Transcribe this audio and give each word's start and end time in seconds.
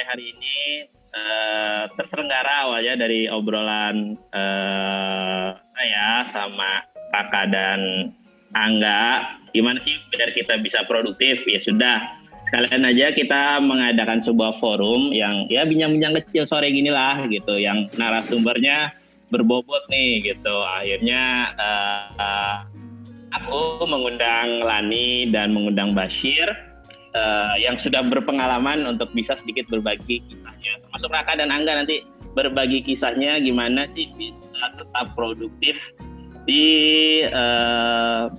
sore 0.00 0.16
hari 0.16 0.32
ini 0.32 0.56
uh, 1.12 1.84
terselenggara 1.92 2.64
awalnya 2.64 3.04
dari 3.04 3.28
obrolan 3.28 4.16
uh, 4.32 5.52
saya 5.76 6.24
sama 6.32 6.88
kakak 7.12 7.52
dan 7.52 8.08
Angga. 8.56 9.36
Gimana 9.52 9.76
sih 9.84 9.92
biar 10.08 10.32
kita 10.32 10.56
bisa 10.64 10.88
produktif? 10.88 11.44
Ya 11.44 11.60
sudah, 11.60 12.16
sekalian 12.48 12.88
aja 12.88 13.12
kita 13.12 13.60
mengadakan 13.60 14.24
sebuah 14.24 14.56
forum 14.56 15.12
yang 15.12 15.44
ya 15.52 15.68
bincang-bincang 15.68 16.16
kecil 16.24 16.48
sore 16.48 16.72
gini 16.72 16.88
lah 16.88 17.20
gitu, 17.28 17.60
yang 17.60 17.92
narasumbernya 18.00 18.96
berbobot 19.28 19.84
nih 19.92 20.32
gitu. 20.32 20.56
Akhirnya 20.80 21.52
uh, 21.60 22.02
uh, 22.16 22.56
aku 23.36 23.84
mengundang 23.84 24.64
Lani 24.64 25.28
dan 25.28 25.52
mengundang 25.52 25.92
Bashir 25.92 26.48
uh, 27.14 27.54
yang 27.58 27.76
sudah 27.78 28.04
berpengalaman 28.06 28.86
untuk 28.86 29.10
bisa 29.14 29.36
sedikit 29.38 29.66
berbagi 29.70 30.22
kisahnya. 30.26 30.78
Termasuk 30.86 31.10
Raka 31.10 31.32
dan 31.38 31.50
Angga 31.50 31.84
nanti 31.84 32.02
berbagi 32.34 32.86
kisahnya 32.86 33.42
gimana 33.42 33.90
sih 33.94 34.06
bisa 34.14 34.64
tetap 34.78 35.12
produktif 35.18 35.76
di 36.46 36.66
uh, 37.26 38.30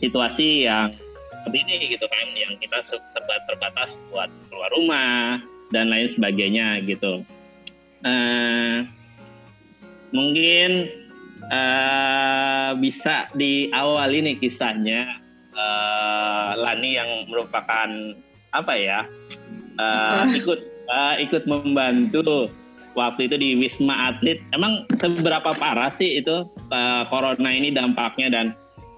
situasi 0.00 0.66
yang 0.66 0.94
seperti 1.40 1.58
ini 1.64 1.96
gitu 1.96 2.04
kan, 2.04 2.26
yang 2.36 2.52
kita 2.60 2.78
serba 2.84 3.36
terbatas 3.48 3.96
buat 4.12 4.28
keluar 4.52 4.70
rumah 4.76 5.40
dan 5.72 5.88
lain 5.88 6.12
sebagainya 6.12 6.84
gitu. 6.84 7.24
Uh, 8.00 8.88
mungkin 10.10 10.88
uh, 11.52 12.72
bisa 12.80 13.28
diawali 13.36 14.24
nih 14.24 14.36
kisahnya 14.40 15.19
uh, 15.60 16.56
Lani 16.56 16.90
yang 16.96 17.10
merupakan 17.28 17.88
apa 18.50 18.72
ya 18.74 19.06
uh, 19.78 20.24
ikut 20.32 20.60
uh, 20.88 21.14
ikut 21.20 21.44
membantu 21.46 22.50
waktu 22.98 23.30
itu 23.30 23.36
di 23.38 23.48
Wisma 23.54 24.10
Atlet. 24.10 24.42
Emang 24.50 24.86
seberapa 24.98 25.54
parah 25.54 25.94
sih 25.94 26.18
itu 26.18 26.46
uh, 26.74 27.02
corona 27.06 27.50
ini 27.50 27.70
dampaknya 27.70 28.32
dan 28.32 28.46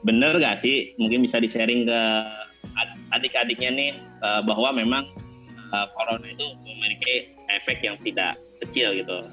bener 0.02 0.34
gak 0.42 0.64
sih 0.64 0.96
mungkin 0.98 1.22
bisa 1.22 1.38
di-sharing 1.38 1.86
ke 1.86 2.00
adik-adiknya 3.14 3.70
nih 3.70 3.90
uh, 4.24 4.40
bahwa 4.42 4.74
memang 4.74 5.04
uh, 5.70 5.86
corona 5.94 6.26
itu 6.26 6.46
memiliki 6.64 7.36
efek 7.62 7.84
yang 7.84 7.96
tidak 8.00 8.34
kecil 8.64 8.96
gitu. 8.96 9.28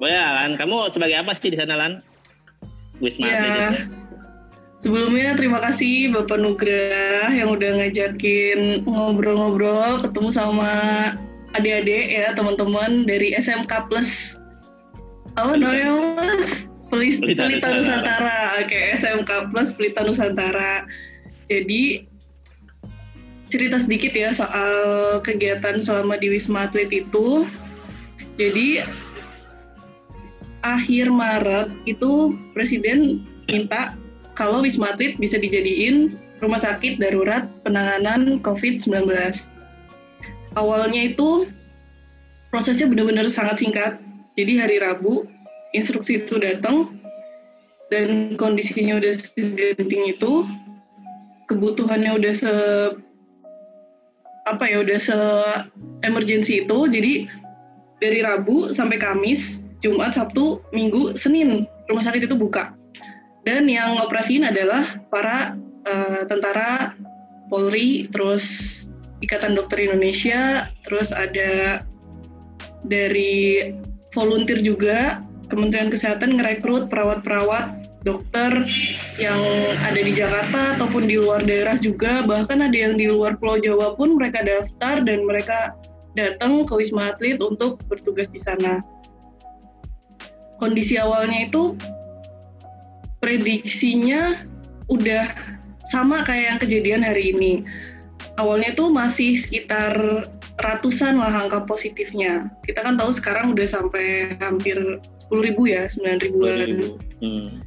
Boleh 0.00 0.16
Lan, 0.16 0.56
kamu 0.56 0.88
sebagai 0.92 1.16
apa 1.20 1.32
sih 1.36 1.52
di 1.52 1.58
sana 1.60 1.76
Lan? 1.76 1.92
Wisma 3.00 3.26
ya. 3.28 3.40
Atlet 3.40 3.99
Sebelumnya 4.80 5.36
terima 5.36 5.60
kasih 5.60 6.08
Bapak 6.08 6.40
Nugrah 6.40 7.28
yang 7.28 7.52
udah 7.52 7.84
ngajakin 7.84 8.80
ngobrol-ngobrol, 8.88 10.00
ketemu 10.00 10.30
sama 10.32 10.72
adik-adik 11.52 12.08
ya 12.08 12.32
teman-teman 12.32 13.04
dari 13.04 13.36
SMK 13.36 13.92
Plus. 13.92 14.40
Apa 15.36 15.52
namanya 15.60 16.16
mas? 16.16 16.64
Pelis, 16.88 17.20
Pelita, 17.20 17.44
Pelita 17.44 17.68
Nusantara. 17.76 18.56
Oke, 18.56 18.72
okay, 18.72 18.84
SMK 18.96 19.52
Plus 19.52 19.70
Pelita 19.76 20.00
Nusantara. 20.00 20.88
Jadi 21.52 22.08
cerita 23.52 23.76
sedikit 23.84 24.16
ya 24.16 24.32
soal 24.32 24.72
kegiatan 25.20 25.76
selama 25.84 26.16
di 26.16 26.32
Wisma 26.32 26.72
Atlet 26.72 26.88
itu. 26.88 27.44
Jadi 28.40 28.80
akhir 30.64 31.12
Maret 31.12 31.68
itu 31.84 32.32
Presiden 32.56 33.20
minta 33.44 33.99
kalau 34.34 34.62
Wisma 34.62 34.94
Atlet 34.94 35.18
bisa 35.18 35.36
dijadiin 35.36 36.14
rumah 36.40 36.60
sakit 36.60 36.98
darurat 36.98 37.46
penanganan 37.62 38.40
COVID-19. 38.40 39.12
Awalnya 40.58 41.14
itu 41.14 41.46
prosesnya 42.50 42.90
benar-benar 42.90 43.28
sangat 43.30 43.62
singkat. 43.62 43.92
Jadi 44.34 44.58
hari 44.58 44.76
Rabu 44.82 45.28
instruksi 45.76 46.18
itu 46.18 46.40
datang 46.40 46.98
dan 47.92 48.34
kondisinya 48.34 48.98
udah 48.98 49.12
segenting 49.14 50.02
itu, 50.10 50.46
kebutuhannya 51.46 52.10
udah 52.18 52.34
se 52.34 52.52
apa 54.48 54.64
ya 54.66 54.82
udah 54.82 54.98
se 54.98 55.18
emergency 56.02 56.64
itu. 56.66 56.78
Jadi 56.88 57.12
dari 58.00 58.24
Rabu 58.24 58.72
sampai 58.72 58.96
Kamis, 58.96 59.60
Jumat, 59.84 60.16
Sabtu, 60.16 60.64
Minggu, 60.72 61.14
Senin 61.20 61.68
rumah 61.90 62.02
sakit 62.02 62.26
itu 62.30 62.38
buka 62.38 62.79
dan 63.48 63.64
yang 63.70 63.96
operasiin 64.04 64.44
adalah 64.44 65.00
para 65.08 65.56
uh, 65.88 66.22
tentara 66.28 66.92
Polri, 67.50 68.06
terus 68.14 68.86
Ikatan 69.20 69.58
Dokter 69.58 69.90
Indonesia, 69.90 70.70
terus 70.86 71.10
ada 71.10 71.82
dari 72.86 73.74
volunteer 74.14 74.60
juga 74.64 75.20
Kementerian 75.50 75.90
Kesehatan 75.90 76.38
ngerekrut 76.38 76.88
perawat-perawat 76.88 77.80
dokter 78.00 78.64
yang 79.20 79.40
ada 79.84 80.00
di 80.00 80.12
Jakarta 80.14 80.78
ataupun 80.78 81.04
di 81.04 81.20
luar 81.20 81.44
daerah 81.44 81.76
juga 81.76 82.24
bahkan 82.24 82.64
ada 82.64 82.72
yang 82.72 82.96
di 82.96 83.04
luar 83.10 83.36
Pulau 83.36 83.60
Jawa 83.60 83.92
pun 83.92 84.16
mereka 84.16 84.40
daftar 84.40 85.04
dan 85.04 85.28
mereka 85.28 85.76
datang 86.16 86.64
ke 86.64 86.72
Wisma 86.72 87.12
Atlet 87.12 87.36
untuk 87.44 87.82
bertugas 87.92 88.32
di 88.32 88.40
sana. 88.40 88.80
Kondisi 90.56 90.96
awalnya 90.96 91.48
itu 91.48 91.76
prediksinya 93.20 94.48
udah 94.88 95.30
sama 95.88 96.26
kayak 96.26 96.44
yang 96.56 96.60
kejadian 96.60 97.02
hari 97.04 97.32
ini. 97.32 97.64
Awalnya 98.36 98.72
tuh 98.74 98.88
masih 98.88 99.36
sekitar 99.36 99.94
ratusan 100.60 101.20
lah 101.20 101.32
angka 101.32 101.64
positifnya. 101.64 102.48
Kita 102.64 102.84
kan 102.84 102.96
tahu 102.96 103.12
sekarang 103.12 103.52
udah 103.52 103.66
sampai 103.68 104.36
hampir 104.40 104.76
10 105.28 105.46
ribu 105.46 105.68
ya, 105.68 105.88
9 105.88 106.20
ribuan. 106.20 106.96
Hmm. 107.20 107.64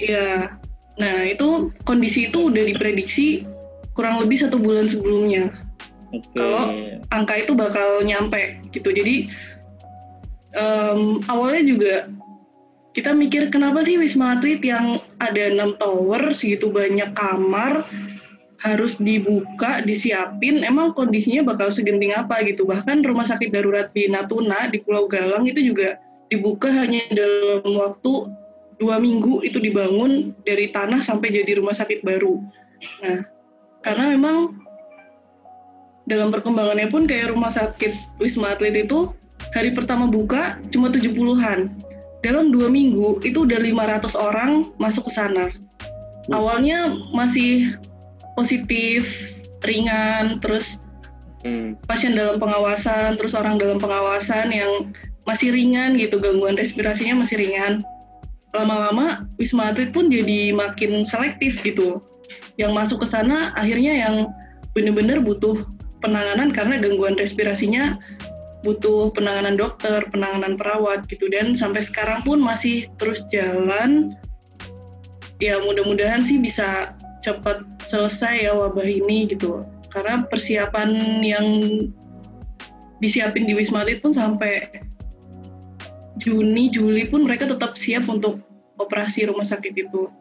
Iya. 0.00 0.56
Nah 1.00 1.16
itu 1.28 1.72
kondisi 1.84 2.28
itu 2.28 2.52
udah 2.52 2.64
diprediksi 2.64 3.44
kurang 3.96 4.20
lebih 4.20 4.40
satu 4.40 4.56
bulan 4.60 4.88
sebelumnya. 4.88 5.52
Okay. 6.10 6.36
Kalau 6.36 6.64
angka 7.12 7.34
itu 7.40 7.52
bakal 7.54 8.02
nyampe 8.02 8.58
gitu. 8.72 8.90
Jadi 8.90 9.30
um, 10.56 11.22
awalnya 11.30 11.62
juga 11.66 11.94
kita 13.00 13.16
mikir 13.16 13.48
kenapa 13.48 13.80
sih 13.80 13.96
Wisma 13.96 14.36
Atlet 14.36 14.60
yang 14.60 15.00
ada 15.16 15.48
enam 15.48 15.72
tower 15.80 16.36
segitu 16.36 16.68
banyak 16.68 17.16
kamar 17.16 17.88
harus 18.60 19.00
dibuka, 19.00 19.80
disiapin, 19.80 20.60
emang 20.60 20.92
kondisinya 20.92 21.48
bakal 21.48 21.72
segenting 21.72 22.12
apa 22.12 22.44
gitu. 22.44 22.68
Bahkan 22.68 23.00
rumah 23.08 23.24
sakit 23.24 23.56
darurat 23.56 23.88
di 23.96 24.04
Natuna, 24.04 24.68
di 24.68 24.84
Pulau 24.84 25.08
Galang 25.08 25.48
itu 25.48 25.64
juga 25.64 25.96
dibuka 26.28 26.68
hanya 26.68 27.00
dalam 27.16 27.64
waktu 27.72 28.28
dua 28.76 29.00
minggu 29.00 29.48
itu 29.48 29.56
dibangun 29.56 30.36
dari 30.44 30.68
tanah 30.68 31.00
sampai 31.00 31.32
jadi 31.40 31.56
rumah 31.56 31.72
sakit 31.72 32.04
baru. 32.04 32.36
Nah, 33.00 33.24
karena 33.80 34.12
memang 34.12 34.60
dalam 36.04 36.28
perkembangannya 36.28 36.92
pun 36.92 37.08
kayak 37.08 37.32
rumah 37.32 37.48
sakit 37.48 38.20
Wisma 38.20 38.52
Atlet 38.52 38.76
itu 38.76 39.08
hari 39.56 39.72
pertama 39.72 40.04
buka 40.04 40.60
cuma 40.68 40.92
70-an 40.92 41.88
dalam 42.20 42.52
dua 42.52 42.68
minggu 42.68 43.20
itu 43.24 43.48
udah 43.48 43.60
500 43.60 44.12
orang 44.16 44.72
masuk 44.76 45.08
ke 45.08 45.12
sana. 45.12 45.48
Awalnya 46.30 46.94
masih 47.16 47.74
positif, 48.36 49.08
ringan, 49.64 50.38
terus 50.40 50.84
hmm. 51.42 51.80
pasien 51.88 52.12
dalam 52.14 52.36
pengawasan, 52.36 53.16
terus 53.16 53.32
orang 53.32 53.56
dalam 53.56 53.80
pengawasan 53.80 54.52
yang 54.52 54.92
masih 55.24 55.52
ringan 55.52 55.96
gitu, 55.96 56.20
gangguan 56.20 56.56
respirasinya 56.56 57.24
masih 57.24 57.40
ringan. 57.40 57.84
Lama-lama 58.50 59.30
Wisma 59.38 59.70
Atlet 59.70 59.94
pun 59.94 60.10
jadi 60.10 60.50
makin 60.52 61.06
selektif 61.06 61.62
gitu. 61.62 62.02
Yang 62.58 62.72
masuk 62.76 62.98
ke 63.02 63.06
sana 63.08 63.54
akhirnya 63.56 63.94
yang 63.96 64.14
benar-benar 64.74 65.22
butuh 65.22 65.66
penanganan 66.02 66.50
karena 66.50 66.80
gangguan 66.80 67.14
respirasinya 67.16 68.00
butuh 68.60 69.08
penanganan 69.16 69.56
dokter, 69.56 70.04
penanganan 70.12 70.60
perawat 70.60 71.08
gitu 71.08 71.32
dan 71.32 71.56
sampai 71.56 71.80
sekarang 71.80 72.20
pun 72.22 72.40
masih 72.40 72.88
terus 73.00 73.24
jalan. 73.32 74.12
Ya 75.40 75.56
mudah-mudahan 75.56 76.20
sih 76.20 76.36
bisa 76.36 76.92
cepat 77.24 77.64
selesai 77.88 78.44
ya 78.44 78.52
wabah 78.52 78.84
ini 78.84 79.32
gitu. 79.32 79.64
Karena 79.88 80.28
persiapan 80.28 81.20
yang 81.24 81.46
disiapin 83.00 83.48
di 83.48 83.56
Wisma 83.56 83.82
Atlet 83.82 84.04
pun 84.04 84.12
sampai 84.12 84.68
Juni, 86.20 86.68
Juli 86.68 87.08
pun 87.08 87.24
mereka 87.24 87.48
tetap 87.48 87.80
siap 87.80 88.04
untuk 88.12 88.44
operasi 88.76 89.24
rumah 89.24 89.48
sakit 89.48 89.72
itu. 89.72 90.12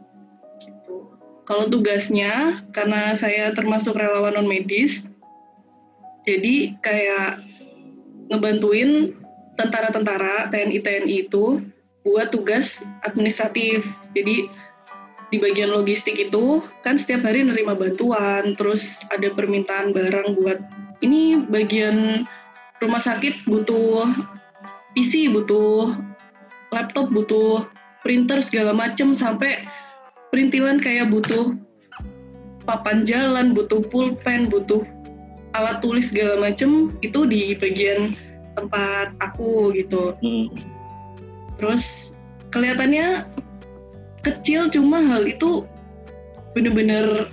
Gitu. 0.63 0.95
Kalau 1.43 1.67
tugasnya, 1.67 2.55
karena 2.71 3.11
saya 3.19 3.51
termasuk 3.51 3.99
relawan 3.99 4.39
non 4.39 4.47
medis, 4.47 5.03
jadi 6.23 6.79
kayak 6.79 7.48
ngebantuin 8.29 9.13
tentara-tentara 9.59 10.47
TNI-TNI 10.53 11.27
itu 11.27 11.59
buat 12.07 12.31
tugas 12.31 12.79
administratif. 13.03 13.83
Jadi 14.15 14.47
di 15.29 15.37
bagian 15.37 15.69
logistik 15.69 16.17
itu 16.17 16.63
kan 16.81 16.97
setiap 16.97 17.21
hari 17.27 17.45
nerima 17.45 17.77
bantuan, 17.77 18.57
terus 18.57 19.05
ada 19.13 19.29
permintaan 19.29 19.93
barang 19.93 20.39
buat 20.41 20.57
ini 21.05 21.45
bagian 21.51 22.25
rumah 22.81 23.01
sakit 23.03 23.45
butuh 23.45 24.09
PC, 24.97 25.29
butuh 25.29 25.93
laptop, 26.73 27.13
butuh 27.13 27.67
printer 28.01 28.41
segala 28.41 28.73
macem 28.73 29.13
sampai 29.13 29.67
perintilan 30.33 30.81
kayak 30.81 31.11
butuh 31.13 31.53
papan 32.65 33.05
jalan, 33.05 33.53
butuh 33.53 33.81
pulpen, 33.89 34.49
butuh 34.49 34.81
alat 35.57 35.81
tulis 35.81 36.13
segala 36.13 36.49
macem 36.49 36.93
itu 37.01 37.25
di 37.25 37.57
bagian 37.57 38.13
tempat 38.57 39.13
aku 39.23 39.73
gitu. 39.73 40.13
Hmm. 40.19 40.47
Terus 41.57 42.15
kelihatannya 42.51 43.27
kecil 44.21 44.67
cuma 44.69 44.99
hal 44.99 45.25
itu 45.25 45.65
bener-bener 46.53 47.31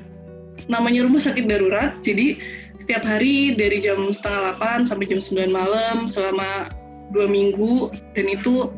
namanya 0.71 1.07
rumah 1.07 1.23
sakit 1.23 1.47
darurat. 1.51 1.99
Jadi 2.03 2.39
setiap 2.77 3.03
hari 3.03 3.57
dari 3.59 3.83
jam 3.83 3.99
setengah 4.13 4.61
8 4.61 4.87
sampai 4.87 5.07
jam 5.11 5.19
9 5.19 5.51
malam 5.51 6.07
selama 6.07 6.71
dua 7.15 7.27
minggu 7.31 7.95
dan 8.19 8.27
itu 8.31 8.71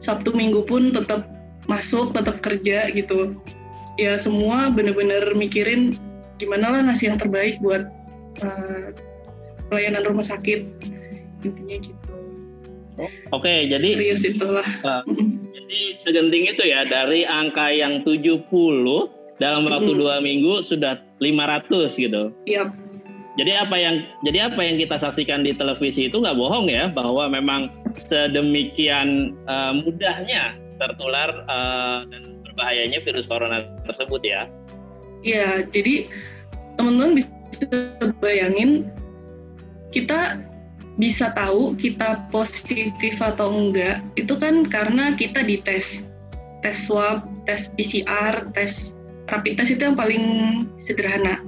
Sabtu 0.00 0.32
Minggu 0.32 0.64
pun 0.64 0.96
tetap 0.96 1.28
masuk, 1.68 2.16
tetap 2.16 2.40
kerja 2.40 2.88
gitu. 2.90 3.36
Ya 4.00 4.16
semua 4.16 4.72
bener-bener 4.72 5.36
mikirin 5.36 6.00
gimana 6.40 6.72
lah 6.72 6.80
ngasih 6.88 7.12
yang 7.12 7.18
terbaik 7.20 7.60
buat 7.60 7.84
uh, 8.42 8.92
pelayanan 9.70 10.02
rumah 10.04 10.26
sakit 10.26 10.60
intinya 11.40 11.76
gitu. 11.80 12.14
Oke, 13.32 13.48
okay, 13.48 13.58
jadi 13.72 13.96
serius 13.96 14.22
itulah. 14.28 14.66
Uh, 14.84 15.00
jadi 15.56 15.80
segenting 16.04 16.44
itu 16.52 16.62
ya 16.68 16.84
dari 16.84 17.24
angka 17.24 17.72
yang 17.72 18.04
70 18.04 18.44
dalam 19.40 19.64
waktu 19.64 19.92
mm. 19.96 19.98
dua 19.98 20.20
minggu 20.20 20.68
sudah 20.68 21.00
500 21.22 21.96
gitu. 21.96 22.34
Iya. 22.44 22.68
Yep. 22.68 22.68
Jadi 23.40 23.52
apa 23.56 23.76
yang 23.78 24.04
jadi 24.26 24.52
apa 24.52 24.60
yang 24.60 24.76
kita 24.76 25.00
saksikan 25.00 25.46
di 25.46 25.56
televisi 25.56 26.12
itu 26.12 26.20
nggak 26.20 26.36
bohong 26.36 26.68
ya 26.68 26.92
bahwa 26.92 27.30
memang 27.30 27.72
sedemikian 28.04 29.32
uh, 29.48 29.72
mudahnya 29.80 30.60
tertular 30.76 31.30
uh, 31.48 32.04
dan 32.10 32.42
berbahayanya 32.44 33.00
virus 33.00 33.24
corona 33.24 33.64
tersebut 33.88 34.20
ya. 34.26 34.44
Iya, 35.24 35.64
jadi 35.72 36.10
teman-teman 36.76 37.16
bisa 37.16 37.32
bayangin 38.20 38.88
kita 39.90 40.40
bisa 41.00 41.32
tahu 41.32 41.74
kita 41.80 42.28
positif 42.28 43.14
atau 43.18 43.48
enggak 43.50 44.04
itu 44.20 44.36
kan 44.36 44.68
karena 44.68 45.16
kita 45.16 45.40
dites 45.40 46.10
tes 46.60 46.76
swab, 46.76 47.24
tes 47.48 47.72
PCR, 47.72 48.52
tes 48.52 48.92
rapid 49.32 49.56
test 49.56 49.72
itu 49.72 49.82
yang 49.88 49.96
paling 49.96 50.24
sederhana. 50.76 51.40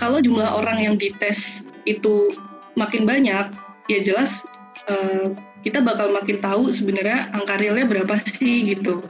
Kalau 0.00 0.24
jumlah 0.24 0.48
orang 0.48 0.80
yang 0.80 0.94
dites 0.96 1.68
itu 1.84 2.32
makin 2.78 3.04
banyak, 3.04 3.52
ya 3.92 3.98
jelas 4.00 4.48
uh, 4.88 5.36
kita 5.60 5.84
bakal 5.84 6.08
makin 6.08 6.40
tahu 6.40 6.72
sebenarnya 6.72 7.28
angka 7.36 7.60
realnya 7.60 7.84
berapa 7.84 8.16
sih 8.24 8.72
gitu. 8.72 9.04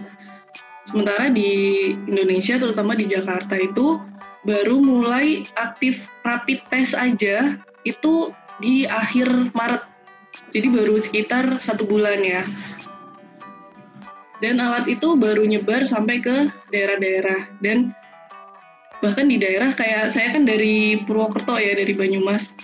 Sementara 0.88 1.31
di 1.31 1.94
Indonesia, 2.10 2.58
terutama 2.58 2.98
di 2.98 3.06
Jakarta 3.06 3.54
itu 3.54 4.02
baru 4.44 4.81
mulai 4.81 5.44
aktif 5.60 6.08
rapid 6.25 6.64
test 6.72 6.96
aja 6.96 7.60
itu 7.84 8.32
di 8.60 8.84
akhir 8.88 9.52
Maret. 9.56 9.84
Jadi 10.50 10.69
baru 10.70 10.96
sekitar 11.00 11.58
satu 11.62 11.87
bulan 11.87 12.20
ya. 12.20 12.42
Dan 14.40 14.56
alat 14.56 14.88
itu 14.88 15.20
baru 15.20 15.44
nyebar 15.44 15.84
sampai 15.84 16.25
ke 16.25 16.48
daerah-daerah. 16.72 17.60
Dan 17.60 17.92
bahkan 19.04 19.28
di 19.28 19.37
daerah 19.37 19.72
kayak 19.76 20.12
saya 20.12 20.32
kan 20.32 20.48
dari 20.48 21.04
Purwokerto 21.04 21.60
ya, 21.60 21.76
dari 21.76 21.92
Banyumas. 21.92 22.56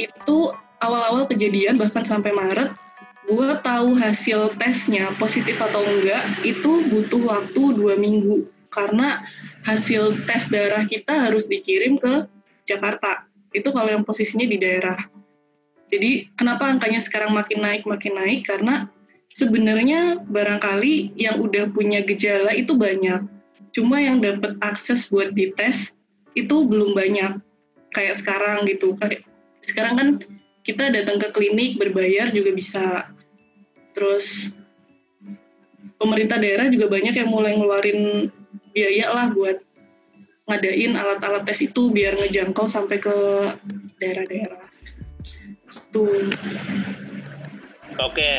Itu 0.00 0.56
awal-awal 0.80 1.28
kejadian 1.28 1.76
bahkan 1.76 2.04
sampai 2.08 2.32
Maret 2.32 2.72
buat 3.28 3.62
tahu 3.62 3.94
hasil 3.94 4.56
tesnya 4.58 5.12
positif 5.20 5.60
atau 5.60 5.84
enggak 5.84 6.24
itu 6.42 6.82
butuh 6.90 7.20
waktu 7.30 7.62
dua 7.78 7.94
minggu 7.94 8.48
karena 8.74 9.22
hasil 9.64 10.16
tes 10.24 10.48
darah 10.48 10.84
kita 10.88 11.28
harus 11.28 11.44
dikirim 11.46 12.00
ke 12.00 12.26
Jakarta. 12.64 13.26
Itu 13.50 13.74
kalau 13.74 13.90
yang 13.90 14.06
posisinya 14.06 14.46
di 14.46 14.56
daerah. 14.56 14.98
Jadi 15.90 16.30
kenapa 16.38 16.70
angkanya 16.70 17.02
sekarang 17.02 17.34
makin 17.34 17.60
naik 17.60 17.82
makin 17.82 18.14
naik? 18.14 18.46
Karena 18.46 18.86
sebenarnya 19.34 20.22
barangkali 20.22 21.18
yang 21.18 21.42
udah 21.42 21.66
punya 21.74 22.00
gejala 22.06 22.54
itu 22.54 22.78
banyak. 22.78 23.26
Cuma 23.74 23.98
yang 23.98 24.22
dapat 24.22 24.54
akses 24.62 25.10
buat 25.10 25.34
dites 25.34 25.98
itu 26.38 26.56
belum 26.66 26.94
banyak. 26.94 27.42
Kayak 27.90 28.22
sekarang 28.22 28.70
gitu. 28.70 28.94
Sekarang 29.66 29.94
kan 29.98 30.08
kita 30.62 30.94
datang 30.94 31.18
ke 31.18 31.28
klinik 31.34 31.74
berbayar 31.74 32.30
juga 32.30 32.54
bisa. 32.54 32.86
Terus 33.98 34.54
pemerintah 35.98 36.38
daerah 36.38 36.70
juga 36.70 36.86
banyak 36.86 37.18
yang 37.18 37.28
mulai 37.28 37.58
ngeluarin 37.58 38.30
biaya 38.70 39.06
lah 39.10 39.26
buat 39.34 39.58
ngadain 40.50 40.98
alat-alat 40.98 41.46
tes 41.46 41.62
itu 41.62 41.94
biar 41.94 42.18
ngejangkau 42.18 42.66
sampai 42.66 42.98
ke 42.98 43.16
daerah-daerah. 44.02 44.66
Gitu. 45.70 46.06
Oke, 48.00 48.32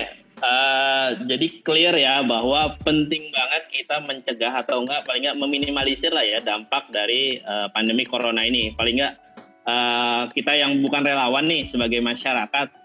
uh, 0.44 1.08
jadi 1.24 1.48
clear 1.64 1.96
ya 1.96 2.20
bahwa 2.28 2.76
penting 2.84 3.32
banget 3.32 3.64
kita 3.72 4.04
mencegah 4.04 4.54
atau 4.66 4.84
enggak 4.84 5.08
paling 5.08 5.24
enggak 5.24 5.40
meminimalisir 5.40 6.12
lah 6.12 6.26
ya 6.26 6.44
dampak 6.44 6.92
dari 6.92 7.40
uh, 7.40 7.72
pandemi 7.72 8.04
corona 8.04 8.44
ini. 8.44 8.76
Paling 8.76 8.96
enggak 9.00 9.16
uh, 9.64 10.28
kita 10.36 10.52
yang 10.60 10.84
bukan 10.84 11.08
relawan 11.08 11.48
nih 11.48 11.70
sebagai 11.72 12.04
masyarakat 12.04 12.81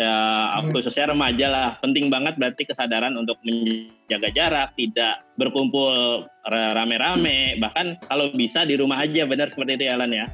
uh, 0.00 0.60
hmm. 0.60 0.72
khususnya 0.72 1.12
remaja 1.12 1.46
lah. 1.48 1.68
Penting 1.80 2.08
banget 2.08 2.36
berarti 2.36 2.68
kesadaran 2.68 3.16
untuk 3.16 3.36
menjaga 3.46 4.28
jarak 4.32 4.68
tidak 4.76 5.24
berkumpul 5.40 6.24
rame-rame. 6.48 7.60
Bahkan 7.60 8.06
kalau 8.08 8.32
bisa 8.34 8.64
di 8.64 8.76
rumah 8.76 9.00
aja 9.00 9.24
benar 9.24 9.52
seperti 9.52 9.80
itu 9.80 9.84
ya 9.88 9.94
Alan 9.96 10.12
ya? 10.12 10.26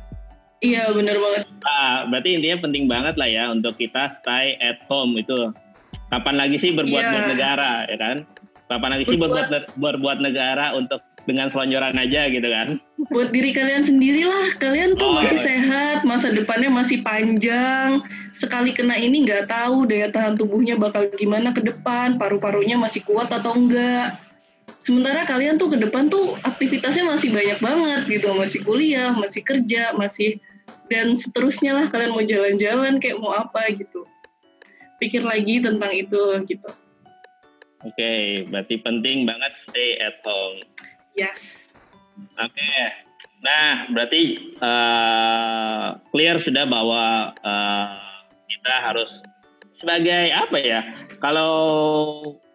Iya 0.62 0.94
benar 0.94 1.18
banget. 1.18 1.42
Ah 1.66 2.06
berarti 2.06 2.38
intinya 2.38 2.58
penting 2.62 2.84
banget 2.86 3.14
lah 3.18 3.28
ya 3.28 3.44
untuk 3.50 3.74
kita 3.78 4.14
stay 4.22 4.54
at 4.62 4.82
home 4.86 5.18
itu. 5.18 5.50
Kapan 6.12 6.36
lagi 6.36 6.56
sih 6.60 6.76
berbuat 6.76 7.02
yeah. 7.02 7.12
buat 7.12 7.26
negara 7.32 7.72
ya 7.88 7.96
kan 7.96 8.16
Kapan 8.72 8.96
lagi 8.96 9.04
sih 9.04 9.20
buat, 9.20 9.52
buat 9.76 9.96
buat 10.00 10.18
negara 10.24 10.72
untuk 10.72 11.04
dengan 11.28 11.52
selonjoran 11.52 11.92
aja 12.00 12.32
gitu 12.32 12.48
kan? 12.48 12.80
Buat 13.12 13.28
diri 13.28 13.52
kalian 13.52 13.84
sendirilah, 13.84 14.56
kalian 14.56 14.96
tuh 14.96 15.12
oh, 15.12 15.20
masih 15.20 15.36
iya. 15.36 15.44
sehat, 15.44 15.98
masa 16.08 16.32
depannya 16.32 16.72
masih 16.72 17.04
panjang. 17.04 18.00
Sekali 18.32 18.72
kena 18.72 18.96
ini 18.96 19.28
nggak 19.28 19.52
tahu 19.52 19.84
daya 19.84 20.08
tahan 20.08 20.40
tubuhnya 20.40 20.80
bakal 20.80 21.04
gimana 21.20 21.52
ke 21.52 21.60
depan, 21.60 22.16
paru-parunya 22.16 22.80
masih 22.80 23.04
kuat 23.04 23.28
atau 23.28 23.52
enggak. 23.52 24.16
Sementara 24.80 25.28
kalian 25.28 25.60
tuh 25.60 25.68
ke 25.68 25.76
depan 25.76 26.08
tuh 26.08 26.40
aktivitasnya 26.40 27.04
masih 27.04 27.28
banyak 27.28 27.60
banget 27.60 28.00
gitu, 28.08 28.32
masih 28.32 28.64
kuliah, 28.64 29.12
masih 29.12 29.44
kerja, 29.44 29.92
masih 29.92 30.40
dan 30.88 31.12
seterusnya 31.12 31.76
lah 31.76 31.86
kalian 31.92 32.16
mau 32.16 32.24
jalan-jalan 32.24 32.96
kayak 32.96 33.20
mau 33.20 33.36
apa 33.36 33.68
gitu. 33.68 34.08
Pikir 34.96 35.28
lagi 35.28 35.60
tentang 35.60 35.92
itu 35.92 36.40
gitu. 36.48 36.72
Oke, 37.82 37.98
okay, 37.98 38.20
berarti 38.46 38.78
penting 38.78 39.26
banget 39.26 39.52
stay 39.66 39.98
at 39.98 40.22
home. 40.22 40.62
Yes. 41.18 41.74
Oke. 42.38 42.54
Okay. 42.54 42.86
Nah, 43.42 43.90
berarti 43.90 44.38
uh, 44.62 45.98
clear 46.14 46.38
sudah 46.38 46.62
bahwa 46.62 47.34
uh, 47.42 47.98
kita 48.46 48.74
harus 48.86 49.18
sebagai 49.74 50.30
apa 50.30 50.58
ya? 50.62 50.80
Kalau 51.18 51.52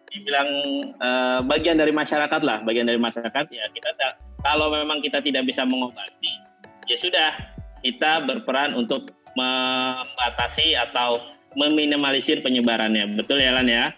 dibilang 0.08 0.48
uh, 0.96 1.40
bagian 1.44 1.76
dari 1.76 1.92
masyarakat 1.92 2.40
lah, 2.40 2.64
bagian 2.64 2.88
dari 2.88 2.96
masyarakat 2.96 3.44
ya 3.52 3.64
kita 3.68 4.16
kalau 4.40 4.72
memang 4.72 5.04
kita 5.04 5.20
tidak 5.20 5.44
bisa 5.44 5.68
mengobati, 5.68 6.32
ya 6.88 6.96
sudah 6.96 7.30
kita 7.84 8.24
berperan 8.24 8.72
untuk 8.72 9.12
membatasi 9.36 10.72
atau 10.88 11.20
meminimalisir 11.52 12.40
penyebarannya. 12.40 13.18
Betul 13.18 13.44
ya 13.44 13.54
Lan 13.54 13.68
ya? 13.68 13.92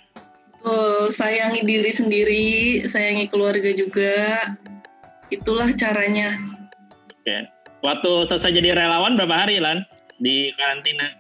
Oh, 0.60 1.08
sayangi 1.08 1.64
diri 1.64 1.88
sendiri, 1.88 2.48
sayangi 2.84 3.32
keluarga 3.32 3.72
juga. 3.72 4.52
Itulah 5.32 5.72
caranya. 5.72 6.36
Oke. 7.08 7.48
Waktu 7.80 8.28
selesai 8.28 8.52
jadi 8.52 8.76
relawan 8.76 9.16
berapa 9.16 9.48
hari, 9.48 9.56
Lan? 9.56 9.80
Di 10.20 10.52
karantina? 10.60 11.16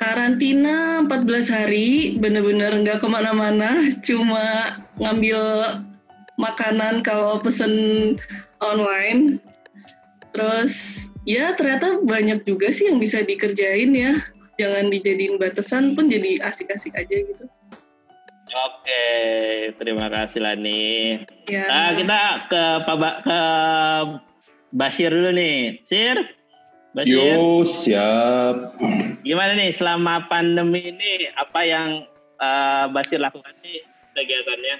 Karantina 0.00 1.04
14 1.04 1.48
hari, 1.52 2.16
bener-bener 2.16 2.72
nggak 2.84 3.04
ke 3.04 3.08
mana-mana, 3.08 3.92
cuma 4.00 4.76
ngambil 4.96 5.40
makanan 6.40 7.00
kalau 7.04 7.40
pesen 7.40 8.16
online. 8.60 9.40
Terus 10.32 11.04
ya 11.24 11.56
ternyata 11.56 12.00
banyak 12.04 12.44
juga 12.44 12.72
sih 12.72 12.92
yang 12.92 13.00
bisa 13.00 13.24
dikerjain 13.24 13.92
ya. 13.92 14.20
Jangan 14.56 14.88
dijadiin 14.88 15.36
batasan 15.36 15.92
pun 15.92 16.08
jadi 16.08 16.40
asik-asik 16.44 16.96
aja 16.96 17.12
gitu. 17.12 17.44
Oke, 18.56 19.04
terima 19.76 20.08
kasih 20.08 20.40
Lani. 20.40 21.20
Ya. 21.44 21.68
Nah, 21.68 21.90
kita 21.92 22.20
ke 22.48 22.62
Pak 22.88 22.96
ba 22.96 23.10
ke 23.20 23.40
Basir 24.72 25.12
dulu 25.12 25.30
nih. 25.36 25.84
Sir, 25.84 26.16
Basir. 26.96 27.12
Yo, 27.12 27.60
siap. 27.68 28.80
Gimana 29.20 29.52
nih 29.52 29.76
selama 29.76 30.24
pandemi 30.32 30.88
ini 30.88 31.28
apa 31.36 31.60
yang 31.68 32.08
uh, 32.40 32.88
Basir 32.96 33.20
lakukan 33.20 33.52
sih 33.60 33.84
kegiatannya? 34.16 34.76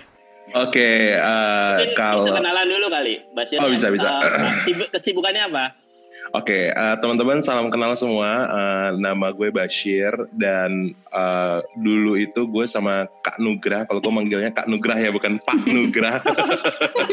Oke, 0.54 0.78
okay, 0.78 0.96
uh, 1.18 1.90
kalau 1.98 2.30
kenalan 2.30 2.70
dulu 2.70 2.86
kali, 2.86 3.18
Basir. 3.34 3.58
Oh 3.60 3.68
bisa 3.68 3.92
bisa. 3.92 4.08
Uh, 4.08 4.88
kesibukannya 4.94 5.52
apa? 5.52 5.85
Oke, 6.34 6.52
okay, 6.52 6.64
uh, 6.74 6.98
teman-teman 6.98 7.38
salam 7.38 7.70
kenal 7.70 7.94
semua. 7.94 8.50
Uh, 8.50 8.90
nama 8.98 9.30
gue 9.30 9.48
Bashir 9.48 10.10
dan 10.34 10.90
uh, 11.14 11.62
dulu 11.78 12.18
itu 12.18 12.50
gue 12.50 12.66
sama 12.66 13.06
Kak 13.22 13.38
Nugrah. 13.38 13.86
Kalau 13.86 14.02
gue 14.02 14.10
manggilnya 14.10 14.50
Kak 14.50 14.66
Nugrah 14.66 14.98
ya, 14.98 15.14
bukan 15.14 15.38
Pak 15.38 15.70
Nugrah. 15.70 16.18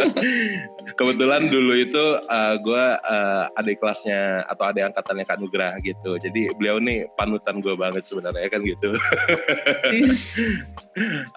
Kebetulan 1.00 1.46
dulu 1.46 1.74
itu 1.78 2.04
uh, 2.26 2.56
gue 2.58 2.86
uh, 3.06 3.60
adik 3.62 3.80
kelasnya 3.86 4.50
atau 4.50 4.74
adik 4.74 4.92
angkatannya 4.92 5.26
Kak 5.30 5.40
Nugrah 5.40 5.78
gitu. 5.86 6.18
Jadi 6.18 6.50
beliau 6.58 6.82
nih 6.82 7.06
panutan 7.14 7.62
gue 7.62 7.78
banget 7.78 8.10
sebenarnya 8.10 8.50
kan 8.50 8.66
gitu. 8.66 8.98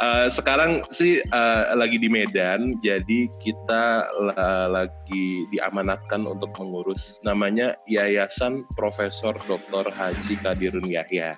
uh, 0.01 0.27
sekarang 0.37 0.81
sih 0.89 1.21
uh, 1.29 1.77
lagi 1.77 2.01
di 2.01 2.09
Medan, 2.09 2.73
jadi 2.81 3.29
kita 3.39 4.11
uh, 4.17 4.67
lagi 4.73 5.27
diamanatkan 5.53 6.25
untuk 6.25 6.51
mengurus 6.57 7.21
namanya 7.21 7.56
Yayasan 7.89 8.69
Profesor 8.77 9.37
Dr. 9.49 9.89
Haji 9.89 10.35
Kadirun 10.45 10.85
Yahya. 10.85 11.33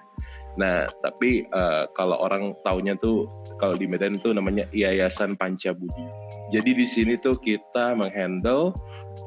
Nah, 0.59 0.91
tapi 1.07 1.47
uh, 1.55 1.87
kalau 1.95 2.19
orang 2.19 2.51
taunya 2.67 2.99
tuh 2.99 3.31
kalau 3.63 3.79
di 3.79 3.87
Medan 3.87 4.19
itu 4.19 4.35
namanya 4.35 4.67
Yayasan 4.75 5.39
Pancabudi. 5.39 6.07
Jadi 6.51 6.75
di 6.75 6.87
sini 6.87 7.15
tuh 7.15 7.39
kita 7.39 7.95
menghandle 7.95 8.75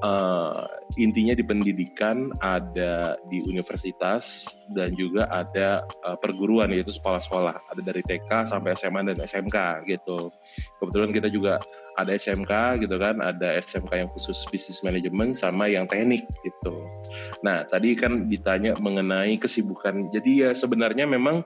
uh, 0.03 0.67
intinya 0.99 1.31
di 1.31 1.39
pendidikan 1.47 2.35
ada 2.43 3.15
di 3.31 3.39
universitas 3.47 4.43
dan 4.75 4.91
juga 4.99 5.31
ada 5.31 5.87
uh, 6.03 6.19
perguruan 6.19 6.67
yaitu 6.75 6.91
sekolah-sekolah. 6.99 7.63
Ada 7.71 7.79
dari 7.79 8.03
TK 8.03 8.51
sampai 8.51 8.75
SMA 8.75 9.07
dan 9.07 9.23
SMK 9.23 9.87
gitu. 9.87 10.35
Kebetulan 10.83 11.15
kita 11.15 11.31
juga 11.31 11.63
ada 11.97 12.11
SMK 12.15 12.83
gitu 12.85 12.95
kan, 12.99 13.19
ada 13.19 13.55
SMK 13.57 13.91
yang 14.05 14.09
khusus 14.11 14.43
bisnis 14.47 14.79
manajemen 14.85 15.35
sama 15.35 15.67
yang 15.67 15.87
teknik 15.87 16.27
gitu. 16.43 16.73
Nah 17.43 17.63
tadi 17.67 17.95
kan 17.97 18.31
ditanya 18.31 18.77
mengenai 18.79 19.35
kesibukan, 19.39 20.11
jadi 20.11 20.31
ya 20.31 20.49
sebenarnya 20.55 21.07
memang 21.07 21.43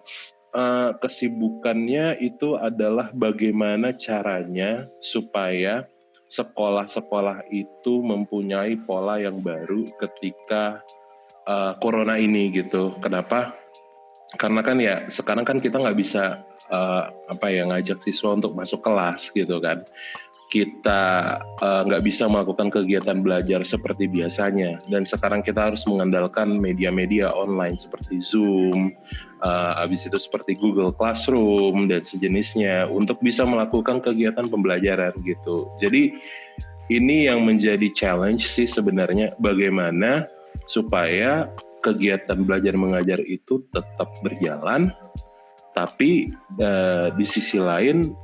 uh, 0.54 0.94
kesibukannya 0.98 2.22
itu 2.22 2.58
adalah 2.58 3.10
bagaimana 3.16 3.94
caranya 3.98 4.86
supaya 5.02 5.86
sekolah-sekolah 6.25 7.54
itu 7.54 8.02
mempunyai 8.02 8.82
pola 8.82 9.22
yang 9.22 9.46
baru 9.46 9.86
ketika 10.02 10.82
uh, 11.46 11.78
corona 11.78 12.18
ini 12.18 12.50
gitu. 12.50 12.98
Kenapa? 12.98 13.54
Karena 14.36 14.66
kan 14.66 14.82
ya 14.82 15.06
sekarang 15.06 15.46
kan 15.46 15.62
kita 15.62 15.78
nggak 15.78 15.96
bisa 16.02 16.44
uh, 16.70 17.04
apa 17.30 17.48
ya 17.54 17.68
ngajak 17.70 18.02
siswa 18.02 18.34
untuk 18.34 18.58
masuk 18.58 18.82
kelas 18.82 19.30
gitu 19.34 19.62
kan 19.62 19.86
kita 20.54 21.36
eh, 21.60 21.82
nggak 21.90 22.02
uh, 22.02 22.06
bisa 22.06 22.30
melakukan 22.30 22.70
kegiatan 22.70 23.25
belajar 23.25 23.66
seperti 23.66 24.06
biasanya 24.06 24.78
dan 24.94 25.02
sekarang 25.02 25.42
kita 25.42 25.74
harus 25.74 25.82
mengandalkan 25.90 26.62
media-media 26.62 27.34
online 27.34 27.75
seperti 27.75 28.22
Zoom, 28.22 28.94
uh, 29.42 29.74
habis 29.75 30.06
itu 30.06 30.16
seperti 30.22 30.54
Google 30.56 30.94
Classroom 30.94 31.90
dan 31.90 32.06
sejenisnya 32.06 32.86
untuk 32.88 33.18
bisa 33.25 33.42
melakukan 33.42 34.00
kegiatan 34.06 34.46
pembelajaran 34.46 35.18
gitu. 35.25 35.66
Jadi 35.82 36.14
ini 36.94 37.25
yang 37.25 37.42
menjadi 37.44 37.90
challenge 37.98 38.46
sih 38.46 38.70
sebenarnya 38.70 39.34
bagaimana 39.42 40.30
supaya 40.70 41.50
kegiatan 41.82 42.46
belajar 42.46 42.78
mengajar 42.78 43.20
itu 43.25 43.66
tetap 43.74 44.14
berjalan 44.22 44.94
tapi 45.75 46.32
uh, 46.62 47.12
di 47.14 47.25
sisi 47.28 47.60
lain 47.60 48.16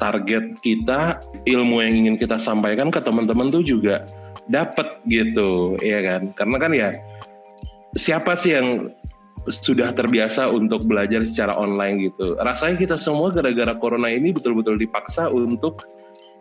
target 0.00 0.58
kita 0.64 1.20
ilmu 1.44 1.84
yang 1.84 1.94
ingin 1.94 2.16
kita 2.16 2.40
sampaikan 2.40 2.88
ke 2.88 2.98
teman-teman 3.04 3.52
tuh 3.52 3.62
juga 3.62 4.08
dapat 4.48 4.98
gitu 5.06 5.76
ya 5.84 6.00
kan? 6.00 6.32
Karena 6.34 6.56
kan 6.56 6.72
ya 6.72 6.88
siapa 7.94 8.34
sih 8.34 8.56
yang 8.56 8.90
sudah 9.48 9.92
terbiasa 9.92 10.48
untuk 10.48 10.88
belajar 10.88 11.22
secara 11.28 11.52
online 11.54 12.10
gitu? 12.10 12.34
Rasanya 12.40 12.76
kita 12.80 12.96
semua 12.96 13.28
gara-gara 13.30 13.76
corona 13.76 14.08
ini 14.08 14.32
betul-betul 14.32 14.80
dipaksa 14.80 15.28
untuk 15.28 15.84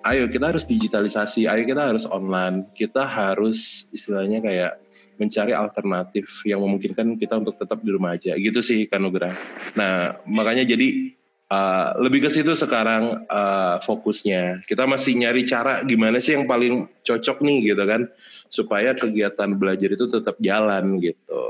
ayo 0.07 0.31
kita 0.31 0.55
harus 0.55 0.63
digitalisasi 0.63 1.43
ayo 1.51 1.67
kita 1.67 1.91
harus 1.91 2.07
online 2.07 2.71
kita 2.71 3.03
harus 3.03 3.91
istilahnya 3.91 4.39
kayak 4.39 4.79
mencari 5.19 5.51
alternatif 5.51 6.23
yang 6.47 6.63
memungkinkan 6.63 7.19
kita 7.19 7.35
untuk 7.35 7.59
tetap 7.59 7.83
di 7.83 7.91
rumah 7.91 8.15
aja. 8.15 8.35
Gitu 8.39 8.63
sih 8.63 8.87
Kanugra 8.87 9.35
nah 9.75 10.15
makanya 10.23 10.63
jadi 10.63 11.18
Uh, 11.49 11.97
lebih 12.05 12.21
ke 12.21 12.29
situ 12.29 12.53
sekarang 12.53 13.25
uh, 13.25 13.81
fokusnya. 13.81 14.61
Kita 14.69 14.85
masih 14.85 15.17
nyari 15.17 15.49
cara 15.49 15.81
gimana 15.81 16.21
sih 16.21 16.37
yang 16.37 16.45
paling 16.45 16.85
cocok 17.01 17.41
nih 17.41 17.73
gitu 17.73 17.83
kan, 17.89 18.05
supaya 18.53 18.93
kegiatan 18.93 19.57
belajar 19.57 19.89
itu 19.89 20.05
tetap 20.13 20.37
jalan 20.45 21.01
gitu. 21.01 21.41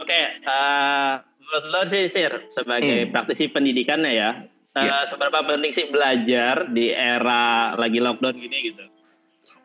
Oke, 0.00 0.08
okay, 0.08 0.24
uh, 0.48 1.20
menurut 1.44 1.66
lo 1.68 1.80
sih 1.92 2.08
Sir, 2.08 2.40
sebagai 2.56 3.04
hmm. 3.04 3.12
praktisi 3.12 3.52
pendidikannya 3.52 4.12
ya, 4.16 4.30
uh, 4.72 4.80
yeah. 4.80 5.04
seberapa 5.12 5.44
penting 5.44 5.76
sih 5.76 5.92
belajar 5.92 6.72
di 6.72 6.88
era 6.88 7.76
lagi 7.76 8.00
lockdown 8.00 8.32
gini 8.32 8.72
gitu? 8.72 8.84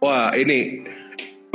Wah 0.03 0.35
ini 0.35 0.83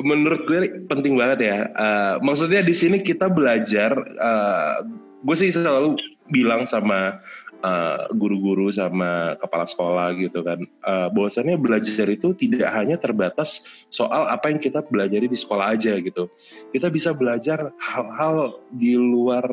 menurut 0.00 0.48
gue 0.48 0.80
penting 0.88 1.12
banget 1.12 1.44
ya. 1.44 1.58
Uh, 1.76 2.14
maksudnya 2.24 2.64
di 2.64 2.72
sini 2.72 3.04
kita 3.04 3.28
belajar. 3.28 3.92
Uh, 4.16 5.04
gue 5.26 5.36
sih 5.36 5.50
selalu 5.50 5.98
bilang 6.30 6.62
sama 6.70 7.18
uh, 7.66 8.06
guru-guru 8.14 8.70
sama 8.70 9.34
kepala 9.42 9.66
sekolah 9.66 10.08
gitu 10.18 10.42
kan 10.46 10.62
uh, 10.86 11.08
bahwasannya 11.10 11.58
belajar 11.58 12.06
itu 12.06 12.30
tidak 12.38 12.70
hanya 12.74 12.94
terbatas 12.94 13.66
soal 13.90 14.30
apa 14.30 14.54
yang 14.54 14.62
kita 14.62 14.86
belajar 14.86 15.22
di 15.22 15.38
sekolah 15.38 15.74
aja 15.74 15.98
gitu. 15.98 16.30
Kita 16.70 16.90
bisa 16.90 17.10
belajar 17.10 17.74
hal-hal 17.82 18.62
di 18.70 18.94
luar 18.94 19.50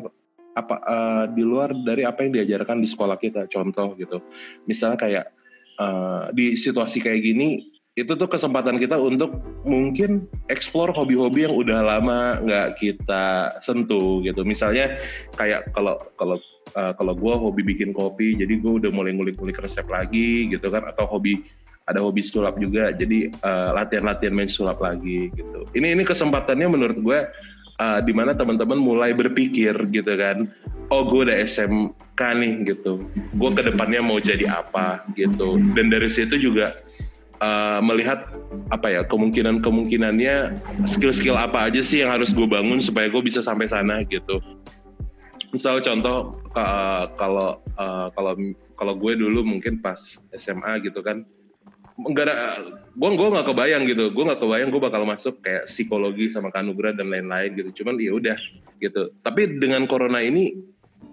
apa 0.54 0.76
uh, 0.86 1.24
di 1.34 1.42
luar 1.42 1.74
dari 1.74 2.06
apa 2.06 2.22
yang 2.22 2.38
diajarkan 2.38 2.78
di 2.78 2.86
sekolah 2.86 3.18
kita 3.18 3.50
contoh 3.50 3.98
gitu. 3.98 4.22
Misalnya 4.70 4.98
kayak 4.98 5.26
uh, 5.82 6.30
di 6.30 6.54
situasi 6.54 7.02
kayak 7.02 7.22
gini 7.22 7.73
itu 7.94 8.18
tuh 8.18 8.26
kesempatan 8.26 8.82
kita 8.82 8.98
untuk 8.98 9.38
mungkin 9.62 10.26
explore 10.50 10.90
hobi-hobi 10.90 11.46
yang 11.46 11.54
udah 11.54 11.78
lama 11.78 12.42
nggak 12.42 12.68
kita 12.82 13.54
sentuh 13.62 14.18
gitu. 14.26 14.42
Misalnya 14.42 14.98
kayak 15.38 15.70
kalau 15.70 16.02
kalau 16.18 16.42
uh, 16.74 16.90
kalau 16.98 17.14
gue 17.14 17.34
hobi 17.38 17.62
bikin 17.62 17.94
kopi, 17.94 18.34
jadi 18.34 18.58
gue 18.58 18.82
udah 18.82 18.90
mulai 18.90 19.14
ngulik-ngulik 19.14 19.62
resep 19.62 19.86
lagi 19.86 20.50
gitu 20.50 20.66
kan, 20.74 20.90
atau 20.90 21.06
hobi 21.06 21.46
ada 21.86 22.02
hobi 22.02 22.24
sulap 22.24 22.58
juga, 22.58 22.90
jadi 22.96 23.30
uh, 23.44 23.76
latihan-latihan 23.78 24.34
main 24.34 24.50
sulap 24.50 24.82
lagi 24.82 25.30
gitu. 25.30 25.62
Ini 25.76 25.94
ini 25.94 26.02
kesempatannya 26.02 26.66
menurut 26.66 26.98
gue 26.98 27.18
uh, 27.78 28.00
di 28.02 28.10
mana 28.16 28.34
teman-teman 28.34 28.80
mulai 28.80 29.14
berpikir 29.14 29.76
gitu 29.92 30.12
kan, 30.18 30.50
oh 30.90 31.06
gue 31.06 31.30
udah 31.30 31.36
SMK 31.44 32.18
nih 32.18 32.54
gitu, 32.72 33.04
gue 33.12 33.50
ke 33.52 33.62
depannya 33.68 34.00
mau 34.02 34.16
jadi 34.16 34.50
apa 34.50 35.04
gitu, 35.12 35.60
dan 35.76 35.92
dari 35.92 36.08
situ 36.08 36.40
juga 36.40 36.72
uh, 37.40 37.80
melihat 37.82 38.28
apa 38.70 38.90
ya 38.90 39.02
kemungkinan 39.06 39.64
kemungkinannya 39.64 40.58
skill-skill 40.86 41.38
apa 41.38 41.70
aja 41.70 41.80
sih 41.80 42.04
yang 42.04 42.14
harus 42.14 42.30
gue 42.30 42.46
bangun 42.46 42.78
supaya 42.78 43.10
gue 43.10 43.22
bisa 43.24 43.40
sampai 43.40 43.66
sana 43.70 44.02
gitu. 44.06 44.38
Misal 45.54 45.78
contoh 45.82 46.34
uh, 46.58 47.06
kalau 47.14 47.62
uh, 47.78 48.10
kalau 48.14 48.34
kalau 48.74 48.94
gue 48.98 49.12
dulu 49.14 49.46
mungkin 49.46 49.78
pas 49.78 49.98
SMA 50.34 50.82
gitu 50.82 50.98
kan 51.00 51.22
enggak 51.94 52.26
ada 52.26 52.34
gue 52.90 53.10
gue 53.14 53.28
nggak 53.30 53.46
kebayang 53.54 53.86
gitu 53.86 54.10
gue 54.10 54.24
nggak 54.26 54.42
kebayang 54.42 54.74
gue 54.74 54.82
bakal 54.82 55.06
masuk 55.06 55.38
kayak 55.46 55.70
psikologi 55.70 56.26
sama 56.26 56.50
kanugra 56.50 56.90
dan 56.90 57.10
lain-lain 57.10 57.54
gitu. 57.54 57.82
Cuman 57.82 57.98
ya 58.02 58.12
udah 58.14 58.38
gitu. 58.82 59.14
Tapi 59.22 59.62
dengan 59.62 59.86
corona 59.86 60.18
ini 60.18 60.58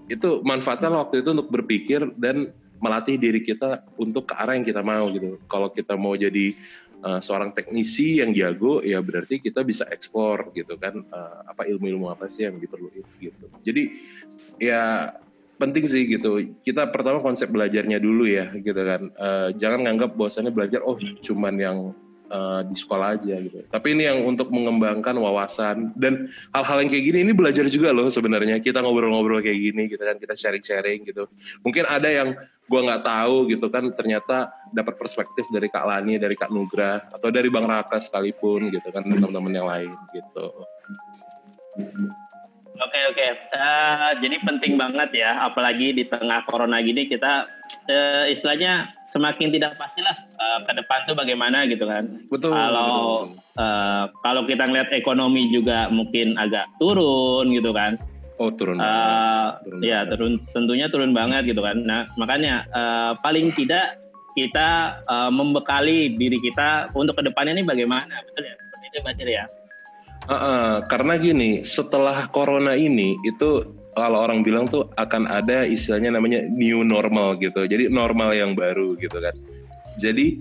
itu 0.09 0.43
manfaatnya 0.43 0.91
waktu 0.91 1.23
itu 1.23 1.29
untuk 1.31 1.47
berpikir 1.53 2.03
dan 2.19 2.51
melatih 2.81 3.15
diri 3.15 3.45
kita 3.45 3.85
untuk 3.95 4.27
ke 4.27 4.33
arah 4.33 4.57
yang 4.57 4.65
kita 4.65 4.81
mau 4.81 5.05
gitu. 5.13 5.37
Kalau 5.45 5.69
kita 5.69 5.93
mau 5.93 6.17
jadi 6.17 6.57
uh, 7.05 7.21
seorang 7.21 7.53
teknisi 7.53 8.19
yang 8.19 8.33
jago, 8.33 8.81
ya 8.81 8.97
berarti 8.99 9.37
kita 9.37 9.61
bisa 9.61 9.85
ekspor 9.93 10.49
gitu 10.57 10.75
kan 10.81 11.05
uh, 11.13 11.45
apa 11.45 11.69
ilmu-ilmu 11.69 12.09
apa 12.09 12.27
sih 12.27 12.49
yang 12.49 12.57
diperlukan 12.57 13.05
gitu. 13.21 13.45
Jadi 13.61 13.83
ya 14.57 15.13
penting 15.61 15.85
sih 15.85 16.09
gitu. 16.09 16.41
Kita 16.65 16.89
pertama 16.89 17.21
konsep 17.21 17.53
belajarnya 17.53 18.01
dulu 18.01 18.25
ya 18.25 18.49
gitu 18.57 18.81
kan. 18.81 19.13
Uh, 19.13 19.53
jangan 19.55 19.85
nganggap 19.85 20.17
bahwasannya 20.17 20.49
belajar 20.49 20.81
oh 20.81 20.97
cuman 20.97 21.55
yang 21.61 21.77
uh, 22.31 22.63
di 22.63 22.75
sekolah 22.79 23.19
aja 23.19 23.35
gitu. 23.43 23.67
Tapi 23.67 23.87
ini 23.91 24.07
yang 24.07 24.23
untuk 24.23 24.47
mengembangkan 24.47 25.19
wawasan 25.19 25.91
dan 25.99 26.31
hal-hal 26.55 26.81
yang 26.81 26.89
kayak 26.89 27.05
gini 27.11 27.19
ini 27.27 27.33
belajar 27.35 27.67
juga 27.67 27.91
loh 27.91 28.07
sebenarnya. 28.07 28.63
Kita 28.63 28.79
ngobrol-ngobrol 28.79 29.43
kayak 29.43 29.59
gini, 29.59 29.91
kita 29.91 30.07
kan 30.07 30.17
kita 30.17 30.33
sharing-sharing 30.39 31.03
gitu. 31.03 31.27
Mungkin 31.67 31.83
ada 31.85 32.07
yang 32.07 32.39
gua 32.71 32.87
nggak 32.87 33.03
tahu 33.03 33.51
gitu 33.51 33.67
kan 33.67 33.91
ternyata 33.91 34.47
dapat 34.71 34.95
perspektif 34.95 35.43
dari 35.51 35.67
Kak 35.67 35.83
Lani, 35.83 36.15
dari 36.15 36.39
Kak 36.39 36.49
Nugra 36.55 37.03
atau 37.11 37.27
dari 37.27 37.51
Bang 37.51 37.67
Raka 37.67 37.99
sekalipun 37.99 38.71
gitu 38.71 38.87
kan 38.95 39.03
teman-teman 39.03 39.51
yang 39.51 39.67
lain 39.67 39.91
gitu. 40.15 40.47
Oke 42.81 42.99
oke, 43.13 43.27
uh, 43.53 44.17
jadi 44.25 44.41
penting 44.41 44.73
banget 44.73 45.13
ya, 45.13 45.45
apalagi 45.45 45.93
di 45.93 46.03
tengah 46.09 46.41
corona 46.49 46.81
gini 46.81 47.05
kita 47.05 47.45
uh, 47.85 48.25
istilahnya 48.25 48.89
semakin 49.11 49.51
tidak 49.51 49.75
pastilah 49.75 50.15
uh, 50.39 50.59
ke 50.63 50.71
depan 50.75 50.99
tuh 51.05 51.15
bagaimana 51.15 51.67
gitu 51.67 51.85
kan. 51.85 52.23
Betul. 52.31 52.55
Kalau 52.55 53.27
Uh, 53.51 54.07
kalau 54.23 54.47
kita 54.47 54.63
ngeliat 54.63 54.95
ekonomi 54.95 55.51
juga 55.51 55.91
mungkin 55.91 56.39
agak 56.39 56.71
turun 56.79 57.51
gitu 57.51 57.75
kan. 57.75 57.99
Oh 58.39 58.47
turun. 58.47 58.79
Uh, 58.79 59.59
turun 59.67 59.83
ya 59.83 60.07
turun, 60.07 60.39
tentunya 60.55 60.87
turun 60.87 61.11
banget 61.11 61.51
gitu 61.51 61.59
kan. 61.59 61.83
Nah 61.83 62.07
makanya 62.15 62.63
uh, 62.71 63.11
paling 63.19 63.51
tidak 63.51 63.99
kita 64.39 65.03
uh, 65.03 65.27
membekali 65.27 66.15
diri 66.15 66.39
kita 66.39 66.95
untuk 66.95 67.19
ke 67.19 67.27
depannya 67.27 67.59
ini 67.59 67.67
bagaimana, 67.67 68.23
betul 68.23 68.47
ya? 68.47 68.55
Seperti 68.55 68.85
itu 68.87 68.97
Mbak 69.03 69.15
ya. 69.27 69.45
Uh, 70.31 70.33
uh, 70.33 70.69
karena 70.87 71.13
gini, 71.19 71.59
setelah 71.59 72.31
corona 72.31 72.79
ini 72.79 73.19
itu 73.27 73.67
kalau 73.95 74.23
orang 74.23 74.43
bilang 74.43 74.71
tuh 74.71 74.87
akan 74.95 75.27
ada 75.27 75.67
istilahnya 75.67 76.15
namanya 76.15 76.47
new 76.47 76.83
normal 76.83 77.35
gitu. 77.39 77.67
Jadi 77.67 77.91
normal 77.91 78.31
yang 78.35 78.55
baru 78.55 78.95
gitu 78.99 79.19
kan. 79.19 79.35
Jadi 79.99 80.39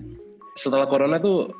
setelah 0.55 0.87
corona 0.87 1.19
tuh 1.19 1.51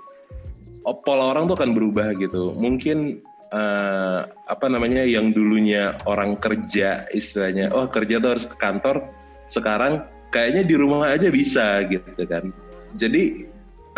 pola 1.03 1.35
orang 1.35 1.51
tuh 1.51 1.55
akan 1.59 1.75
berubah 1.75 2.15
gitu. 2.17 2.55
Mungkin 2.55 3.19
uh, 3.51 4.25
apa 4.47 4.65
namanya 4.71 5.03
yang 5.03 5.35
dulunya 5.35 5.99
orang 6.07 6.39
kerja 6.39 7.05
istilahnya, 7.11 7.69
oh 7.75 7.85
kerja 7.91 8.17
tuh 8.23 8.39
harus 8.39 8.45
ke 8.47 8.55
kantor. 8.57 9.03
Sekarang 9.51 10.07
kayaknya 10.31 10.63
di 10.63 10.75
rumah 10.79 11.11
aja 11.11 11.27
bisa 11.27 11.83
gitu 11.91 12.23
kan. 12.25 12.55
Jadi 12.95 13.45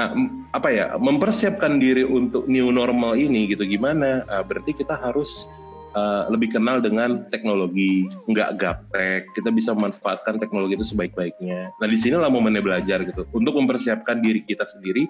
uh, 0.01 0.15
apa 0.53 0.69
ya 0.73 0.85
mempersiapkan 0.97 1.77
diri 1.77 2.01
untuk 2.05 2.49
new 2.49 2.73
normal 2.73 3.13
ini 3.15 3.53
gitu 3.53 3.63
gimana? 3.65 4.25
Uh, 4.27 4.41
berarti 4.41 4.73
kita 4.73 4.97
harus 4.97 5.49
uh, 5.93 6.29
lebih 6.29 6.53
kenal 6.53 6.81
dengan 6.81 7.25
teknologi, 7.29 8.05
nggak 8.29 8.49
gaptek. 8.59 9.29
Kita 9.37 9.49
bisa 9.53 9.73
memanfaatkan 9.73 10.37
teknologi 10.41 10.77
itu 10.77 10.85
sebaik-baiknya. 10.93 11.73
Nah 11.77 11.87
di 11.87 11.97
sinilah 11.97 12.29
momennya 12.29 12.61
belajar 12.61 13.01
gitu, 13.05 13.25
untuk 13.33 13.57
mempersiapkan 13.57 14.19
diri 14.19 14.43
kita 14.45 14.65
sendiri 14.67 15.07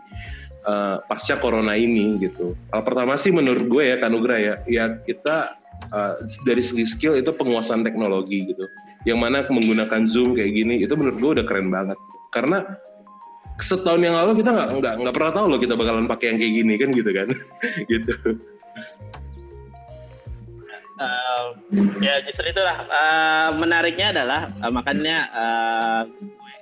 uh, 0.67 1.03
pasca 1.07 1.39
corona 1.39 1.75
ini 1.75 2.19
gitu. 2.19 2.55
Hal 2.71 2.83
pertama 2.83 3.15
sih 3.19 3.31
menurut 3.31 3.65
gue 3.67 3.83
ya 3.83 3.95
Kanugra 3.99 4.37
ya, 4.39 4.55
ya 4.67 4.99
kita 5.03 5.57
uh, 5.91 6.19
dari 6.47 6.63
segi 6.63 6.85
skill 6.87 7.15
itu 7.19 7.31
penguasaan 7.33 7.83
teknologi 7.83 8.51
gitu. 8.51 8.67
Yang 9.03 9.19
mana 9.19 9.37
menggunakan 9.47 10.07
Zoom 10.07 10.35
kayak 10.35 10.51
gini 10.55 10.79
itu 10.83 10.93
menurut 10.95 11.17
gue 11.19 11.31
udah 11.41 11.45
keren 11.47 11.67
banget. 11.71 11.99
Karena 12.31 12.63
setahun 13.61 14.01
yang 14.01 14.17
lalu 14.17 14.41
kita 14.41 14.49
nggak 14.49 14.69
nggak 14.81 14.93
nggak 15.05 15.15
pernah 15.15 15.31
tahu 15.35 15.45
loh 15.45 15.59
kita 15.61 15.77
bakalan 15.77 16.09
pakai 16.09 16.33
yang 16.33 16.37
kayak 16.41 16.53
gini 16.57 16.73
kan 16.79 16.89
gitu 16.89 17.11
kan, 17.13 17.27
gitu. 17.91 18.15
Uh, 21.43 21.51
ya 21.99 22.23
justru 22.23 22.51
itulah 22.51 22.87
uh, 22.87 23.49
menariknya 23.59 24.15
adalah 24.15 24.41
uh, 24.63 24.71
makanya 24.71 25.17
uh, 25.33 26.01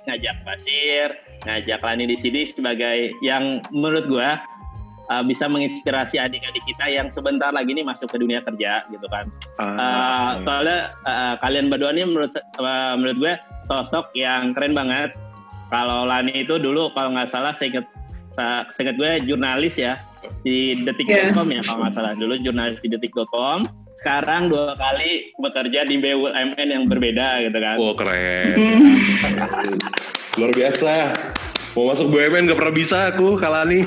ngajak 0.06 0.36
Basir, 0.42 1.08
ngajak 1.46 1.80
Lani 1.82 2.04
di 2.10 2.16
sini 2.18 2.42
sebagai 2.50 3.14
yang 3.22 3.62
menurut 3.70 4.10
gue 4.10 4.30
uh, 5.12 5.22
bisa 5.22 5.46
menginspirasi 5.46 6.18
adik-adik 6.18 6.64
kita 6.66 6.86
yang 6.90 7.08
sebentar 7.14 7.54
lagi 7.54 7.70
nih 7.74 7.86
masuk 7.86 8.10
ke 8.10 8.18
dunia 8.18 8.42
kerja 8.42 8.86
gitu 8.90 9.06
kan. 9.10 9.30
Uh, 9.58 9.78
uh, 9.78 10.30
soalnya 10.42 10.80
uh, 11.06 11.34
kalian 11.38 11.70
berdua 11.70 11.94
ini 11.94 12.02
menurut 12.06 12.32
uh, 12.58 12.94
menurut 12.98 13.18
gue 13.18 13.34
sosok 13.70 14.10
yang 14.18 14.50
keren 14.56 14.74
banget. 14.74 15.14
Kalau 15.72 16.04
Lani 16.04 16.44
itu 16.44 16.60
dulu 16.60 16.92
kalau 16.92 17.16
nggak 17.16 17.32
salah 17.32 17.56
saya 17.56 17.72
ingat 17.72 17.86
saya 18.32 18.64
ingat 18.88 18.96
gue 18.96 19.10
jurnalis 19.28 19.76
ya 19.76 19.96
di 20.44 20.84
detik.com 20.84 21.48
yeah. 21.48 21.60
ya 21.60 21.62
kalau 21.64 21.78
nggak 21.84 21.94
salah 21.96 22.12
dulu 22.16 22.34
jurnalis 22.40 22.78
di 22.80 22.88
detik.com 22.92 23.64
sekarang 24.02 24.50
dua 24.50 24.74
kali 24.74 25.30
bekerja 25.38 25.86
di 25.86 26.02
BUMN 26.02 26.68
yang 26.74 26.90
berbeda 26.90 27.46
gitu 27.46 27.58
kan. 27.62 27.76
Oh 27.78 27.94
keren. 27.94 28.58
Luar 30.42 30.50
biasa. 30.50 31.14
Mau 31.72 31.88
masuk 31.88 32.10
BUMN 32.10 32.50
gak 32.50 32.58
pernah 32.58 32.74
bisa 32.74 33.14
aku 33.14 33.38
Kalani. 33.38 33.86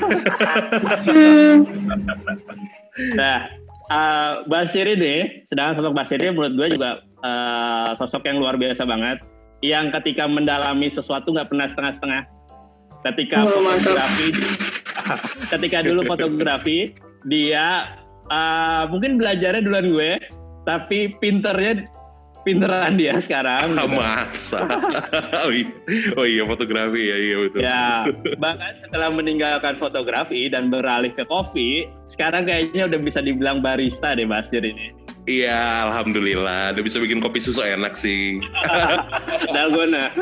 nah, 3.20 3.46
uh, 3.92 4.42
Basir 4.50 4.88
ini, 4.88 5.46
sedangkan 5.52 5.84
sosok 5.84 5.94
Basir 5.94 6.18
ini 6.18 6.34
menurut 6.34 6.54
gue 6.58 6.68
juga 6.80 6.90
uh, 7.22 7.94
sosok 8.00 8.26
yang 8.26 8.42
luar 8.42 8.58
biasa 8.58 8.82
banget. 8.88 9.22
Yang 9.62 10.00
ketika 10.00 10.26
mendalami 10.26 10.90
sesuatu 10.90 11.30
nggak 11.30 11.52
pernah 11.52 11.68
setengah-setengah. 11.70 12.22
Ketika 13.06 13.46
oh, 13.46 13.62
fotografi, 13.62 14.28
ketika 15.54 15.78
dulu 15.86 16.02
fotografi, 16.10 16.90
dia 17.30 17.86
uh, 18.30 18.84
mungkin 18.90 19.18
belajarnya 19.18 19.62
duluan 19.64 19.86
gue, 19.92 20.10
tapi 20.66 21.14
pinternya 21.22 21.86
pinteran 22.46 22.94
dia 22.94 23.18
sekarang. 23.18 23.74
Gitu. 23.74 23.90
Masa? 23.98 24.62
oh, 25.42 25.50
iya. 25.50 25.66
oh 26.14 26.24
iya 26.24 26.42
fotografi 26.46 27.10
ya 27.10 27.16
iya 27.18 27.36
betul. 27.42 27.58
Ya 27.66 27.86
bahkan 28.38 28.78
setelah 28.86 29.10
meninggalkan 29.10 29.74
fotografi 29.82 30.46
dan 30.46 30.70
beralih 30.70 31.10
ke 31.10 31.26
kopi, 31.26 31.90
sekarang 32.06 32.46
kayaknya 32.46 32.86
udah 32.86 33.00
bisa 33.02 33.18
dibilang 33.18 33.58
barista 33.58 34.14
deh 34.14 34.24
Basir 34.24 34.62
ini. 34.62 34.94
Iya, 35.26 35.90
alhamdulillah. 35.90 36.78
Udah 36.78 36.84
bisa 36.86 37.02
bikin 37.02 37.18
kopi 37.18 37.42
susu 37.42 37.58
enak 37.58 37.98
sih. 37.98 38.38
Dalgona. 39.54 40.14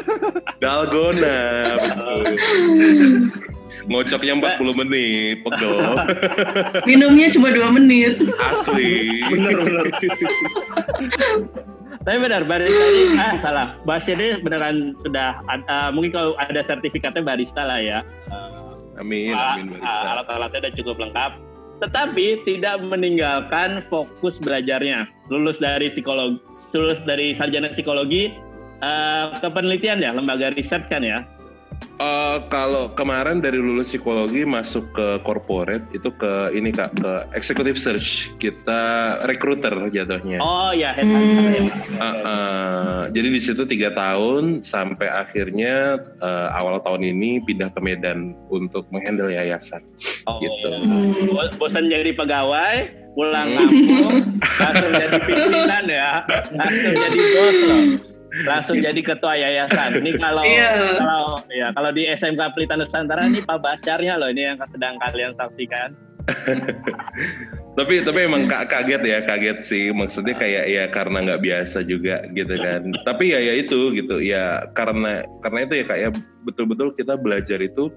Dalgona, 0.65 1.37
betul. 1.77 2.25
Ngocoknya 3.89 4.35
40 4.61 4.81
menit, 4.81 5.45
pegel. 5.45 5.77
Minumnya 6.89 7.29
cuma 7.33 7.53
2 7.53 7.77
menit. 7.77 8.21
Asli. 8.41 9.21
Bener, 9.29 9.57
bener. 9.61 9.87
Tapi 12.05 12.19
benar, 12.21 12.45
barista 12.45 12.85
ini, 12.85 13.17
ah 13.17 13.35
salah. 13.41 13.69
Basir 13.89 14.17
ini 14.21 14.41
beneran 14.45 14.93
sudah, 15.01 15.41
uh, 15.49 15.89
mungkin 15.89 16.13
kalau 16.13 16.37
ada 16.37 16.61
sertifikatnya 16.61 17.25
barista 17.25 17.65
lah 17.65 17.81
ya. 17.81 17.99
Uh, 18.29 19.01
amin, 19.01 19.33
amin 19.33 19.73
barista. 19.73 20.05
Alat-alatnya 20.13 20.69
udah 20.69 20.73
cukup 20.77 20.97
lengkap 21.01 21.33
tetapi 21.83 22.47
tidak 22.47 22.81
meninggalkan 22.87 23.83
fokus 23.91 24.39
belajarnya. 24.39 25.11
Lulus 25.29 25.59
dari 25.59 25.91
psikologi, 25.91 26.41
lulus 26.73 27.01
dari 27.03 27.35
sarjana 27.35 27.73
psikologi 27.73 28.31
uh, 28.81 29.35
ke 29.37 29.49
penelitian 29.51 30.01
ya, 30.01 30.15
lembaga 30.15 30.55
riset 30.55 30.87
kan 30.89 31.03
ya. 31.03 31.27
Uh, 31.95 32.43
kalau 32.51 32.91
kemarin 32.99 33.39
dari 33.39 33.55
lulus 33.55 33.95
psikologi 33.95 34.43
masuk 34.43 34.83
ke 34.99 35.23
corporate 35.23 35.87
itu 35.95 36.11
ke 36.11 36.51
ini 36.51 36.75
kak 36.75 36.91
ke 36.99 37.13
executive 37.39 37.79
search 37.79 38.35
kita 38.43 39.15
recruiter 39.31 39.71
jatuhnya. 39.95 40.43
Oh 40.43 40.75
ya 40.75 40.91
headhunter 40.91 41.55
hmm. 41.55 41.55
ya. 41.55 41.75
Uh, 42.03 42.07
uh, 42.27 43.01
jadi 43.15 43.29
di 43.31 43.39
situ 43.39 43.63
tiga 43.63 43.95
tahun 43.95 44.67
sampai 44.67 45.07
akhirnya 45.07 46.03
uh, 46.19 46.51
awal 46.59 46.83
tahun 46.83 47.15
ini 47.15 47.47
pindah 47.47 47.71
ke 47.71 47.79
Medan 47.79 48.35
untuk 48.51 48.91
menghandle 48.91 49.31
yayasan. 49.31 49.87
Oh, 50.27 50.43
gitu. 50.43 50.67
Iya. 50.75 51.55
Bosan 51.55 51.95
jadi 51.95 52.11
pegawai, 52.11 52.91
pulang 53.15 53.55
kampung, 53.55 54.43
langsung 54.43 54.91
jadi 54.91 55.19
pimpinan 55.23 55.85
ya, 55.87 56.27
langsung 56.59 56.95
jadi 56.99 57.19
bos 57.23 57.59
loh 57.71 58.14
langsung 58.43 58.83
jadi 58.83 58.99
ketua 58.99 59.39
yayasan. 59.39 60.03
Ini 60.03 60.19
kalau 60.19 60.43
yeah. 60.43 60.99
kalau 60.99 61.25
ya 61.55 61.69
kalau 61.71 61.91
di 61.95 62.11
SMK 62.11 62.43
Pelita 62.59 62.75
Nusantara 62.75 63.31
ini 63.31 63.47
Pak 63.47 63.63
Basyarnya 63.63 64.19
loh 64.19 64.31
ini 64.35 64.51
yang 64.51 64.59
sedang 64.75 64.99
kalian 64.99 65.39
saksikan. 65.39 65.95
tapi 67.79 68.07
tapi 68.07 68.19
emang 68.25 68.47
kaget 68.49 69.03
ya 69.03 69.19
kaget 69.27 69.59
sih 69.67 69.85
maksudnya 69.91 70.39
kayak 70.39 70.65
ya 70.71 70.85
karena 70.89 71.21
nggak 71.21 71.43
biasa 71.43 71.83
juga 71.85 72.25
gitu 72.33 72.55
kan 72.57 72.95
tapi 73.05 73.35
ya 73.35 73.43
ya 73.43 73.61
itu 73.61 73.93
gitu 73.93 74.23
ya 74.23 74.65
karena 74.73 75.27
karena 75.43 75.69
itu 75.69 75.75
ya 75.83 75.85
kayak 75.85 76.11
betul-betul 76.47 76.97
kita 76.97 77.19
belajar 77.19 77.59
itu 77.61 77.91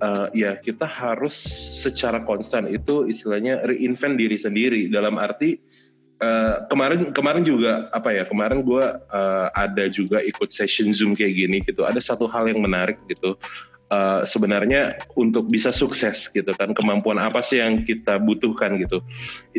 uh, 0.00 0.30
ya 0.30 0.54
kita 0.56 0.86
harus 0.86 1.34
secara 1.82 2.22
konstan 2.22 2.70
itu 2.70 3.10
istilahnya 3.10 3.66
reinvent 3.66 4.14
diri 4.14 4.38
sendiri 4.38 4.86
dalam 4.88 5.18
arti 5.18 5.58
Uh, 6.16 6.64
kemarin 6.72 7.12
kemarin 7.12 7.44
juga 7.44 7.92
apa 7.92 8.08
ya 8.08 8.24
kemarin 8.24 8.64
gue 8.64 8.80
uh, 9.12 9.46
ada 9.52 9.84
juga 9.92 10.24
ikut 10.24 10.48
session 10.48 10.88
zoom 10.88 11.12
kayak 11.12 11.36
gini 11.36 11.60
gitu. 11.60 11.84
Ada 11.84 12.00
satu 12.00 12.24
hal 12.24 12.48
yang 12.48 12.64
menarik 12.64 12.96
gitu. 13.04 13.36
Uh, 13.86 14.26
sebenarnya 14.26 14.98
untuk 15.14 15.46
bisa 15.46 15.70
sukses 15.70 16.26
gitu 16.34 16.50
kan 16.58 16.74
kemampuan 16.74 17.22
apa 17.22 17.38
sih 17.38 17.62
yang 17.62 17.84
kita 17.84 18.18
butuhkan 18.18 18.80
gitu. 18.80 18.98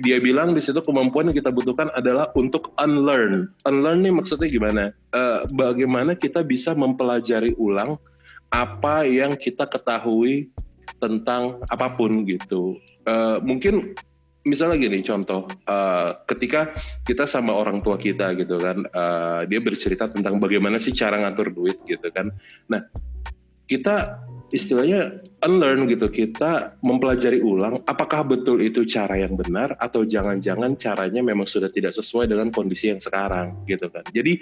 Dia 0.01 0.17
bilang 0.19 0.51
di 0.51 0.59
situ 0.59 0.81
kemampuan 0.83 1.31
yang 1.31 1.37
kita 1.37 1.53
butuhkan 1.53 1.93
adalah 1.93 2.33
untuk 2.33 2.73
unlearn. 2.81 3.53
Unlearn 3.63 4.03
nih 4.03 4.11
maksudnya 4.11 4.49
gimana? 4.49 4.91
Uh, 5.13 5.45
bagaimana 5.53 6.17
kita 6.17 6.41
bisa 6.43 6.73
mempelajari 6.73 7.53
ulang 7.55 8.01
apa 8.51 9.05
yang 9.05 9.37
kita 9.37 9.69
ketahui 9.69 10.49
tentang 10.97 11.61
apa 11.69 11.87
pun 11.93 12.25
gitu. 12.25 12.81
Uh, 13.07 13.39
mungkin 13.45 13.95
misalnya 14.47 14.79
gini 14.79 15.03
contoh 15.03 15.45
uh, 15.67 16.23
ketika 16.25 16.71
kita 17.03 17.27
sama 17.27 17.53
orang 17.53 17.83
tua 17.83 17.99
kita 17.99 18.31
gitu 18.33 18.57
kan 18.57 18.87
uh, 18.89 19.43
dia 19.45 19.59
bercerita 19.59 20.07
tentang 20.07 20.39
bagaimana 20.39 20.79
sih 20.79 20.95
cara 20.95 21.19
ngatur 21.21 21.51
duit 21.53 21.77
gitu 21.85 22.07
kan. 22.09 22.31
Nah 22.71 22.87
kita 23.67 24.23
istilahnya 24.55 25.19
unlearn 25.43 25.91
gitu 25.91 26.07
kita 26.07 26.79
mempelajari 26.79 27.43
ulang 27.43 27.83
apakah 27.83 28.23
betul 28.23 28.63
itu 28.63 28.87
cara 28.87 29.19
yang 29.19 29.35
benar 29.35 29.75
atau 29.75 30.07
jangan-jangan 30.07 30.79
caranya 30.79 31.19
memang 31.19 31.43
sudah 31.43 31.67
tidak 31.67 31.91
sesuai 31.91 32.31
dengan 32.31 32.47
kondisi 32.47 32.87
yang 32.87 33.03
sekarang 33.03 33.67
gitu 33.67 33.91
kan. 33.91 34.07
Jadi 34.15 34.39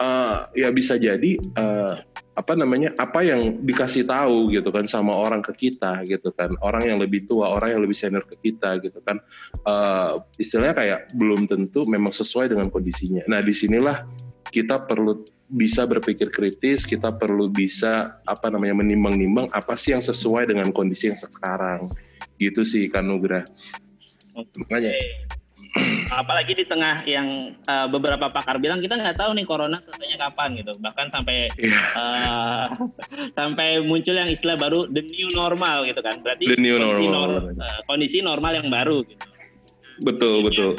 uh, 0.00 0.48
ya 0.54 0.68
bisa 0.74 0.96
jadi 0.96 1.38
uh, 1.58 2.02
apa 2.38 2.54
namanya 2.54 2.94
apa 2.94 3.26
yang 3.26 3.66
dikasih 3.66 4.06
tahu 4.06 4.54
gitu 4.54 4.70
kan 4.70 4.86
sama 4.86 5.10
orang 5.10 5.42
ke 5.42 5.68
kita 5.68 6.06
gitu 6.06 6.30
kan 6.30 6.54
orang 6.62 6.86
yang 6.86 6.98
lebih 7.02 7.26
tua 7.26 7.50
orang 7.50 7.74
yang 7.74 7.82
lebih 7.82 7.98
senior 7.98 8.22
ke 8.22 8.38
kita 8.38 8.78
gitu 8.78 9.02
kan 9.02 9.18
uh, 9.66 10.22
istilahnya 10.38 10.74
kayak 10.78 11.00
belum 11.18 11.50
tentu 11.50 11.82
memang 11.82 12.14
sesuai 12.14 12.54
dengan 12.54 12.70
kondisinya 12.70 13.26
nah 13.26 13.42
di 13.42 13.50
sinilah 13.50 14.06
kita 14.54 14.86
perlu 14.86 15.26
bisa 15.48 15.88
berpikir 15.88 16.28
kritis, 16.28 16.84
kita 16.84 17.08
perlu 17.16 17.48
bisa 17.48 18.20
apa 18.28 18.52
namanya 18.52 18.84
menimbang-nimbang 18.84 19.48
apa 19.52 19.76
sih 19.80 19.96
yang 19.96 20.04
sesuai 20.04 20.48
dengan 20.48 20.68
kondisi 20.72 21.08
yang 21.08 21.16
sekarang. 21.16 21.88
Gitu 22.36 22.62
sih 22.68 22.86
Kanugra. 22.92 23.44
Oke. 24.36 24.52
Makanya 24.62 24.92
apalagi 26.12 26.52
di 26.56 26.64
tengah 26.64 27.04
yang 27.04 27.56
uh, 27.68 27.86
beberapa 27.90 28.32
pakar 28.32 28.58
bilang 28.58 28.82
kita 28.82 28.96
nggak 28.96 29.18
tahu 29.18 29.36
nih 29.36 29.46
corona 29.46 29.78
selesainya 29.84 30.18
kapan 30.18 30.48
gitu 30.58 30.72
bahkan 30.80 31.06
sampai 31.12 31.52
yeah. 31.56 31.68
Iya. 31.68 31.80
uh, 31.96 32.64
sampai 33.38 33.84
muncul 33.84 34.14
yang 34.16 34.30
istilah 34.32 34.56
baru 34.56 34.88
the 34.90 35.04
new 35.04 35.28
normal 35.36 35.84
gitu 35.84 36.00
kan 36.00 36.18
berarti 36.24 36.48
the 36.48 36.58
new 36.58 36.76
kondisi, 36.80 37.06
normal. 37.08 37.52
Nor, 37.52 37.60
uh, 37.60 37.80
kondisi 37.86 38.18
normal 38.24 38.52
yang 38.56 38.68
baru 38.72 39.04
gitu 39.06 39.26
betul 40.02 40.34
Jadi, 40.42 40.46
betul 40.46 40.72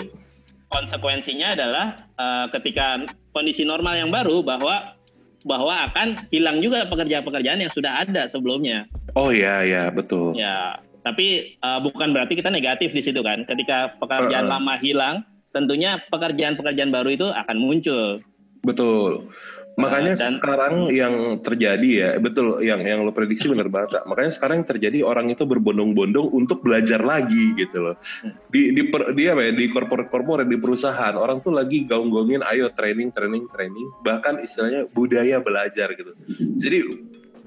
konsekuensinya 0.70 1.58
adalah 1.58 1.98
uh, 2.16 2.46
ketika 2.54 3.04
kondisi 3.34 3.66
normal 3.66 3.98
yang 3.98 4.14
baru 4.14 4.46
bahwa 4.46 5.00
bahwa 5.48 5.88
akan 5.88 6.30
hilang 6.30 6.60
juga 6.60 6.84
pekerjaan-pekerjaan 6.92 7.64
yang 7.64 7.72
sudah 7.72 8.04
ada 8.04 8.28
sebelumnya. 8.28 8.86
Oh 9.16 9.32
ya 9.32 9.64
ya 9.64 9.88
betul. 9.88 10.36
Ya, 10.36 10.84
tapi 11.02 11.58
uh, 11.64 11.80
bukan 11.84 12.12
berarti 12.12 12.36
kita 12.36 12.52
negatif 12.52 12.92
di 12.92 13.02
situ 13.04 13.20
kan. 13.24 13.48
Ketika 13.48 13.98
pekerjaan 14.00 14.48
uh, 14.48 14.50
uh. 14.50 14.54
lama 14.60 14.74
hilang, 14.82 15.16
tentunya 15.56 16.02
pekerjaan-pekerjaan 16.12 16.92
baru 16.94 17.10
itu 17.16 17.28
akan 17.30 17.58
muncul. 17.58 18.22
Betul. 18.62 19.32
Makanya 19.80 20.20
dan, 20.20 20.44
sekarang 20.44 20.92
yang 20.92 21.40
terjadi 21.40 21.90
ya, 21.90 22.10
betul 22.20 22.60
yang 22.60 22.84
yang 22.84 23.08
lo 23.08 23.16
prediksi 23.16 23.48
benar 23.48 23.72
banget. 23.72 24.04
Makanya 24.04 24.32
sekarang 24.36 24.56
yang 24.62 24.68
terjadi 24.68 25.00
orang 25.08 25.32
itu 25.32 25.48
berbondong-bondong 25.48 26.36
untuk 26.36 26.60
belajar 26.60 27.00
lagi 27.00 27.56
gitu 27.56 27.88
loh. 27.88 27.96
Di 28.52 28.76
di 28.76 28.92
per, 28.92 29.16
dia 29.16 29.32
apa 29.40 29.48
ya, 29.48 29.56
di 29.56 29.72
corporate 29.72 30.52
di 30.52 30.60
perusahaan 30.60 31.16
orang 31.16 31.40
tuh 31.40 31.56
lagi 31.56 31.88
gaung-gaungin 31.88 32.44
ayo 32.52 32.68
training 32.76 33.16
training 33.16 33.48
training 33.56 33.88
bahkan 34.04 34.44
istilahnya 34.44 34.84
budaya 34.92 35.40
belajar 35.40 35.96
gitu. 35.96 36.12
Jadi 36.60 36.78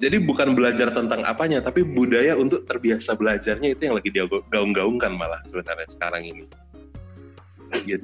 jadi 0.02 0.18
bukan 0.18 0.58
belajar 0.58 0.90
tentang 0.90 1.22
apanya 1.22 1.62
tapi 1.62 1.86
budaya 1.86 2.34
untuk 2.34 2.66
terbiasa 2.66 3.14
belajarnya 3.14 3.78
itu 3.78 3.86
yang 3.86 3.94
lagi 3.94 4.10
dia 4.10 4.26
gaung-gaungkan 4.50 5.14
malah 5.14 5.38
sebenarnya 5.46 5.86
sekarang 5.86 6.26
ini. 6.26 6.44
Gitu. 7.86 8.02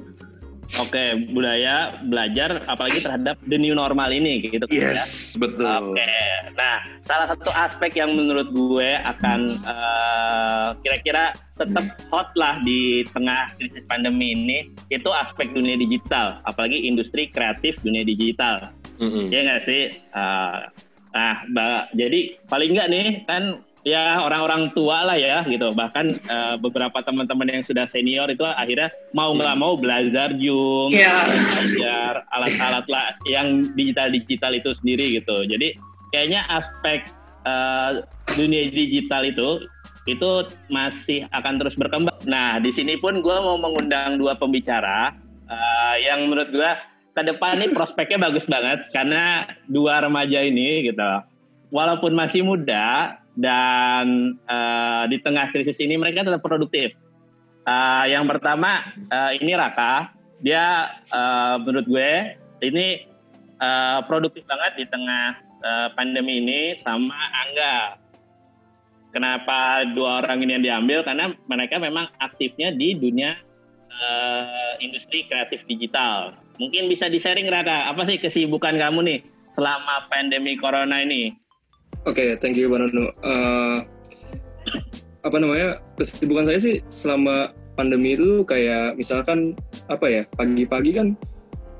Oke, 0.77 0.95
okay, 0.95 1.09
budaya 1.33 1.97
belajar 2.05 2.61
apalagi 2.69 3.01
terhadap 3.01 3.41
the 3.49 3.57
new 3.57 3.73
normal 3.73 4.13
ini 4.13 4.45
gitu 4.47 4.63
kan 4.63 4.71
ya. 4.71 4.93
Yes, 4.93 5.33
betul. 5.33 5.65
Oke. 5.65 5.97
Okay. 5.97 6.29
Nah, 6.53 6.77
salah 7.03 7.27
satu 7.33 7.49
aspek 7.51 7.97
yang 7.97 8.13
menurut 8.13 8.53
gue 8.53 8.89
akan 9.01 9.65
uh, 9.65 10.77
kira-kira 10.85 11.33
tetap 11.57 11.83
hot 12.13 12.29
lah 12.37 12.61
di 12.61 13.01
tengah 13.11 13.49
krisis 13.57 13.81
pandemi 13.89 14.37
ini 14.37 14.69
itu 14.93 15.09
aspek 15.09 15.49
dunia 15.51 15.73
digital, 15.73 16.37
apalagi 16.45 16.85
industri 16.85 17.27
kreatif 17.33 17.75
dunia 17.81 18.05
digital. 18.05 18.69
Mm 19.01 19.09
-hmm. 19.09 19.25
Ya 19.33 19.39
nggak 19.49 19.61
sih? 19.65 19.89
Uh, 20.13 20.69
nah, 21.13 21.87
jadi 21.95 22.37
paling 22.47 22.75
nggak 22.75 22.89
nih 22.91 23.07
kan 23.25 23.43
ya 23.87 24.19
orang-orang 24.19 24.69
tua 24.75 25.07
lah 25.07 25.15
ya 25.15 25.41
gitu 25.47 25.71
bahkan 25.71 26.11
uh, 26.27 26.59
beberapa 26.59 26.99
teman-teman 26.99 27.47
yang 27.47 27.63
sudah 27.63 27.87
senior 27.87 28.27
itu 28.27 28.43
akhirnya 28.43 28.91
mau 29.15 29.31
nggak 29.31 29.55
mau 29.55 29.79
belajar 29.79 30.35
Zoom 30.35 30.91
yeah. 30.91 31.23
belajar 31.31 32.27
alat-alat 32.35 32.85
lah 32.91 33.07
yang 33.23 33.63
digital-digital 33.79 34.51
itu 34.51 34.75
sendiri 34.83 35.23
gitu 35.23 35.47
jadi 35.47 35.79
kayaknya 36.11 36.43
aspek 36.51 37.07
uh, 37.47 38.03
dunia 38.35 38.67
digital 38.67 39.23
itu 39.23 39.63
itu 40.09 40.29
masih 40.73 41.29
akan 41.29 41.61
terus 41.61 41.77
berkembang. 41.77 42.17
Nah, 42.25 42.57
di 42.57 42.73
sini 42.73 42.97
pun 42.97 43.21
gue 43.21 43.37
mau 43.37 43.61
mengundang 43.61 44.17
dua 44.17 44.33
pembicara 44.33 45.13
uh, 45.45 45.95
yang 46.01 46.25
menurut 46.25 46.49
gue 46.49 46.71
ke 47.19 47.35
depan 47.35 47.59
ini 47.59 47.75
prospeknya 47.75 48.31
bagus 48.31 48.47
banget 48.47 48.87
karena 48.95 49.43
dua 49.67 49.99
remaja 49.99 50.39
ini 50.39 50.87
gitu, 50.87 51.11
walaupun 51.67 52.15
masih 52.15 52.47
muda, 52.47 53.19
dan 53.35 54.39
uh, 54.47 55.03
di 55.11 55.19
tengah 55.19 55.51
krisis 55.51 55.83
ini 55.83 55.99
mereka 55.99 56.23
tetap 56.23 56.39
produktif. 56.39 56.95
Uh, 57.67 58.07
yang 58.07 58.23
pertama 58.23 58.95
uh, 59.11 59.35
ini 59.35 59.51
Raka, 59.51 60.15
dia 60.39 60.95
uh, 61.11 61.59
menurut 61.59 61.91
gue 61.91 62.11
ini 62.63 63.03
uh, 63.59 63.99
produktif 64.07 64.47
banget 64.47 64.79
di 64.79 64.85
tengah 64.87 65.35
uh, 65.59 65.87
pandemi 65.99 66.39
ini 66.39 66.79
sama 66.79 67.19
Angga. 67.43 67.99
Kenapa 69.11 69.83
dua 69.91 70.23
orang 70.23 70.39
ini 70.47 70.55
yang 70.55 70.63
diambil? 70.63 71.03
Karena 71.03 71.35
mereka 71.51 71.83
memang 71.83 72.07
aktifnya 72.23 72.71
di 72.71 72.95
dunia 72.95 73.35
uh, 73.91 74.73
industri 74.79 75.27
kreatif 75.27 75.67
digital. 75.67 76.47
Mungkin 76.59 76.91
bisa 76.91 77.07
di-sharing 77.07 77.47
Raka, 77.47 77.87
apa 77.87 78.03
sih 78.03 78.19
kesibukan 78.19 78.75
kamu 78.75 78.99
nih 79.07 79.19
selama 79.55 80.11
pandemi 80.11 80.59
corona 80.59 80.99
ini? 80.99 81.31
Oke, 82.03 82.35
okay, 82.35 82.39
thank 82.39 82.59
you 82.59 82.67
Nono. 82.67 83.15
Uh, 83.23 83.79
apa 85.23 85.37
namanya? 85.39 85.79
Kesibukan 85.95 86.51
saya 86.51 86.59
sih 86.59 86.83
selama 86.91 87.55
pandemi 87.79 88.19
itu 88.19 88.43
kayak 88.43 88.99
misalkan 88.99 89.55
apa 89.87 90.05
ya 90.11 90.23
pagi-pagi 90.35 90.91
kan 90.91 91.07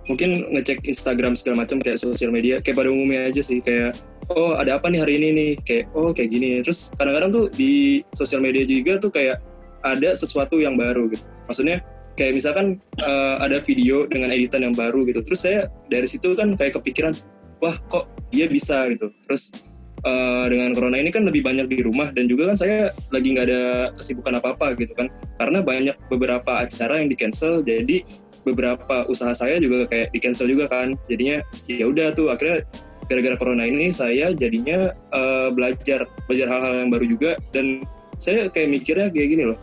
mungkin 0.07 0.47
ngecek 0.55 0.87
Instagram 0.87 1.35
segala 1.35 1.67
macam 1.67 1.83
kayak 1.83 1.99
sosial 1.99 2.31
media 2.31 2.63
kayak 2.63 2.79
pada 2.79 2.89
umumnya 2.89 3.27
aja 3.27 3.43
sih. 3.43 3.59
Kayak 3.59 3.99
oh 4.31 4.55
ada 4.55 4.79
apa 4.79 4.87
nih 4.87 5.03
hari 5.03 5.19
ini 5.19 5.27
nih? 5.35 5.51
Kayak 5.63 5.85
oh 5.91 6.15
kayak 6.15 6.29
gini. 6.31 6.63
Terus 6.63 6.95
kadang-kadang 6.95 7.31
tuh 7.35 7.45
di 7.51 7.99
sosial 8.15 8.39
media 8.39 8.63
juga 8.63 8.95
tuh 8.95 9.11
kayak 9.11 9.43
ada 9.83 10.09
sesuatu 10.15 10.59
yang 10.59 10.79
baru 10.79 11.11
gitu. 11.11 11.23
Maksudnya 11.47 11.83
kayak 12.19 12.35
misalkan 12.35 12.83
uh, 12.99 13.39
ada 13.39 13.63
video 13.63 14.03
dengan 14.11 14.35
editan 14.35 14.67
yang 14.67 14.75
baru 14.75 15.07
gitu. 15.07 15.23
Terus 15.23 15.39
saya 15.39 15.71
dari 15.87 16.03
situ 16.03 16.35
kan 16.35 16.51
kayak 16.59 16.75
kepikiran 16.75 17.15
wah 17.63 17.75
kok 17.87 18.11
dia 18.27 18.51
bisa? 18.51 18.91
gitu. 18.91 19.07
Terus 19.23 19.55
uh, 20.03 20.45
dengan 20.51 20.75
corona 20.75 20.99
ini 20.99 21.15
kan 21.15 21.23
lebih 21.23 21.47
banyak 21.47 21.71
di 21.71 21.79
rumah 21.79 22.11
dan 22.11 22.27
juga 22.27 22.51
kan 22.51 22.59
saya 22.59 22.91
lagi 23.07 23.31
nggak 23.31 23.45
ada 23.47 23.61
kesibukan 23.95 24.43
apa 24.43 24.51
apa 24.51 24.75
gitu 24.75 24.91
kan. 24.91 25.07
Karena 25.39 25.63
banyak 25.63 25.95
beberapa 26.11 26.59
acara 26.59 26.99
yang 26.99 27.07
di 27.07 27.15
cancel 27.15 27.63
jadi 27.63 28.03
beberapa 28.43 29.07
usaha 29.07 29.31
saya 29.31 29.55
juga 29.63 29.87
kayak 29.87 30.11
di 30.11 30.19
cancel 30.19 30.51
juga 30.51 30.67
kan. 30.67 30.99
Jadinya 31.07 31.39
ya 31.71 31.87
udah 31.87 32.11
tuh 32.11 32.35
akhirnya 32.35 32.67
gara-gara 33.07 33.39
corona 33.39 33.63
ini 33.63 33.89
saya 33.95 34.35
jadinya 34.35 34.91
uh, 35.15 35.49
belajar 35.55 36.03
belajar 36.27 36.47
hal-hal 36.51 36.83
yang 36.83 36.91
baru 36.91 37.05
juga. 37.07 37.31
Dan 37.55 37.87
saya 38.19 38.51
kayak 38.51 38.75
mikirnya 38.75 39.07
kayak 39.07 39.29
gini 39.31 39.43
loh. 39.47 39.59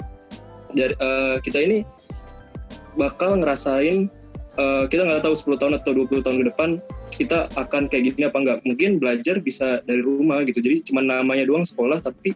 Dari 0.76 0.92
uh, 0.98 1.40
kita 1.40 1.62
ini 1.62 1.95
bakal 2.96 3.38
ngerasain 3.38 4.08
uh, 4.56 4.84
kita 4.88 5.04
nggak 5.04 5.22
tahu 5.22 5.34
10 5.56 5.60
tahun 5.60 5.72
atau 5.78 5.92
20 5.94 6.24
tahun 6.24 6.36
ke 6.42 6.46
depan 6.52 6.70
kita 7.12 7.48
akan 7.54 7.88
kayak 7.88 8.12
gini 8.12 8.24
apa 8.28 8.38
enggak 8.40 8.58
mungkin 8.64 8.90
belajar 8.98 9.38
bisa 9.40 9.80
dari 9.84 10.02
rumah 10.02 10.42
gitu 10.44 10.58
jadi 10.58 10.82
cuma 10.84 11.00
namanya 11.04 11.44
doang 11.46 11.64
sekolah 11.64 12.02
tapi 12.02 12.34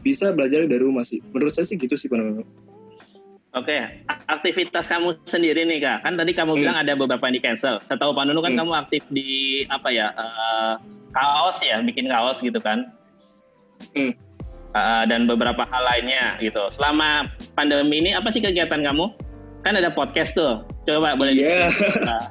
bisa 0.00 0.30
belajar 0.30 0.64
dari 0.64 0.82
rumah 0.82 1.02
sih 1.02 1.18
menurut 1.34 1.52
saya 1.52 1.66
sih 1.66 1.76
gitu 1.76 1.98
sih 1.98 2.06
Pak 2.06 2.46
Oke, 3.56 4.04
aktivitas 4.28 4.84
kamu 4.84 5.16
sendiri 5.32 5.64
nih 5.64 5.80
kak, 5.80 6.04
kan 6.04 6.12
tadi 6.12 6.36
kamu 6.36 6.52
hmm. 6.52 6.60
bilang 6.60 6.76
ada 6.76 6.92
beberapa 6.92 7.24
yang 7.24 7.40
di 7.40 7.42
cancel. 7.42 7.80
Setahu 7.88 8.12
Pak 8.12 8.28
Nunu 8.28 8.44
kan 8.44 8.52
hmm. 8.52 8.60
kamu 8.60 8.72
aktif 8.76 9.02
di 9.08 9.64
apa 9.72 9.88
ya, 9.88 10.12
uh, 10.12 10.76
kaos 11.16 11.56
ya, 11.64 11.80
bikin 11.80 12.04
kaos 12.04 12.36
gitu 12.44 12.60
kan? 12.60 12.92
Hmm. 13.96 14.12
Uh, 14.76 15.08
dan 15.08 15.24
beberapa 15.24 15.64
hal 15.64 15.82
lainnya 15.88 16.36
gitu. 16.44 16.68
Selama 16.76 17.32
pandemi 17.56 18.04
ini 18.04 18.12
apa 18.12 18.28
sih 18.28 18.44
kegiatan 18.44 18.84
kamu? 18.84 19.08
Kan 19.66 19.74
ada 19.74 19.90
podcast 19.90 20.30
tuh, 20.30 20.62
coba 20.86 21.18
boleh. 21.18 21.34
Iya. 21.34 21.66
Yeah. 21.66 22.22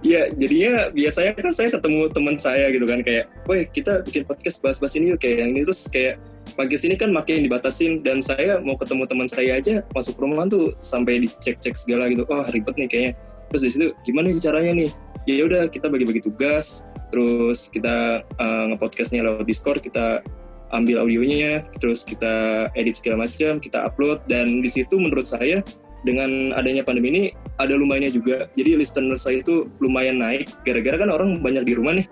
Iya, 0.00 0.22
jadinya 0.32 0.88
biasanya 0.96 1.32
kan 1.36 1.52
saya 1.52 1.68
ketemu 1.68 2.08
teman 2.08 2.40
saya 2.40 2.72
gitu 2.72 2.88
kan 2.88 3.04
kayak, 3.04 3.28
"Woi, 3.44 3.68
kita 3.68 4.00
bikin 4.00 4.24
podcast 4.24 4.64
bahas-bahas 4.64 4.96
ini 4.96 5.12
yuk 5.12 5.20
kayak 5.20 5.44
yang 5.44 5.52
ini 5.52 5.68
terus 5.68 5.84
kayak 5.92 6.16
pagi 6.56 6.80
sini 6.80 6.96
kan 6.96 7.12
makin 7.12 7.44
dibatasin 7.44 8.00
dan 8.00 8.24
saya 8.24 8.56
mau 8.64 8.80
ketemu 8.80 9.04
teman 9.04 9.28
saya 9.28 9.60
aja 9.60 9.84
masuk 9.92 10.16
rumah 10.16 10.48
tuh 10.48 10.72
sampai 10.80 11.28
dicek-cek 11.28 11.76
segala 11.76 12.08
gitu. 12.08 12.24
Oh, 12.32 12.40
ribet 12.48 12.72
nih 12.80 12.88
kayaknya. 12.88 13.12
Terus 13.52 13.62
di 13.62 13.70
situ 13.76 13.86
gimana 14.08 14.32
sih 14.32 14.40
caranya 14.40 14.72
nih? 14.72 14.90
Ya 15.28 15.44
udah 15.44 15.68
kita 15.68 15.92
bagi-bagi 15.92 16.24
tugas, 16.24 16.88
terus 17.12 17.68
kita 17.68 18.24
uh, 18.40 18.64
ngepodcastnya 18.72 19.20
lewat 19.20 19.44
Discord, 19.44 19.84
kita 19.84 20.24
ambil 20.72 21.04
audionya 21.04 21.68
terus 21.78 22.02
kita 22.02 22.66
edit 22.72 22.96
segala 22.96 23.28
macam 23.28 23.60
kita 23.60 23.84
upload 23.84 24.24
dan 24.24 24.64
di 24.64 24.70
situ 24.72 24.96
menurut 24.96 25.28
saya 25.28 25.60
dengan 26.02 26.50
adanya 26.54 26.82
pandemi 26.82 27.08
ini 27.14 27.22
ada 27.58 27.74
lumayannya 27.78 28.10
juga. 28.14 28.50
Jadi 28.58 28.78
listener 28.78 29.14
saya 29.18 29.40
itu 29.42 29.70
lumayan 29.78 30.18
naik. 30.18 30.50
Gara-gara 30.66 30.98
kan 30.98 31.10
orang 31.10 31.38
banyak 31.42 31.62
di 31.66 31.72
rumah 31.78 31.94
nih. 31.94 32.06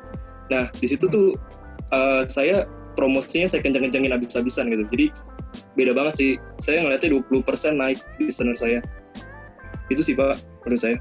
Nah 0.51 0.71
di 0.75 0.87
situ 0.87 1.11
tuh 1.11 1.35
uh, 1.91 2.23
saya 2.27 2.67
promosinya 2.95 3.51
saya 3.51 3.63
kencang-kencangin 3.63 4.15
habis-habisan 4.15 4.71
gitu. 4.71 4.85
Jadi 4.91 5.07
beda 5.75 5.93
banget 5.95 6.15
sih. 6.19 6.31
Saya 6.63 6.87
ngeliatnya 6.87 7.19
20% 7.19 7.75
naik 7.75 7.99
listener 8.23 8.55
saya. 8.55 8.79
Itu 9.91 10.07
sih 10.07 10.15
pak 10.15 10.39
menurut 10.67 10.81
saya. 10.81 10.97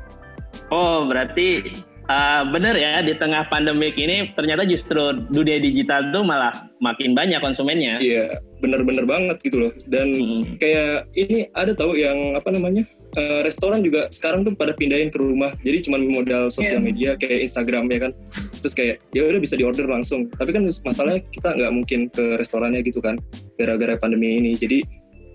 Oh 0.74 1.06
berarti 1.06 1.78
uh, 2.10 2.42
bener 2.50 2.76
ya 2.76 3.06
di 3.06 3.14
tengah 3.16 3.46
pandemik 3.48 3.94
ini 3.96 4.34
ternyata 4.34 4.66
justru 4.66 5.14
dunia 5.30 5.62
digital 5.62 6.10
tuh 6.10 6.26
malah 6.26 6.52
makin 6.82 7.14
banyak 7.14 7.38
konsumennya. 7.40 8.02
Iya, 8.02 8.42
bener-bener 8.60 9.06
banget 9.06 9.38
gitu 9.46 9.68
loh. 9.68 9.72
Dan 9.86 10.08
hmm. 10.18 10.42
kayak 10.58 11.08
ini 11.14 11.48
ada 11.54 11.72
tahu 11.78 11.96
yang 11.96 12.36
apa 12.36 12.50
namanya 12.50 12.84
uh, 13.16 13.46
restoran 13.46 13.86
juga 13.86 14.10
sekarang 14.10 14.44
tuh 14.44 14.58
pada 14.58 14.74
pindahin 14.74 15.14
ke 15.14 15.20
rumah. 15.22 15.54
Jadi 15.62 15.88
cuma 15.88 16.02
modal 16.02 16.50
sosial 16.50 16.82
media 16.82 17.14
kayak 17.16 17.46
Instagram 17.46 17.88
ya 17.94 18.10
kan. 18.10 18.12
Terus 18.60 18.74
kayak 18.74 18.96
ya 19.14 19.30
udah 19.30 19.42
bisa 19.44 19.56
diorder 19.56 19.86
langsung. 19.86 20.28
Tapi 20.34 20.50
kan 20.56 20.64
masalahnya 20.66 21.22
kita 21.30 21.54
nggak 21.54 21.72
mungkin 21.72 22.00
ke 22.10 22.36
restorannya 22.40 22.82
gitu 22.82 23.00
kan 23.00 23.22
gara-gara 23.60 23.96
pandemi 24.02 24.42
ini. 24.42 24.58
Jadi 24.58 24.82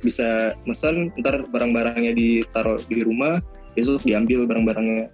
bisa 0.04 0.52
pesan 0.68 1.16
ntar 1.16 1.48
barang-barangnya 1.48 2.12
ditaruh 2.12 2.76
di 2.92 3.00
rumah 3.00 3.40
besok 3.72 4.04
diambil 4.04 4.44
barang-barangnya 4.44 5.08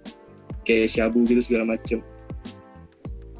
kayak 0.65 0.89
syabu 0.89 1.25
gitu 1.25 1.41
segala 1.41 1.75
macem. 1.77 2.01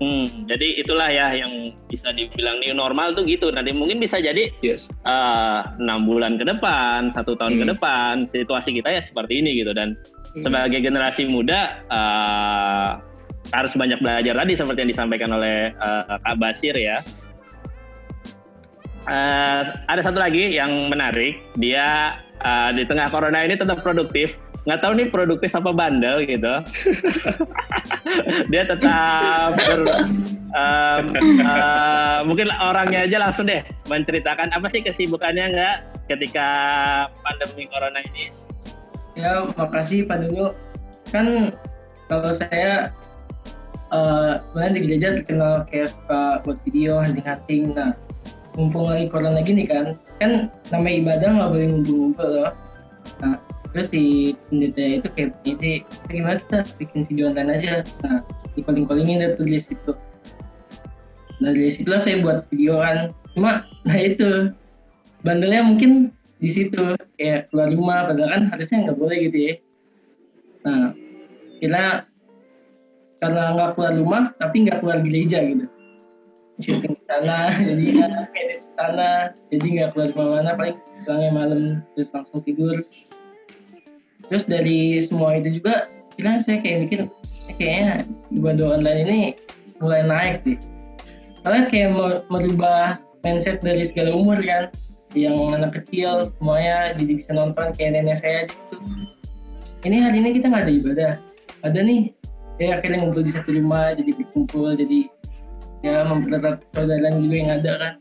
Hmm, 0.01 0.49
jadi 0.49 0.81
itulah 0.81 1.13
ya 1.13 1.29
yang 1.37 1.77
bisa 1.85 2.09
dibilang 2.17 2.57
new 2.65 2.73
normal 2.73 3.13
tuh 3.13 3.21
gitu. 3.29 3.53
Nanti 3.53 3.69
mungkin 3.69 4.01
bisa 4.01 4.17
jadi 4.17 4.49
yes. 4.65 4.89
Eh, 5.05 5.59
enam 5.77 6.01
uh, 6.01 6.05
bulan 6.09 6.41
ke 6.41 6.45
depan, 6.49 7.13
satu 7.13 7.37
tahun 7.37 7.53
hmm. 7.53 7.61
ke 7.61 7.65
depan, 7.77 8.13
situasi 8.33 8.73
kita 8.81 8.97
ya 8.97 9.01
seperti 9.05 9.45
ini 9.45 9.61
gitu. 9.61 9.77
Dan 9.77 9.93
hmm. 9.93 10.41
sebagai 10.41 10.81
generasi 10.81 11.29
muda 11.29 11.85
uh, 11.93 12.97
harus 13.53 13.77
banyak 13.77 14.01
belajar 14.01 14.33
tadi 14.33 14.53
seperti 14.57 14.79
yang 14.81 14.91
disampaikan 14.97 15.29
oleh 15.37 15.69
uh, 15.77 16.17
Kak 16.17 16.35
Basir 16.41 16.73
ya. 16.73 17.05
Uh, 19.05 19.61
ada 19.85 20.01
satu 20.01 20.17
lagi 20.17 20.57
yang 20.57 20.89
menarik, 20.89 21.37
dia 21.61 22.17
uh, 22.41 22.73
di 22.73 22.89
tengah 22.89 23.13
corona 23.13 23.45
ini 23.45 23.53
tetap 23.53 23.85
produktif 23.85 24.33
nggak 24.61 24.79
tahu 24.81 24.93
nih 24.93 25.07
produktif 25.09 25.51
apa 25.57 25.73
bandel 25.73 26.21
gitu. 26.25 26.53
dia 28.53 28.63
tetap 28.65 29.57
ber, 29.57 29.81
um, 30.53 31.05
uh, 31.41 32.19
mungkin 32.29 32.53
orangnya 32.61 33.09
aja 33.09 33.17
langsung 33.17 33.49
deh 33.49 33.65
menceritakan 33.89 34.53
apa 34.53 34.67
sih 34.69 34.85
kesibukannya 34.85 35.45
nggak 35.57 35.75
ketika 36.13 36.47
pandemi 37.25 37.65
corona 37.71 37.99
ini. 38.13 38.29
Ya 39.17 39.49
makasih 39.57 40.05
Pak 40.05 40.29
Dulu. 40.29 40.53
Kan 41.09 41.57
kalau 42.07 42.31
saya 42.31 42.93
uh, 43.91 44.39
di 44.71 44.79
gereja 44.85 45.17
terkenal 45.17 45.65
kayak 45.67 45.91
suka 45.91 46.45
buat 46.45 46.57
video 46.63 47.01
hunting-hunting. 47.01 47.73
Nah 47.73 47.97
mumpung 48.55 48.91
lagi 48.91 49.07
corona 49.07 49.39
gini 49.41 49.63
kan, 49.63 49.95
kan 50.19 50.51
namanya 50.69 50.95
ibadah 50.99 51.29
nggak 51.39 51.49
boleh 51.49 51.67
ngumpul-ngumpul 51.71 52.27
loh. 52.29 52.51
Terus 53.71 53.87
si 53.87 54.35
pendeta 54.51 54.83
itu 54.83 55.07
kayak 55.15 55.31
ide 55.47 55.87
gimana 56.11 56.43
kita 56.43 56.59
bikin 56.75 57.07
video 57.07 57.31
online 57.31 57.51
aja? 57.55 57.73
Nah 58.03 58.19
di 58.51 58.59
calling 58.59 58.83
callingin 58.83 59.23
dia 59.23 59.31
tulis 59.39 59.63
itu. 59.71 59.91
Nah 61.39 61.49
dari 61.55 61.71
situlah 61.71 62.03
saya 62.03 62.19
buat 62.19 62.51
video 62.51 62.83
kan. 62.83 63.15
Cuma 63.31 63.63
nah 63.87 63.97
itu 63.97 64.51
bandelnya 65.23 65.63
mungkin 65.63 66.11
di 66.43 66.49
situ 66.51 66.99
kayak 67.15 67.47
keluar 67.53 67.71
rumah 67.71 67.99
padahal 68.11 68.29
kan 68.35 68.43
harusnya 68.51 68.77
nggak 68.89 68.97
boleh 68.99 69.17
gitu 69.31 69.37
ya. 69.39 69.53
Nah 70.67 70.83
kira 71.63 71.85
karena 73.23 73.43
nggak 73.55 73.71
keluar 73.77 73.93
rumah 73.95 74.23
tapi 74.35 74.55
nggak 74.67 74.79
keluar 74.83 74.99
gereja 74.99 75.39
gitu. 75.47 75.65
Syuting 76.59 76.93
di 76.99 77.03
sana 77.07 77.37
jadi 77.71 77.83
edit 78.35 78.59
di 78.67 78.71
sana 78.75 79.31
jadi 79.47 79.65
nggak 79.79 79.89
keluar 79.95 80.09
ke 80.11 80.17
mana-mana 80.19 80.51
paling 80.59 80.77
pulangnya 81.07 81.31
malam 81.31 81.61
terus 81.95 82.09
langsung 82.11 82.43
tidur 82.43 82.75
terus 84.31 84.47
dari 84.47 84.95
semua 85.03 85.35
itu 85.35 85.59
juga 85.59 85.91
bilang 86.15 86.39
saya 86.39 86.63
kayak 86.63 86.87
mikir 86.87 86.99
kayaknya 87.59 88.07
ibadah 88.31 88.79
online 88.79 88.99
ini 89.03 89.19
mulai 89.83 90.07
naik 90.07 90.47
deh 90.47 90.57
karena 91.41 91.67
kayak 91.67 91.89
merubah 92.29 93.01
mindset 93.25 93.61
dari 93.61 93.85
segala 93.85 94.13
umur 94.13 94.37
kan. 94.41 94.69
Yang 95.11 95.37
anak 95.59 95.71
kecil 95.75 96.23
semuanya 96.39 96.95
jadi 96.95 97.11
bisa 97.19 97.31
nonton 97.35 97.75
kayak 97.75 97.99
nenek 97.99 98.17
saya 98.23 98.47
gitu. 98.47 98.79
Ini 99.83 99.97
hari 100.07 100.23
ini 100.23 100.29
kita 100.39 100.47
nggak 100.47 100.63
ada 100.63 100.73
ibadah. 100.73 101.13
Ada 101.67 101.79
nih 101.83 102.01
ya 102.61 102.79
akhirnya 102.79 103.03
ngumpul 103.03 103.25
di 103.25 103.31
satu 103.33 103.51
rumah 103.51 103.91
jadi 103.97 104.11
berkumpul 104.15 104.77
jadi 104.77 105.09
ya 105.81 106.05
mempererat 106.05 106.63
saudara 106.71 107.11
juga 107.11 107.35
yang 107.35 107.51
ada 107.51 107.71
kan. 107.75 107.93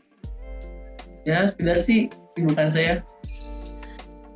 Ya 1.27 1.37
sekedar 1.51 1.83
sih 1.83 2.07
kesibukan 2.31 2.69
saya 2.71 2.93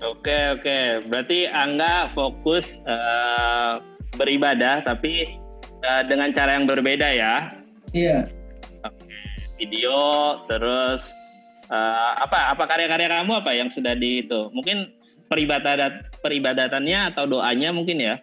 Oke 0.06 0.38
oke, 0.54 0.78
berarti 1.10 1.50
Angga 1.50 2.13
fokus 2.13 2.78
uh, 2.86 3.74
beribadah 4.22 4.86
tapi 4.86 5.26
uh, 5.82 6.06
dengan 6.06 6.30
cara 6.30 6.62
yang 6.62 6.70
berbeda 6.70 7.10
ya? 7.10 7.50
Iya. 7.89 8.22
Oke, 8.86 9.18
video 9.58 9.98
terus 10.46 11.02
uh, 11.74 12.12
apa 12.22 12.54
apa 12.54 12.63
karya-karya 12.70 13.10
kamu 13.10 13.34
apa 13.41 13.52
yang 13.58 13.74
sudah 13.74 13.98
di 13.98 14.22
itu? 14.22 14.54
Mungkin 14.54 14.94
peribadat 15.26 16.13
peribadatannya 16.22 17.10
atau 17.10 17.26
doanya 17.26 17.74
mungkin 17.74 17.98
ya? 17.98 18.22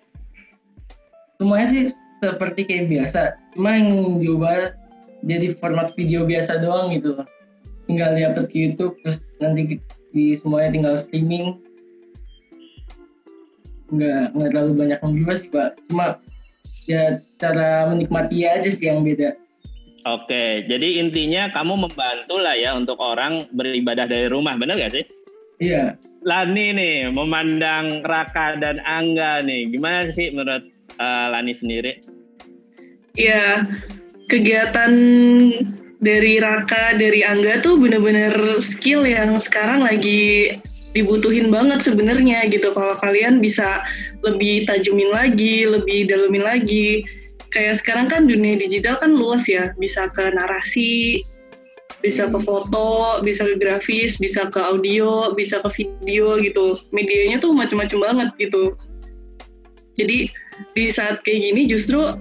Semuanya 1.42 1.66
sih 1.66 1.83
seperti 2.23 2.62
kayak 2.62 2.87
biasa, 2.95 3.35
cuma 3.59 3.75
yang 3.75 4.23
diubah 4.23 4.71
jadi 5.27 5.51
format 5.59 5.90
video 5.99 6.23
biasa 6.23 6.62
doang 6.62 6.95
gitu. 6.95 7.27
Tinggal 7.90 8.14
diupload 8.14 8.47
ke 8.55 8.71
YouTube 8.71 8.95
terus 9.03 9.27
nanti 9.42 9.83
di 10.14 10.38
semuanya 10.38 10.71
tinggal 10.71 10.95
streaming 10.95 11.59
nggak 13.92 14.33
nggak 14.33 14.48
terlalu 14.50 14.72
banyak 14.72 14.98
yang 14.98 15.14
juga 15.14 15.33
sih 15.37 15.48
pak 15.52 15.68
cuma 15.87 16.07
ya 16.88 17.20
cara 17.38 17.87
menikmati 17.92 18.48
aja 18.48 18.68
sih 18.68 18.88
yang 18.88 19.05
beda 19.05 19.37
Oke, 20.02 20.66
jadi 20.66 20.98
intinya 20.98 21.46
kamu 21.55 21.87
membantu 21.87 22.35
lah 22.35 22.59
ya 22.59 22.74
untuk 22.74 22.98
orang 22.98 23.46
beribadah 23.55 24.11
dari 24.11 24.26
rumah, 24.26 24.59
benar 24.59 24.74
gak 24.74 24.98
sih? 24.98 25.07
Iya. 25.62 25.94
Lani 26.26 26.74
nih, 26.74 27.14
memandang 27.14 28.02
Raka 28.02 28.59
dan 28.59 28.83
Angga 28.83 29.46
nih, 29.46 29.70
gimana 29.70 30.11
sih 30.11 30.35
menurut 30.35 30.66
uh, 30.98 31.26
Lani 31.31 31.55
sendiri? 31.55 32.02
Iya, 33.14 33.70
kegiatan 34.26 34.90
dari 36.02 36.42
Raka, 36.42 36.98
dari 36.98 37.22
Angga 37.22 37.62
tuh 37.62 37.78
bener-bener 37.78 38.35
skill 38.59 39.07
yang 39.07 39.38
sekarang 39.38 39.87
lagi 39.87 40.59
dibutuhin 40.92 41.48
banget 41.48 41.81
sebenarnya 41.85 42.44
gitu 42.52 42.72
kalau 42.76 42.92
kalian 43.00 43.40
bisa 43.40 43.85
lebih 44.20 44.68
tajumin 44.68 45.09
lagi, 45.09 45.64
lebih 45.64 46.09
dalemin 46.09 46.44
lagi. 46.44 47.05
Kayak 47.52 47.85
sekarang 47.85 48.07
kan 48.09 48.24
dunia 48.24 48.57
digital 48.57 48.96
kan 48.96 49.12
luas 49.12 49.44
ya, 49.44 49.76
bisa 49.76 50.09
ke 50.09 50.33
narasi, 50.33 51.20
bisa 52.00 52.28
ke 52.28 52.38
foto, 52.40 53.20
bisa 53.20 53.44
ke 53.44 53.57
grafis, 53.61 54.16
bisa 54.16 54.48
ke 54.48 54.61
audio, 54.61 55.37
bisa 55.37 55.61
ke 55.61 55.68
video 55.76 56.40
gitu. 56.40 56.81
Medianya 56.92 57.40
tuh 57.40 57.52
macam-macam 57.52 57.98
banget 58.00 58.28
gitu. 58.48 58.76
Jadi 59.96 60.33
di 60.76 60.85
saat 60.92 61.20
kayak 61.24 61.52
gini 61.52 61.64
justru 61.68 62.16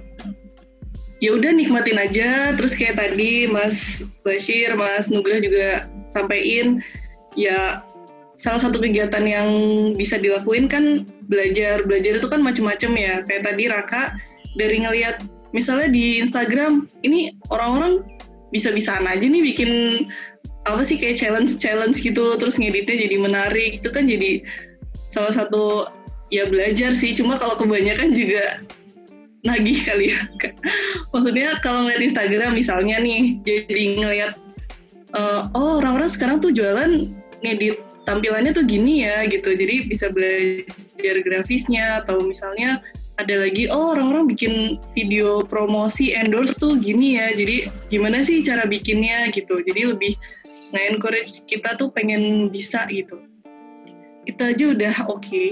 ya 1.22 1.30
udah 1.36 1.52
nikmatin 1.54 2.00
aja 2.00 2.52
terus 2.56 2.74
kayak 2.74 2.98
tadi 2.98 3.46
Mas 3.46 4.00
Bashir, 4.26 4.74
Mas 4.74 5.08
Nugrah 5.08 5.40
juga 5.40 5.86
sampaikan 6.12 6.82
ya 7.38 7.80
salah 8.42 8.58
satu 8.58 8.82
kegiatan 8.82 9.22
yang 9.22 9.48
bisa 9.94 10.18
dilakuin 10.18 10.66
kan 10.66 11.06
belajar. 11.30 11.86
Belajar 11.86 12.18
itu 12.18 12.26
kan 12.26 12.42
macam-macam 12.42 12.90
ya. 12.98 13.14
Kayak 13.30 13.42
tadi 13.46 13.64
Raka 13.70 14.02
dari 14.58 14.82
ngelihat 14.82 15.22
misalnya 15.54 15.88
di 15.94 16.18
Instagram 16.18 16.90
ini 17.06 17.38
orang-orang 17.54 18.02
bisa-bisaan 18.50 19.06
aja 19.06 19.22
nih 19.22 19.40
bikin 19.54 19.70
apa 20.66 20.82
sih 20.84 20.98
kayak 20.98 21.18
challenge 21.18 21.56
challenge 21.62 22.02
gitu 22.02 22.34
terus 22.34 22.58
ngeditnya 22.58 23.06
jadi 23.06 23.16
menarik. 23.22 23.78
Itu 23.78 23.94
kan 23.94 24.10
jadi 24.10 24.42
salah 25.14 25.30
satu 25.30 25.86
ya 26.34 26.50
belajar 26.50 26.98
sih. 26.98 27.14
Cuma 27.14 27.38
kalau 27.38 27.54
kebanyakan 27.54 28.10
juga 28.10 28.58
nagih 29.42 29.82
kali 29.82 30.14
ya 30.14 30.20
maksudnya 31.10 31.58
kalau 31.66 31.82
ngeliat 31.82 32.02
Instagram 32.14 32.54
misalnya 32.54 33.02
nih 33.02 33.42
jadi 33.42 33.84
ngeliat 33.98 34.32
uh, 35.18 35.50
oh 35.58 35.82
orang-orang 35.82 36.06
sekarang 36.06 36.38
tuh 36.38 36.54
jualan 36.54 37.10
ngedit 37.42 37.74
tampilannya 38.08 38.50
tuh 38.50 38.66
gini 38.66 39.06
ya 39.06 39.26
gitu 39.30 39.54
jadi 39.54 39.86
bisa 39.86 40.10
belajar 40.10 41.16
grafisnya 41.22 42.02
atau 42.02 42.22
misalnya 42.26 42.82
ada 43.20 43.44
lagi 43.44 43.68
oh 43.70 43.94
orang-orang 43.94 44.26
bikin 44.26 44.82
video 44.96 45.44
promosi 45.46 46.16
endorse 46.16 46.58
tuh 46.58 46.80
gini 46.80 47.20
ya 47.20 47.30
jadi 47.36 47.70
gimana 47.92 48.24
sih 48.24 48.42
cara 48.42 48.66
bikinnya 48.66 49.30
gitu 49.30 49.62
jadi 49.62 49.94
lebih 49.94 50.18
nge-encourage 50.72 51.44
kita 51.44 51.76
tuh 51.76 51.92
pengen 51.92 52.48
bisa 52.48 52.88
gitu. 52.88 53.20
Itu 54.24 54.40
aja 54.42 54.64
udah 54.72 54.94
oke. 55.12 55.20
Okay. 55.22 55.48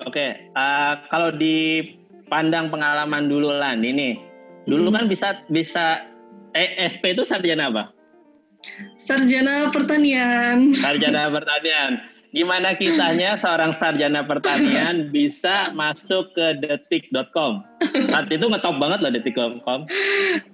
Oke, 0.00 0.16
okay. 0.16 0.30
uh, 0.56 1.04
kalau 1.12 1.28
dipandang 1.36 2.72
pengalaman 2.72 3.28
dulu 3.28 3.52
lah 3.52 3.76
ini, 3.76 4.16
dulu 4.64 4.88
hmm. 4.88 4.96
kan 4.96 5.04
bisa 5.12 5.28
bisa 5.52 6.08
eh, 6.56 6.88
SP 6.88 7.12
itu 7.12 7.20
sarjana 7.28 7.68
apa? 7.68 7.92
Sarjana 9.10 9.74
pertanian. 9.74 10.70
Sarjana 10.78 11.34
pertanian. 11.34 11.98
Gimana 12.30 12.78
kisahnya 12.78 13.34
seorang 13.42 13.74
sarjana 13.74 14.22
pertanian 14.22 15.10
bisa 15.10 15.74
masuk 15.74 16.30
ke 16.30 16.62
detik.com? 16.62 17.66
Saat 18.06 18.30
itu 18.30 18.46
ngetop 18.46 18.78
banget 18.78 19.02
loh 19.02 19.10
detik.com. 19.10 19.90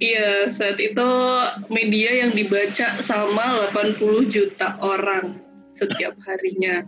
Iya, 0.00 0.48
saat 0.48 0.80
itu 0.80 1.10
media 1.68 2.24
yang 2.24 2.32
dibaca 2.32 2.96
sama 3.04 3.68
80 3.76 4.24
juta 4.24 4.80
orang 4.80 5.36
setiap 5.76 6.16
harinya. 6.24 6.80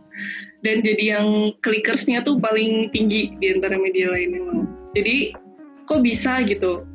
Dan 0.65 0.81
jadi 0.81 1.21
yang 1.21 1.53
clickersnya 1.61 2.25
tuh 2.25 2.41
paling 2.41 2.89
tinggi 2.97 3.37
di 3.37 3.53
antara 3.53 3.77
media 3.77 4.09
lain 4.09 4.41
memang. 4.41 4.59
Jadi 4.97 5.37
kok 5.85 6.01
bisa 6.01 6.41
gitu? 6.49 6.89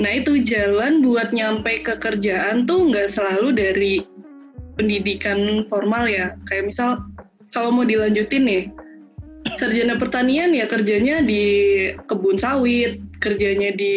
Nah 0.00 0.12
itu 0.16 0.40
jalan 0.40 1.04
buat 1.04 1.36
nyampe 1.36 1.84
ke 1.84 2.00
kerjaan 2.00 2.64
tuh 2.64 2.88
nggak 2.88 3.12
selalu 3.12 3.52
dari 3.52 3.94
pendidikan 4.80 5.68
formal 5.68 6.08
ya. 6.08 6.32
Kayak 6.48 6.72
misal 6.72 6.90
kalau 7.52 7.68
mau 7.68 7.84
dilanjutin 7.84 8.44
nih, 8.48 8.64
sarjana 9.60 10.00
pertanian 10.00 10.56
ya 10.56 10.64
kerjanya 10.64 11.20
di 11.20 11.44
kebun 12.08 12.40
sawit, 12.40 13.00
kerjanya 13.20 13.74
di 13.76 13.94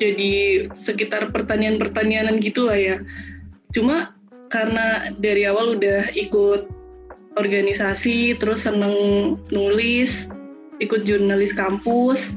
jadi 0.00 0.66
sekitar 0.74 1.30
pertanian-pertanianan 1.30 2.40
gitulah 2.42 2.74
ya. 2.74 2.96
Cuma 3.70 4.16
karena 4.50 5.12
dari 5.20 5.46
awal 5.46 5.78
udah 5.78 6.10
ikut 6.16 6.66
organisasi, 7.34 8.38
terus 8.38 8.66
seneng 8.66 8.94
nulis, 9.50 10.30
ikut 10.78 11.06
jurnalis 11.06 11.54
kampus, 11.54 12.34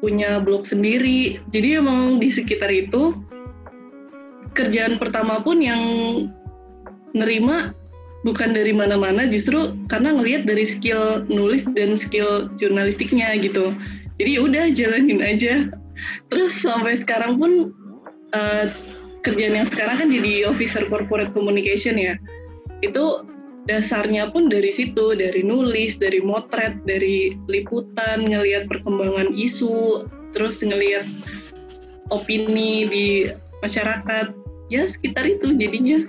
punya 0.00 0.40
blog 0.40 0.64
sendiri. 0.64 1.38
Jadi 1.52 1.78
emang 1.78 2.18
di 2.18 2.32
sekitar 2.32 2.72
itu 2.72 3.14
kerjaan 4.56 4.98
pertama 4.98 5.38
pun 5.38 5.62
yang 5.62 5.80
nerima 7.14 7.76
bukan 8.26 8.52
dari 8.52 8.76
mana-mana 8.76 9.24
justru 9.24 9.72
karena 9.88 10.12
ngelihat 10.12 10.44
dari 10.44 10.68
skill 10.68 11.24
nulis 11.28 11.64
dan 11.72 11.96
skill 11.96 12.52
jurnalistiknya 12.60 13.36
gitu. 13.40 13.72
Jadi 14.20 14.36
ya 14.36 14.40
udah 14.44 14.64
jalanin 14.72 15.20
aja. 15.24 15.54
Terus 16.32 16.52
sampai 16.60 16.96
sekarang 17.00 17.40
pun 17.40 17.72
uh, 18.32 18.64
kerjaan 19.24 19.56
yang 19.56 19.68
sekarang 19.68 19.96
kan 20.00 20.08
jadi 20.08 20.48
officer 20.48 20.84
corporate 20.88 21.32
communication 21.32 21.96
ya. 21.96 22.16
Itu 22.84 23.24
dasarnya 23.68 24.30
pun 24.32 24.48
dari 24.48 24.72
situ, 24.72 25.12
dari 25.12 25.44
nulis, 25.44 26.00
dari 26.00 26.22
motret, 26.22 26.80
dari 26.88 27.36
liputan, 27.50 28.24
ngelihat 28.24 28.70
perkembangan 28.70 29.34
isu, 29.36 30.08
terus 30.32 30.62
ngelihat 30.64 31.04
opini 32.08 32.88
di 32.88 33.08
masyarakat. 33.60 34.32
Ya 34.70 34.86
sekitar 34.86 35.26
itu 35.26 35.52
jadinya. 35.58 36.06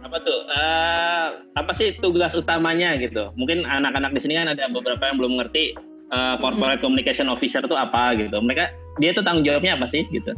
Apa 0.00 0.16
tuh? 0.24 0.38
Uh, 0.50 1.28
apa 1.60 1.72
sih 1.76 1.94
tugas 2.00 2.32
utamanya 2.32 2.96
gitu? 2.98 3.30
Mungkin 3.36 3.68
anak-anak 3.68 4.16
di 4.16 4.20
sini 4.24 4.34
kan 4.40 4.50
ada 4.50 4.66
beberapa 4.72 5.06
yang 5.06 5.20
belum 5.20 5.38
ngerti 5.38 5.76
uh, 6.10 6.40
corporate 6.40 6.80
communication 6.80 7.28
officer 7.28 7.60
itu 7.60 7.76
apa 7.76 8.16
gitu. 8.16 8.40
Mereka 8.40 8.72
dia 8.98 9.12
tuh 9.12 9.22
tanggung 9.22 9.46
jawabnya 9.46 9.76
apa 9.78 9.86
sih 9.92 10.08
gitu? 10.10 10.32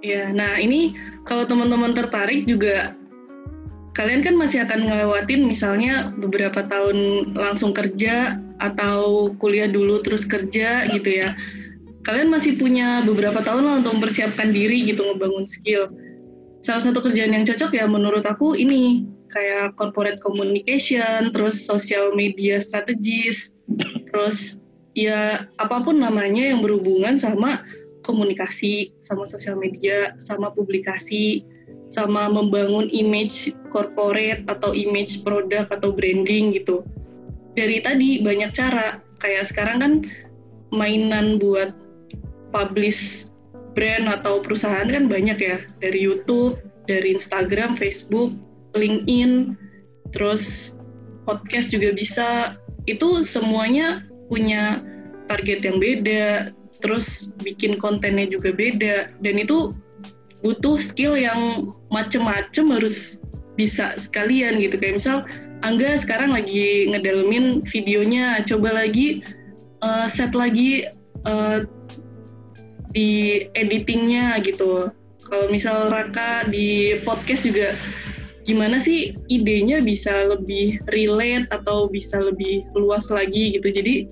Ya, 0.00 0.32
nah 0.32 0.56
ini 0.56 0.96
kalau 1.28 1.44
teman-teman 1.44 1.92
tertarik 1.92 2.48
juga 2.48 2.96
kalian 3.94 4.22
kan 4.22 4.34
masih 4.38 4.62
akan 4.62 4.86
ngelewatin 4.86 5.46
misalnya 5.46 6.14
beberapa 6.14 6.62
tahun 6.62 7.30
langsung 7.34 7.74
kerja 7.74 8.38
atau 8.62 9.32
kuliah 9.40 9.66
dulu 9.66 9.98
terus 10.04 10.22
kerja 10.22 10.86
gitu 10.94 11.10
ya. 11.10 11.34
Kalian 12.06 12.32
masih 12.32 12.56
punya 12.56 13.04
beberapa 13.04 13.44
tahun 13.44 13.66
lah 13.66 13.74
untuk 13.84 14.00
mempersiapkan 14.00 14.54
diri 14.54 14.88
gitu 14.88 15.04
ngebangun 15.04 15.44
skill. 15.50 15.90
Salah 16.64 16.80
satu 16.80 17.00
kerjaan 17.00 17.32
yang 17.32 17.44
cocok 17.44 17.76
ya 17.76 17.84
menurut 17.88 18.24
aku 18.24 18.56
ini 18.56 19.04
kayak 19.32 19.76
corporate 19.76 20.20
communication, 20.20 21.30
terus 21.32 21.60
social 21.60 22.12
media 22.16 22.58
strategis, 22.60 23.52
terus 24.10 24.60
ya 24.96 25.46
apa 25.60 25.80
pun 25.84 26.02
namanya 26.02 26.50
yang 26.50 26.60
berhubungan 26.64 27.16
sama 27.16 27.62
komunikasi, 28.02 28.96
sama 28.98 29.28
sosial 29.28 29.60
media, 29.60 30.16
sama 30.18 30.50
publikasi 30.50 31.44
sama 31.90 32.30
membangun 32.30 32.86
image 32.94 33.50
corporate 33.74 34.46
atau 34.46 34.70
image 34.72 35.26
produk 35.26 35.66
atau 35.74 35.90
branding 35.90 36.54
gitu. 36.54 36.86
Dari 37.58 37.82
tadi 37.82 38.22
banyak 38.22 38.54
cara, 38.54 39.02
kayak 39.18 39.50
sekarang 39.50 39.78
kan 39.82 39.92
mainan 40.70 41.42
buat 41.42 41.74
publish 42.54 43.30
brand 43.74 44.06
atau 44.06 44.38
perusahaan 44.38 44.86
kan 44.86 45.10
banyak 45.10 45.38
ya, 45.38 45.58
dari 45.82 45.98
YouTube, 45.98 46.62
dari 46.86 47.14
Instagram, 47.14 47.74
Facebook, 47.74 48.30
LinkedIn, 48.78 49.58
terus 50.14 50.74
podcast 51.26 51.74
juga 51.74 51.90
bisa. 51.94 52.54
Itu 52.86 53.22
semuanya 53.26 54.06
punya 54.30 54.82
target 55.26 55.66
yang 55.66 55.78
beda, 55.82 56.54
terus 56.82 57.34
bikin 57.42 57.78
kontennya 57.78 58.30
juga 58.30 58.54
beda, 58.54 59.10
dan 59.22 59.34
itu 59.38 59.74
butuh 60.40 60.80
skill 60.80 61.16
yang 61.16 61.72
macem-macem 61.92 62.68
harus 62.72 63.20
bisa 63.58 63.96
sekalian 64.00 64.56
gitu. 64.60 64.80
Kayak 64.80 64.96
misal 65.00 65.18
Angga 65.60 66.00
sekarang 66.00 66.32
lagi 66.32 66.88
ngedalemin 66.88 67.60
videonya. 67.68 68.40
Coba 68.48 68.72
lagi 68.72 69.20
uh, 69.84 70.08
set 70.08 70.32
lagi 70.32 70.88
uh, 71.28 71.68
di 72.96 73.44
editingnya 73.52 74.40
gitu. 74.40 74.88
Kalau 75.20 75.46
misal 75.52 75.92
Raka 75.92 76.48
di 76.48 76.96
podcast 77.04 77.44
juga 77.44 77.76
gimana 78.48 78.80
sih 78.80 79.12
idenya 79.28 79.84
bisa 79.84 80.32
lebih 80.32 80.80
relate 80.88 81.44
atau 81.52 81.92
bisa 81.92 82.16
lebih 82.16 82.64
luas 82.72 83.12
lagi 83.12 83.52
gitu. 83.60 83.68
Jadi 83.68 84.08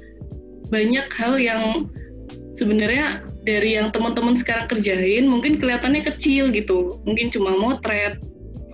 banyak 0.69 1.09
hal 1.17 1.41
yang 1.41 1.89
sebenarnya 2.59 3.23
dari 3.47 3.79
yang 3.79 3.95
teman-teman 3.95 4.35
sekarang 4.35 4.67
kerjain 4.67 5.31
mungkin 5.31 5.57
kelihatannya 5.63 6.03
kecil 6.03 6.51
gitu. 6.51 6.99
Mungkin 7.07 7.31
cuma 7.31 7.55
motret. 7.55 8.19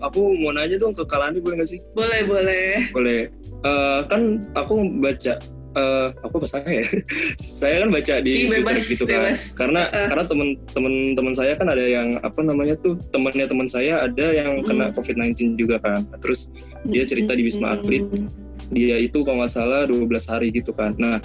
Aku 0.01 0.37
mau 0.40 0.53
nanya 0.53 0.81
dong 0.81 0.97
ke 0.97 1.05
Kalani 1.05 1.40
boleh 1.44 1.61
nggak 1.61 1.70
sih? 1.70 1.81
Boleh 1.92 2.25
boleh. 2.25 2.88
Boleh. 2.97 3.20
Uh, 3.64 4.05
kan 4.09 4.44
aku 4.57 4.88
baca 5.01 5.40
uh, 5.77 6.09
aku 6.25 6.40
apa 6.40 6.68
ya 6.68 6.85
saya? 7.61 7.77
Kan 7.85 7.90
baca 7.92 8.14
di 8.25 8.49
bebas, 8.49 8.57
Twitter 8.57 8.77
gitu 8.97 9.05
kan. 9.05 9.33
bebas. 9.33 9.40
karena 9.57 9.83
uh. 9.92 10.09
karena 10.09 10.25
teman-teman 10.25 10.94
teman 11.16 11.35
saya 11.37 11.53
kan 11.57 11.68
ada 11.68 11.85
yang 11.85 12.09
apa 12.20 12.40
namanya 12.40 12.75
tuh 12.81 12.97
temannya 13.12 13.47
teman 13.47 13.68
saya 13.68 14.05
ada 14.05 14.27
yang 14.33 14.61
hmm. 14.61 14.66
kena 14.66 14.87
COVID-19 14.97 15.61
juga 15.61 15.77
kan. 15.83 16.05
Terus 16.25 16.53
dia 16.88 17.05
cerita 17.05 17.37
di 17.37 17.44
Wisma 17.44 17.77
Atlet 17.77 18.05
hmm. 18.05 18.29
dia 18.73 18.97
itu 19.01 19.20
kalau 19.25 19.44
nggak 19.44 19.53
salah 19.53 19.85
12 19.88 20.05
hari 20.29 20.49
gitu 20.53 20.73
kan. 20.73 20.92
Nah 20.97 21.20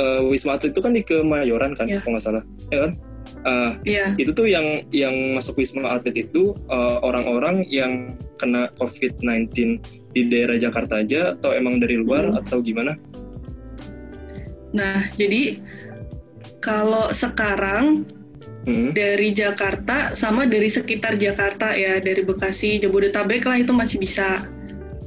uh, 0.00 0.20
Wisma 0.24 0.56
Atlet 0.56 0.72
itu 0.72 0.80
kan 0.80 0.96
di 0.96 1.04
Kemayoran 1.04 1.76
kan, 1.76 1.86
yeah. 1.86 2.00
kalau 2.00 2.16
nggak 2.16 2.24
salah, 2.24 2.44
ya 2.72 2.78
kan? 2.88 2.92
Uh, 3.40 3.72
yeah. 3.84 4.10
Itu 4.16 4.32
tuh 4.32 4.48
yang 4.48 4.84
yang 4.90 5.12
masuk 5.36 5.60
Wisma 5.60 5.92
Atlet 5.92 6.16
itu 6.16 6.56
orang 6.72 6.80
eh, 6.80 6.98
orang-orang 7.04 7.56
yang 7.68 7.92
kena 8.40 8.72
COVID-19 8.80 9.52
di 10.16 10.22
daerah 10.32 10.56
Jakarta 10.56 11.04
aja, 11.04 11.36
atau 11.36 11.52
emang 11.52 11.78
dari 11.78 12.00
luar 12.00 12.32
hmm. 12.32 12.40
atau 12.40 12.64
gimana? 12.64 12.96
Nah, 14.72 15.04
jadi 15.18 15.60
kalau 16.62 17.10
sekarang 17.10 18.04
hmm. 18.68 18.92
dari 18.92 19.32
Jakarta 19.32 20.12
sama 20.16 20.48
dari 20.48 20.68
sekitar 20.68 21.16
Jakarta 21.16 21.72
ya, 21.76 22.00
dari 22.00 22.24
Bekasi, 22.24 22.80
Jabodetabek 22.80 23.44
lah 23.46 23.60
itu 23.60 23.72
masih 23.72 24.00
bisa. 24.00 24.48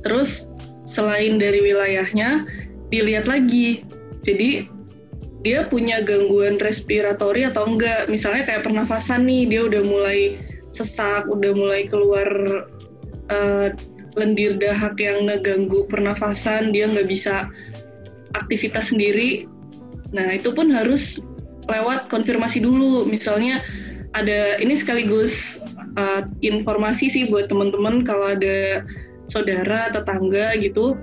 Terus 0.04 0.52
selain 0.84 1.40
dari 1.40 1.64
wilayahnya, 1.64 2.46
dilihat 2.92 3.26
lagi. 3.26 3.82
Jadi 4.24 4.73
dia 5.44 5.68
punya 5.68 6.00
gangguan 6.00 6.56
respiratori 6.58 7.44
atau 7.44 7.68
enggak? 7.68 8.08
Misalnya 8.08 8.48
kayak 8.48 8.64
pernafasan 8.64 9.28
nih 9.28 9.52
dia 9.52 9.62
udah 9.68 9.84
mulai 9.84 10.40
sesak 10.74 11.30
udah 11.30 11.52
mulai 11.54 11.86
keluar 11.86 12.28
uh, 13.30 13.68
lendir 14.18 14.58
dahak 14.58 14.98
yang 14.98 15.30
ngeganggu 15.30 15.86
pernafasan 15.86 16.74
dia 16.74 16.90
nggak 16.90 17.06
bisa 17.12 17.52
aktivitas 18.34 18.90
sendiri. 18.90 19.46
Nah 20.16 20.34
itu 20.34 20.56
pun 20.56 20.72
harus 20.72 21.22
lewat 21.68 22.08
konfirmasi 22.08 22.64
dulu. 22.64 23.04
Misalnya 23.06 23.62
ada 24.16 24.58
ini 24.64 24.74
sekaligus 24.80 25.60
uh, 26.00 26.24
informasi 26.40 27.12
sih 27.12 27.24
buat 27.28 27.52
teman-teman 27.52 28.08
kalau 28.08 28.34
ada 28.34 28.86
saudara 29.28 29.90
tetangga 29.92 30.56
gitu 30.62 30.96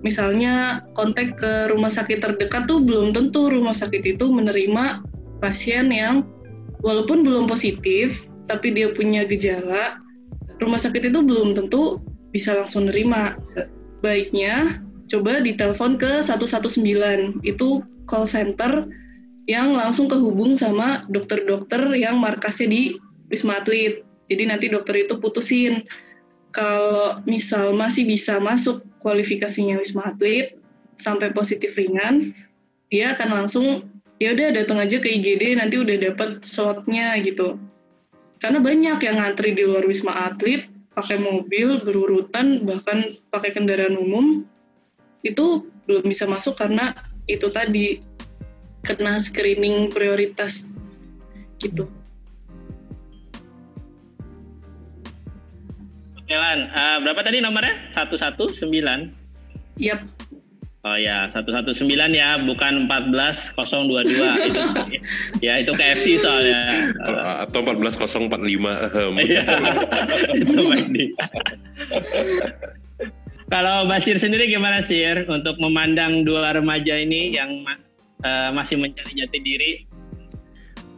misalnya 0.00 0.84
kontak 0.96 1.36
ke 1.36 1.68
rumah 1.68 1.92
sakit 1.92 2.24
terdekat 2.24 2.64
tuh 2.64 2.80
belum 2.80 3.12
tentu 3.12 3.52
rumah 3.52 3.76
sakit 3.76 4.16
itu 4.16 4.28
menerima 4.32 5.04
pasien 5.40 5.92
yang 5.92 6.24
walaupun 6.80 7.24
belum 7.24 7.48
positif 7.48 8.24
tapi 8.50 8.74
dia 8.74 8.90
punya 8.90 9.22
gejala, 9.22 10.02
rumah 10.58 10.82
sakit 10.82 11.06
itu 11.06 11.22
belum 11.22 11.54
tentu 11.54 12.02
bisa 12.34 12.58
langsung 12.58 12.90
nerima. 12.90 13.38
Baiknya 14.02 14.82
coba 15.06 15.38
ditelepon 15.38 16.02
ke 16.02 16.26
119. 16.26 16.82
Itu 17.46 17.86
call 18.10 18.26
center 18.26 18.90
yang 19.46 19.78
langsung 19.78 20.10
kehubung 20.10 20.58
sama 20.58 21.06
dokter-dokter 21.06 21.94
yang 21.94 22.18
markasnya 22.18 22.66
di 22.66 22.82
Wisma 23.30 23.62
Atlet. 23.62 24.02
Jadi 24.26 24.42
nanti 24.50 24.66
dokter 24.66 25.06
itu 25.06 25.18
putusin 25.18 25.86
kalau 26.50 27.22
misal 27.26 27.70
masih 27.74 28.06
bisa 28.06 28.42
masuk 28.42 28.82
kualifikasinya 28.98 29.78
Wisma 29.78 30.14
Atlet 30.14 30.58
sampai 30.98 31.30
positif 31.32 31.78
ringan, 31.78 32.34
dia 32.90 33.14
akan 33.14 33.42
langsung 33.42 33.66
ya 34.20 34.36
udah 34.36 34.52
datang 34.52 34.82
aja 34.82 35.00
ke 35.00 35.08
IGD 35.08 35.56
nanti 35.56 35.80
udah 35.80 35.96
dapat 36.12 36.42
slotnya 36.44 37.16
gitu. 37.22 37.56
Karena 38.40 38.58
banyak 38.60 38.98
yang 39.00 39.16
ngantri 39.20 39.54
di 39.54 39.62
luar 39.64 39.86
Wisma 39.86 40.12
Atlet 40.28 40.66
pakai 40.92 41.22
mobil 41.22 41.80
berurutan 41.86 42.66
bahkan 42.66 43.16
pakai 43.30 43.54
kendaraan 43.54 43.94
umum 43.94 44.42
itu 45.22 45.70
belum 45.86 46.04
bisa 46.04 46.26
masuk 46.26 46.58
karena 46.58 46.92
itu 47.30 47.46
tadi 47.52 48.02
kena 48.82 49.22
screening 49.22 49.92
prioritas 49.92 50.74
gitu. 51.60 51.86
Oke 56.30 56.38
Lan, 56.38 56.70
uh, 56.70 57.02
berapa 57.02 57.26
tadi 57.26 57.42
nomornya? 57.42 57.74
119? 57.90 58.70
Yap. 59.82 59.98
Oh 60.86 60.94
ya, 60.94 61.26
119 61.26 61.74
ya, 62.14 62.38
bukan 62.46 62.86
14022 62.86 63.58
itu. 64.46 64.62
ya 65.42 65.58
itu 65.58 65.74
KFC 65.74 66.22
soalnya. 66.22 66.70
Atau 67.50 67.66
14045. 67.66 68.46
Iya. 69.26 69.42
itu 70.38 70.54
baik 70.54 70.86
nih. 70.94 71.10
Kalau 73.50 73.90
Basir 73.90 74.14
sendiri 74.14 74.46
gimana 74.54 74.86
sih 74.86 75.02
untuk 75.26 75.58
memandang 75.58 76.22
dua 76.22 76.54
remaja 76.54 76.94
ini 76.94 77.34
yang 77.34 77.58
uh, 78.22 78.54
masih 78.54 78.78
mencari 78.78 79.18
jati 79.18 79.38
diri? 79.42 79.72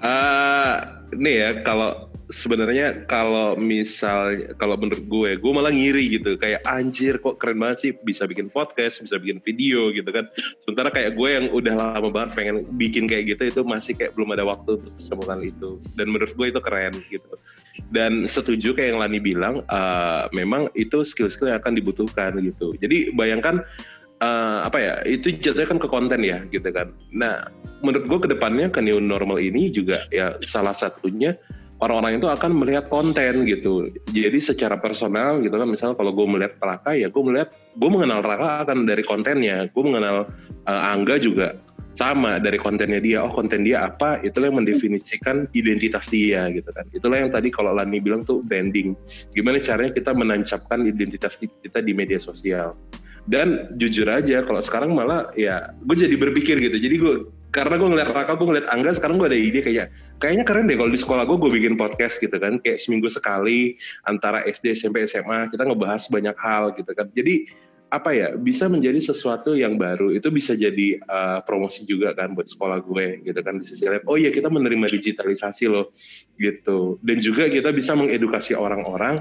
Uh, 0.05 0.77
nih 1.17 1.35
ya 1.41 1.51
kalau 1.65 2.12
sebenarnya 2.33 3.05
kalau 3.05 3.55
misal 3.61 4.33
kalau 4.57 4.81
menurut 4.81 5.05
gue, 5.05 5.31
gue 5.37 5.53
malah 5.53 5.69
ngiri 5.69 6.17
gitu. 6.19 6.41
Kayak 6.41 6.65
anjir 6.65 7.21
kok 7.21 7.37
keren 7.37 7.61
banget 7.61 7.79
sih 7.79 7.91
bisa 8.01 8.25
bikin 8.25 8.49
podcast, 8.49 9.05
bisa 9.05 9.21
bikin 9.21 9.45
video 9.45 9.93
gitu 9.93 10.09
kan. 10.09 10.27
Sementara 10.65 10.89
kayak 10.89 11.15
gue 11.15 11.29
yang 11.29 11.47
udah 11.53 11.75
lama 11.77 12.09
banget 12.09 12.31
pengen 12.33 12.57
bikin 12.81 13.05
kayak 13.05 13.37
gitu 13.37 13.53
itu 13.53 13.61
masih 13.63 13.93
kayak 13.93 14.17
belum 14.17 14.33
ada 14.33 14.49
waktu 14.49 14.81
kesemuan 14.97 15.45
itu. 15.45 15.77
Dan 15.95 16.09
menurut 16.09 16.33
gue 16.33 16.47
itu 16.49 16.61
keren 16.65 16.97
gitu. 17.13 17.33
Dan 17.93 18.25
setuju 18.25 18.73
kayak 18.73 18.97
yang 18.97 19.01
Lani 19.05 19.21
bilang, 19.21 19.55
uh, 19.69 20.27
memang 20.33 20.73
itu 20.73 21.05
skill-skill 21.05 21.53
yang 21.53 21.61
akan 21.61 21.77
dibutuhkan 21.77 22.41
gitu. 22.41 22.73
Jadi 22.81 23.13
bayangkan 23.13 23.61
uh, 24.23 24.65
apa 24.65 24.79
ya 24.81 24.95
itu 25.05 25.37
jatuhnya 25.37 25.69
kan 25.69 25.79
ke 25.83 25.89
konten 25.91 26.21
ya 26.25 26.41
gitu 26.49 26.69
kan. 26.73 26.95
Nah 27.13 27.51
menurut 27.83 28.07
gue 28.07 28.19
ke 28.25 28.29
depannya 28.31 28.71
ke 28.71 28.79
new 28.79 29.03
normal 29.03 29.43
ini 29.43 29.69
juga 29.69 30.07
ya 30.15 30.39
salah 30.47 30.73
satunya 30.73 31.35
orang-orang 31.83 32.23
itu 32.23 32.31
akan 32.31 32.55
melihat 32.55 32.87
konten 32.87 33.43
gitu. 33.43 33.91
Jadi 34.15 34.39
secara 34.39 34.79
personal 34.79 35.43
gitu 35.43 35.53
kan, 35.59 35.67
misalnya 35.67 35.99
kalau 35.99 36.15
gue 36.15 36.27
melihat 36.31 36.55
Raka 36.63 36.95
ya 36.95 37.11
gue 37.11 37.23
melihat, 37.27 37.51
gue 37.75 37.91
mengenal 37.91 38.23
Raka 38.23 38.63
akan 38.63 38.87
dari 38.87 39.03
kontennya. 39.03 39.67
Gue 39.75 39.83
mengenal 39.83 40.31
uh, 40.71 40.91
Angga 40.95 41.19
juga 41.19 41.59
sama 41.93 42.39
dari 42.39 42.57
kontennya 42.57 43.03
dia. 43.03 43.19
Oh 43.27 43.35
konten 43.35 43.67
dia 43.67 43.91
apa? 43.91 44.23
Itulah 44.23 44.55
yang 44.55 44.63
mendefinisikan 44.63 45.51
identitas 45.59 46.07
dia 46.07 46.47
gitu 46.55 46.71
kan. 46.71 46.87
Itulah 46.95 47.27
yang 47.27 47.31
tadi 47.35 47.51
kalau 47.51 47.75
Lani 47.75 47.99
bilang 47.99 48.23
tuh 48.23 48.47
branding. 48.47 48.95
Gimana 49.35 49.59
caranya 49.59 49.91
kita 49.91 50.15
menancapkan 50.15 50.87
identitas 50.87 51.37
kita 51.43 51.83
di 51.83 51.93
media 51.93 52.23
sosial. 52.23 52.79
Dan 53.23 53.79
jujur 53.79 54.11
aja 54.11 54.43
kalau 54.43 54.59
sekarang 54.59 54.99
malah 54.99 55.31
ya 55.35 55.75
gue 55.83 55.97
jadi 55.99 56.15
berpikir 56.15 56.59
gitu. 56.63 56.79
Jadi 56.79 56.97
gue 56.99 57.15
karena 57.53 57.77
gue 57.77 57.85
ngeliat 57.85 58.11
Raka, 58.17 58.33
gue 58.41 58.49
ngeliat 58.49 58.67
Angga, 58.73 58.97
sekarang 58.97 59.21
gue 59.21 59.29
ada 59.29 59.37
ide 59.37 59.61
kayak 59.61 59.93
kayaknya 60.23 60.47
keren 60.47 60.71
deh 60.71 60.79
kalau 60.79 60.95
di 60.95 61.01
sekolah 61.03 61.27
gue 61.27 61.35
gue 61.35 61.51
bikin 61.51 61.75
podcast 61.75 62.23
gitu 62.23 62.39
kan, 62.39 62.63
kayak 62.63 62.79
seminggu 62.79 63.11
sekali 63.11 63.75
antara 64.07 64.47
SD, 64.47 64.79
SMP, 64.79 65.03
SMA 65.11 65.51
kita 65.51 65.67
ngebahas 65.67 66.07
banyak 66.07 66.37
hal 66.39 66.71
gitu 66.79 66.95
kan. 66.95 67.11
Jadi 67.11 67.51
apa 67.93 68.17
ya 68.17 68.33
bisa 68.39 68.71
menjadi 68.71 69.03
sesuatu 69.03 69.53
yang 69.53 69.77
baru. 69.77 70.15
Itu 70.15 70.31
bisa 70.33 70.55
jadi 70.55 71.03
uh, 71.05 71.45
promosi 71.45 71.85
juga 71.85 72.17
kan 72.17 72.33
buat 72.33 72.49
sekolah 72.49 72.81
gue 72.87 73.27
gitu 73.27 73.41
kan 73.43 73.61
di 73.61 73.65
sisi 73.67 73.85
lain. 73.85 74.01
Oh 74.09 74.17
iya 74.17 74.33
kita 74.33 74.49
menerima 74.49 74.89
digitalisasi 74.89 75.69
loh 75.69 75.93
gitu. 76.39 77.03
Dan 77.05 77.21
juga 77.21 77.51
kita 77.51 77.75
bisa 77.75 77.93
mengedukasi 77.93 78.57
orang-orang 78.57 79.21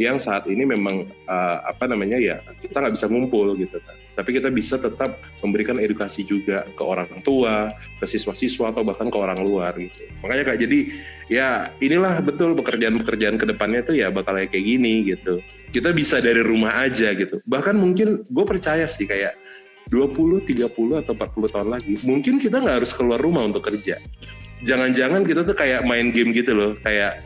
yang 0.00 0.16
saat 0.16 0.48
ini 0.48 0.64
memang 0.64 1.08
uh, 1.28 1.58
apa 1.68 1.84
namanya 1.84 2.16
ya 2.16 2.40
kita 2.64 2.80
nggak 2.80 2.94
bisa 2.96 3.06
ngumpul 3.12 3.52
gitu 3.60 3.76
kan 3.84 3.96
tapi 4.12 4.36
kita 4.36 4.52
bisa 4.52 4.76
tetap 4.76 5.16
memberikan 5.40 5.80
edukasi 5.80 6.24
juga 6.28 6.68
ke 6.68 6.82
orang 6.84 7.08
tua, 7.24 7.72
ke 7.96 8.04
siswa-siswa 8.04 8.68
atau 8.68 8.84
bahkan 8.84 9.08
ke 9.08 9.16
orang 9.16 9.40
luar 9.40 9.72
gitu. 9.80 10.04
Makanya 10.20 10.52
kak 10.52 10.58
jadi 10.60 10.78
ya 11.32 11.48
inilah 11.80 12.20
betul 12.20 12.52
pekerjaan-pekerjaan 12.60 13.40
ke 13.40 13.46
depannya 13.48 13.80
tuh 13.80 13.96
ya 13.96 14.12
bakal 14.12 14.36
kayak 14.36 14.52
gini 14.52 15.08
gitu. 15.08 15.40
Kita 15.72 15.96
bisa 15.96 16.20
dari 16.20 16.44
rumah 16.44 16.84
aja 16.84 17.16
gitu. 17.16 17.40
Bahkan 17.48 17.72
mungkin 17.80 18.28
gue 18.28 18.44
percaya 18.44 18.84
sih 18.84 19.08
kayak 19.08 19.32
20, 19.88 20.44
30 20.44 21.02
atau 21.04 21.12
40 21.16 21.52
tahun 21.52 21.68
lagi, 21.72 21.94
mungkin 22.04 22.36
kita 22.36 22.60
nggak 22.60 22.84
harus 22.84 22.92
keluar 22.92 23.20
rumah 23.20 23.48
untuk 23.48 23.64
kerja. 23.64 23.96
Jangan-jangan 24.62 25.26
kita 25.26 25.42
tuh 25.42 25.56
kayak 25.56 25.82
main 25.88 26.14
game 26.14 26.36
gitu 26.36 26.54
loh, 26.54 26.72
kayak 26.84 27.24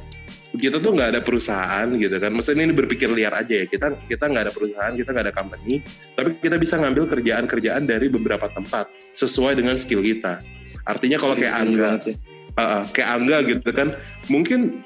kita 0.57 0.83
tuh 0.83 0.97
nggak 0.97 1.17
ada 1.17 1.21
perusahaan 1.23 1.87
gitu 1.97 2.17
kan. 2.17 2.33
Maksudnya 2.33 2.65
ini 2.67 2.75
berpikir 2.75 3.09
liar 3.13 3.33
aja 3.37 3.63
ya. 3.63 3.67
Kita 3.69 3.95
kita 4.09 4.25
nggak 4.27 4.51
ada 4.51 4.53
perusahaan, 4.53 4.93
kita 4.93 5.09
nggak 5.13 5.27
ada 5.31 5.35
company, 5.35 5.85
tapi 6.17 6.37
kita 6.41 6.57
bisa 6.57 6.81
ngambil 6.81 7.05
kerjaan-kerjaan 7.09 7.85
dari 7.85 8.11
beberapa 8.11 8.49
tempat 8.51 8.91
sesuai 9.15 9.61
dengan 9.61 9.77
skill 9.79 10.03
kita. 10.03 10.41
Artinya 10.87 11.19
kalau 11.19 11.35
kayak 11.35 11.55
Angga, 11.55 11.91
uh, 11.99 12.61
uh, 12.61 12.83
kayak 12.91 13.09
Angga 13.21 13.39
gitu 13.47 13.71
kan, 13.75 13.89
mungkin 14.33 14.83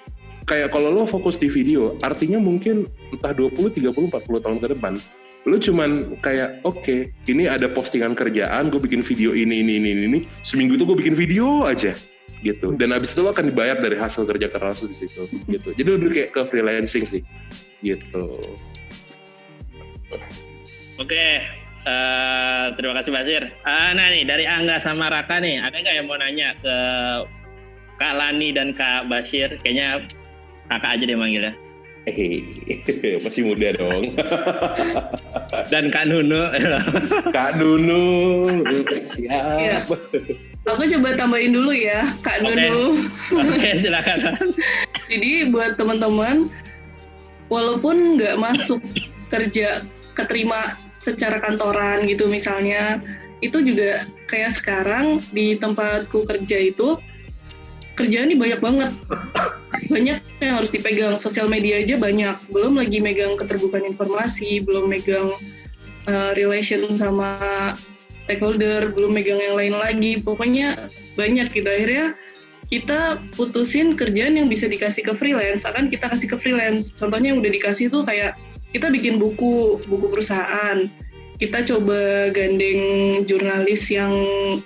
kayak 0.48 0.74
kalau 0.74 0.90
lo 0.90 1.04
fokus 1.06 1.36
di 1.38 1.46
video, 1.46 1.94
artinya 2.02 2.40
mungkin 2.40 2.88
entah 3.14 3.30
20, 3.36 3.70
30, 3.78 4.10
40 4.10 4.44
tahun 4.44 4.58
ke 4.58 4.66
depan, 4.74 4.92
lo 5.46 5.56
cuman 5.60 6.18
kayak 6.24 6.64
oke, 6.64 6.80
okay, 6.80 7.12
ini 7.28 7.46
ada 7.46 7.68
postingan 7.68 8.16
kerjaan, 8.16 8.72
gue 8.72 8.80
bikin 8.80 9.04
video 9.04 9.36
ini, 9.36 9.62
ini, 9.62 9.78
ini, 9.78 9.90
ini, 10.08 10.18
seminggu 10.42 10.74
itu 10.74 10.84
gue 10.88 10.98
bikin 10.98 11.14
video 11.14 11.68
aja 11.68 11.94
gitu. 12.40 12.72
Dan 12.76 12.96
abis 12.96 13.12
itu 13.12 13.20
lo 13.24 13.30
akan 13.32 13.52
dibayar 13.52 13.76
dari 13.78 13.96
hasil 13.96 14.24
kerja 14.24 14.48
keras 14.48 14.84
di 14.84 14.96
situ 14.96 15.28
gitu. 15.48 15.72
Jadi 15.76 15.88
lebih 15.88 16.08
kayak 16.12 16.30
ke 16.32 16.40
freelancing 16.48 17.04
sih 17.04 17.22
gitu. 17.84 18.28
Oke 21.00 21.26
uh, 21.86 22.66
terima 22.76 22.94
kasih 23.00 23.10
Basir 23.14 23.42
uh, 23.64 23.90
nah 23.96 24.06
nih 24.12 24.26
dari 24.28 24.44
Angga 24.44 24.82
sama 24.82 25.08
Raka 25.08 25.40
nih 25.40 25.62
ada 25.62 25.76
nggak 25.80 25.94
yang 25.96 26.06
mau 26.10 26.18
nanya 26.18 26.52
ke 26.60 26.76
Kak 28.00 28.14
Lani 28.16 28.48
dan 28.56 28.72
Kak 28.72 29.08
Basir 29.12 29.60
kayaknya 29.60 30.04
kakak 30.72 30.96
aja 30.96 31.04
deh 31.04 31.18
manggilnya. 31.20 31.52
Eh, 32.08 32.40
masih 33.24 33.44
muda 33.44 33.76
dong. 33.76 34.16
Dan 35.68 35.92
Kak 35.92 36.08
Nunu. 36.08 36.48
Kak 37.36 37.60
Nunu, 37.60 38.00
siap. 39.12 39.84
Aku 40.68 40.84
coba 40.84 41.16
tambahin 41.16 41.56
dulu 41.56 41.72
ya, 41.72 42.12
Kak 42.20 42.44
okay. 42.44 42.68
Nunu. 42.68 43.08
Oke, 43.32 43.48
okay, 43.56 43.72
silakan. 43.80 44.18
Jadi 45.10 45.48
buat 45.48 45.80
teman-teman, 45.80 46.52
walaupun 47.48 48.20
nggak 48.20 48.36
masuk 48.36 48.78
kerja 49.32 49.88
keterima 50.12 50.76
secara 51.00 51.40
kantoran 51.40 52.04
gitu 52.04 52.28
misalnya, 52.28 53.00
itu 53.40 53.64
juga 53.64 54.04
kayak 54.28 54.52
sekarang 54.52 55.24
di 55.32 55.56
tempatku 55.56 56.28
kerja 56.28 56.70
itu 56.70 57.00
kerjaan 57.96 58.28
ini 58.28 58.36
banyak 58.36 58.60
banget. 58.60 58.90
Banyak 59.88 60.18
yang 60.44 60.54
harus 60.60 60.70
dipegang, 60.70 61.16
sosial 61.16 61.48
media 61.48 61.80
aja 61.80 61.96
banyak. 61.96 62.36
Belum 62.52 62.76
lagi 62.76 63.00
megang 63.00 63.34
keterbukaan 63.40 63.88
informasi, 63.88 64.60
belum 64.60 64.92
megang 64.92 65.32
uh, 66.04 66.30
relation 66.36 66.84
sama 66.94 67.74
stakeholder, 68.30 68.94
belum 68.94 69.10
megang 69.10 69.42
yang 69.42 69.58
lain 69.58 69.74
lagi. 69.74 70.22
Pokoknya 70.22 70.86
banyak 71.18 71.50
gitu. 71.50 71.66
Akhirnya 71.66 72.14
kita 72.70 73.18
putusin 73.34 73.98
kerjaan 73.98 74.38
yang 74.38 74.46
bisa 74.46 74.70
dikasih 74.70 75.02
ke 75.02 75.12
freelance, 75.18 75.66
akan 75.66 75.90
kita 75.90 76.06
kasih 76.06 76.30
ke 76.30 76.36
freelance. 76.38 76.94
Contohnya 76.94 77.34
yang 77.34 77.42
udah 77.42 77.50
dikasih 77.50 77.90
tuh 77.90 78.06
kayak 78.06 78.38
kita 78.70 78.86
bikin 78.94 79.18
buku, 79.18 79.82
buku 79.90 80.06
perusahaan. 80.06 80.86
Kita 81.42 81.66
coba 81.66 82.30
gandeng 82.30 83.24
jurnalis 83.26 83.90
yang 83.90 84.14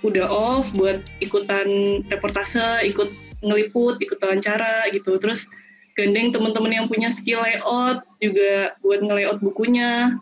udah 0.04 0.28
off 0.28 0.68
buat 0.76 1.00
ikutan 1.24 2.02
reportase, 2.12 2.84
ikut 2.84 3.08
ngeliput, 3.40 3.96
ikut 4.04 4.20
wawancara 4.20 4.92
gitu. 4.92 5.16
Terus 5.16 5.48
gandeng 5.96 6.34
teman-teman 6.34 6.84
yang 6.84 6.86
punya 6.90 7.08
skill 7.08 7.40
layout 7.40 8.04
juga 8.20 8.76
buat 8.84 9.00
ngelayout 9.00 9.40
bukunya. 9.40 10.18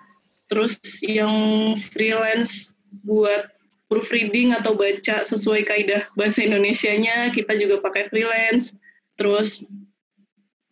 Terus 0.52 0.78
yang 1.00 1.34
freelance 1.80 2.76
buat 3.00 3.48
proofreading 3.92 4.56
atau 4.56 4.72
baca 4.72 5.20
sesuai 5.20 5.68
kaidah 5.68 6.08
bahasa 6.16 6.40
Indonesia-nya 6.40 7.32
kita 7.36 7.52
juga 7.60 7.80
pakai 7.84 8.08
freelance. 8.08 8.72
Terus 9.20 9.68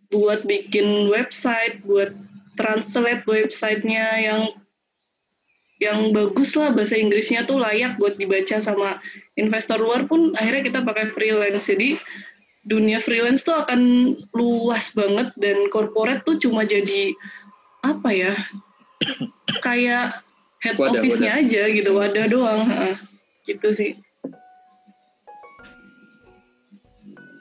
buat 0.09 0.49
bikin 0.49 1.13
website, 1.13 1.85
buat 1.85 2.17
translate 2.57 3.25
websitenya 3.29 4.07
yang 4.25 4.43
yang 5.81 6.13
bagus 6.13 6.53
lah 6.61 6.77
bahasa 6.77 6.97
Inggrisnya 6.97 7.49
tuh 7.49 7.57
layak 7.57 7.97
buat 7.97 8.21
dibaca 8.21 8.61
sama 8.61 9.01
investor 9.41 9.81
luar 9.81 10.05
pun 10.05 10.37
akhirnya 10.37 10.69
kita 10.69 10.81
pakai 10.85 11.09
freelance. 11.09 11.69
Jadi 11.73 11.97
dunia 12.69 13.01
freelance 13.01 13.45
tuh 13.45 13.65
akan 13.65 14.13
luas 14.37 14.93
banget 14.93 15.33
dan 15.41 15.73
corporate 15.73 16.25
tuh 16.29 16.37
cuma 16.37 16.69
jadi 16.69 17.17
apa 17.81 18.13
ya 18.13 18.33
kayak 19.65 20.21
head 20.61 20.77
Wadah, 20.77 21.01
office-nya 21.01 21.41
aja 21.41 21.63
gitu 21.73 21.91
wadah 21.97 22.27
doang 22.29 22.63
ha, 22.69 22.97
gitu 23.49 23.69
sih 23.73 23.93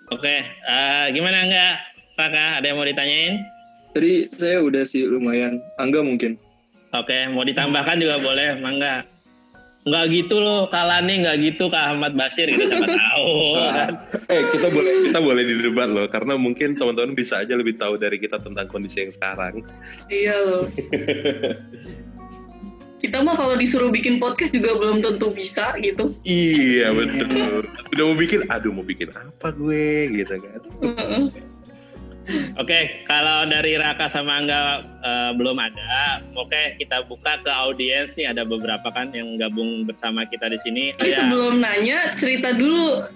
Oke, 0.09 0.41
eh, 0.41 1.05
gimana 1.13 1.45
enggak, 1.45 1.75
Raka? 2.17 2.57
Ada 2.57 2.65
yang 2.73 2.81
mau 2.81 2.89
ditanyain? 2.89 3.45
Tadi 3.93 4.25
saya 4.33 4.57
udah 4.57 4.81
sih 4.81 5.05
lumayan. 5.05 5.61
Angga 5.77 6.01
mungkin. 6.01 6.33
Oke, 6.97 7.29
mau 7.29 7.45
ditambahkan 7.45 8.01
juga 8.01 8.17
boleh, 8.17 8.57
mangga. 8.57 9.05
Enggak 9.85 10.05
gitu 10.09 10.41
loh, 10.41 10.65
Kalani 10.73 11.21
enggak 11.21 11.37
gitu 11.45 11.69
Kak 11.69 11.93
Ahmad 11.93 12.17
Basir 12.17 12.49
gitu 12.49 12.67
siapa 12.67 12.89
tahu 12.99 13.33
kan. 13.69 13.93
Eh 14.33 14.41
kita 14.49 14.67
boleh 14.73 14.93
kita 15.07 15.19
boleh 15.21 15.43
didebat 15.45 15.89
loh 15.93 16.09
karena 16.09 16.33
mungkin 16.41 16.73
teman-teman 16.73 17.13
bisa 17.13 17.45
aja 17.45 17.53
lebih 17.53 17.77
tahu 17.77 18.01
dari 18.01 18.17
kita 18.17 18.41
tentang 18.41 18.65
kondisi 18.65 19.05
yang 19.05 19.13
sekarang. 19.13 19.61
iya 20.09 20.35
loh 20.41 20.65
kita 22.99 23.23
mah 23.23 23.35
kalau 23.39 23.55
disuruh 23.55 23.89
bikin 23.89 24.19
podcast 24.19 24.51
juga 24.51 24.75
belum 24.75 24.99
tentu 24.99 25.31
bisa 25.31 25.75
gitu 25.79 26.11
Iya 26.27 26.91
betul. 26.91 27.65
Udah 27.95 28.03
mau 28.05 28.17
bikin, 28.19 28.39
aduh 28.51 28.71
mau 28.75 28.85
bikin 28.85 29.09
apa 29.15 29.55
gue 29.55 30.11
gitu 30.13 30.35
kan. 30.35 30.61
Oke, 32.61 33.01
kalau 33.09 33.49
dari 33.49 33.73
Raka 33.73 34.05
sama 34.13 34.37
Angga 34.37 34.85
eh, 35.01 35.31
belum 35.33 35.57
ada, 35.57 36.21
oke 36.37 36.77
kita 36.77 37.09
buka 37.09 37.41
ke 37.41 37.49
audiens 37.49 38.13
nih 38.13 38.29
ada 38.29 38.45
beberapa 38.45 38.85
kan 38.93 39.09
yang 39.17 39.41
gabung 39.41 39.89
bersama 39.89 40.29
kita 40.29 40.53
di 40.53 40.59
sini. 40.61 40.83
Tapi 40.93 41.09
Ya, 41.09 41.25
sebelum 41.25 41.57
nanya, 41.57 42.13
cerita 42.13 42.53
dulu 42.53 43.09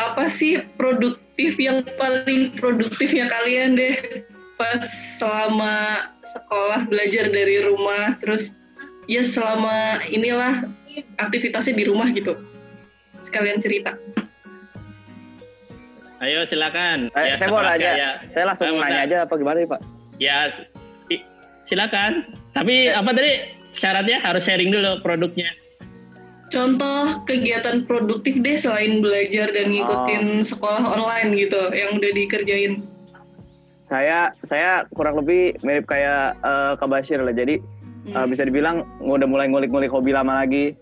apa 0.00 0.26
sih 0.26 0.64
produktif 0.80 1.60
yang 1.60 1.84
paling 2.00 2.56
produktifnya 2.56 3.28
kalian 3.30 3.76
deh 3.76 4.24
pas 4.56 4.82
selama 5.20 6.08
sekolah 6.24 6.86
belajar 6.88 7.28
dari 7.28 7.60
rumah, 7.66 8.16
terus 8.22 8.54
ya 9.06 9.22
selama 9.22 9.74
inilah 10.06 10.64
aktivitasnya 11.18 11.74
di 11.74 11.84
rumah 11.84 12.08
gitu. 12.10 12.36
Sekalian 13.20 13.58
cerita. 13.58 13.96
Ayo 16.18 16.46
silakan. 16.48 17.12
Saya- 17.12 17.26
Ya, 17.26 17.34
saya 17.36 17.48
mau 17.50 17.60
nanya. 17.60 17.90
saya- 17.90 18.16
Saya 18.32 18.44
langsung 18.46 18.64
Saya 18.64 18.74
mau 18.74 18.82
nanya 18.82 19.00
aja 19.02 19.16
apa 19.26 19.34
gimana 19.36 19.56
nih 19.60 19.68
Pak? 19.68 19.80
Ya, 20.16 20.36
si- 20.48 21.24
silakan. 21.64 22.12
Tapi 22.52 22.88
apa 22.88 23.10
tadi 23.12 23.32
syaratnya 23.72 24.22
harus 24.22 24.42
sharing 24.42 24.70
dulu 24.70 25.02
produknya. 25.02 25.50
Contoh 26.48 27.26
kegiatan 27.26 27.82
produktif 27.82 28.38
deh 28.38 28.54
selain 28.54 29.02
belajar 29.02 29.50
dan 29.50 29.74
ngikutin 29.74 30.46
sekolah 30.46 30.86
online 30.86 31.34
gitu 31.34 31.58
yang 31.74 31.98
udah 31.98 32.10
dikerjain. 32.14 32.78
Saya 33.84 34.30
saya 34.46 34.86
kurang 34.94 35.18
lebih 35.18 35.58
mirip 35.60 35.84
kayak 35.84 36.38
eh, 36.38 36.72
Kak 36.78 36.88
Bashir 36.88 37.20
lah. 37.20 37.34
Jadi 37.34 37.58
Hmm. 38.04 38.14
eh, 38.14 38.26
bisa 38.28 38.44
dibilang 38.44 38.84
udah 39.00 39.24
mulai 39.24 39.48
ngulik-ngulik 39.48 39.88
hobi 39.88 40.12
lama 40.12 40.44
lagi. 40.44 40.76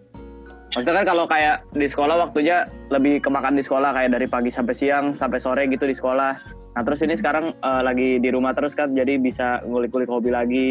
Maksudnya 0.73 1.05
kan 1.05 1.07
kalau 1.07 1.25
kayak 1.29 1.69
di 1.77 1.85
sekolah 1.85 2.17
waktunya 2.17 2.65
lebih 2.89 3.21
kemakan 3.21 3.61
di 3.61 3.63
sekolah 3.63 3.93
kayak 3.93 4.17
dari 4.17 4.25
pagi 4.25 4.49
sampai 4.49 4.73
siang 4.73 5.13
sampai 5.15 5.37
sore 5.37 5.69
gitu 5.69 5.85
di 5.85 5.93
sekolah. 5.93 6.33
Nah 6.73 6.83
terus 6.83 7.05
ini 7.05 7.15
sekarang 7.15 7.53
eh, 7.53 7.83
lagi 7.85 8.17
di 8.19 8.29
rumah 8.33 8.57
terus 8.57 8.73
kan 8.73 8.97
jadi 8.97 9.21
bisa 9.21 9.61
ngulik-ngulik 9.69 10.09
hobi 10.09 10.33
lagi, 10.33 10.67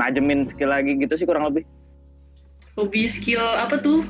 najemin 0.00 0.48
skill 0.48 0.72
lagi 0.72 0.96
gitu 0.96 1.14
sih 1.20 1.28
kurang 1.28 1.46
lebih. 1.52 1.68
Hobi 2.80 3.08
skill 3.08 3.44
apa 3.44 3.76
tuh? 3.76 4.08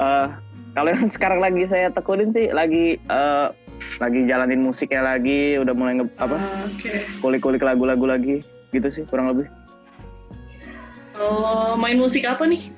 Eh, 0.00 0.28
kalau 0.76 0.88
yang 0.92 1.08
sekarang 1.16 1.40
lagi 1.40 1.64
saya 1.64 1.88
tekunin 1.88 2.28
sih 2.30 2.52
lagi 2.52 3.00
eh, 3.00 3.48
lagi 3.98 4.20
jalanin 4.28 4.62
musiknya 4.64 5.02
lagi, 5.16 5.56
udah 5.58 5.74
mulai 5.74 5.98
nge, 5.98 6.06
apa 6.20 6.36
Ah, 6.38 6.64
Oke. 6.68 7.08
kulik-kulik 7.20 7.62
lagu-lagu 7.64 8.04
lagi 8.06 8.44
gitu 8.70 8.88
sih 8.92 9.04
kurang 9.08 9.32
lebih. 9.32 9.46
Oh, 11.14 11.78
main 11.78 11.96
musik 11.96 12.26
apa 12.26 12.42
nih? 12.44 12.74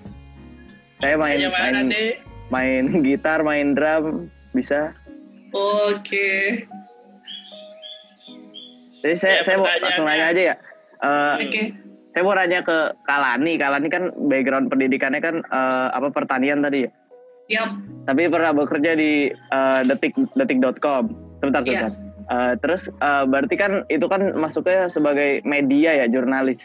Saya 1.00 1.16
main 1.16 1.40
main, 1.40 1.88
deh? 1.88 2.20
main 2.48 2.84
gitar, 3.06 3.40
main 3.40 3.72
drum 3.72 4.28
bisa. 4.52 4.92
Oke. 5.52 6.64
Jadi 9.00 9.16
saya 9.16 9.40
Ya, 9.40 9.42
saya 9.44 9.56
mau 9.56 9.68
langsung 9.68 10.04
nanya 10.04 10.26
aja 10.32 10.42
ya. 10.52 10.54
Eh, 10.96 11.34
Oke. 11.46 11.62
saya 12.12 12.22
mau 12.24 12.34
nanya 12.34 12.60
ke 12.60 12.76
Kalani. 13.04 13.52
Kalani 13.56 13.88
kan 13.88 14.04
background 14.26 14.68
pendidikannya 14.68 15.20
kan 15.20 15.36
eh, 15.40 15.88
apa 15.92 16.08
pertanian 16.10 16.60
tadi 16.60 16.84
ya. 16.84 16.90
Yap. 17.46 17.70
Tapi 18.04 18.26
pernah 18.26 18.50
bekerja 18.52 18.98
di 18.98 19.30
eh, 19.32 19.80
detik 19.86 20.12
detik.com. 20.34 21.08
Sebentar, 21.40 21.62
Iya. 21.62 21.88
sebentar. 21.88 21.92
Eh, 22.26 22.52
terus 22.60 22.82
eh, 22.90 23.24
berarti 23.24 23.54
kan 23.54 23.72
itu 23.88 24.04
kan 24.08 24.34
masuknya 24.34 24.88
sebagai 24.88 25.40
media 25.46 26.04
ya, 26.04 26.06
jurnalis. 26.10 26.60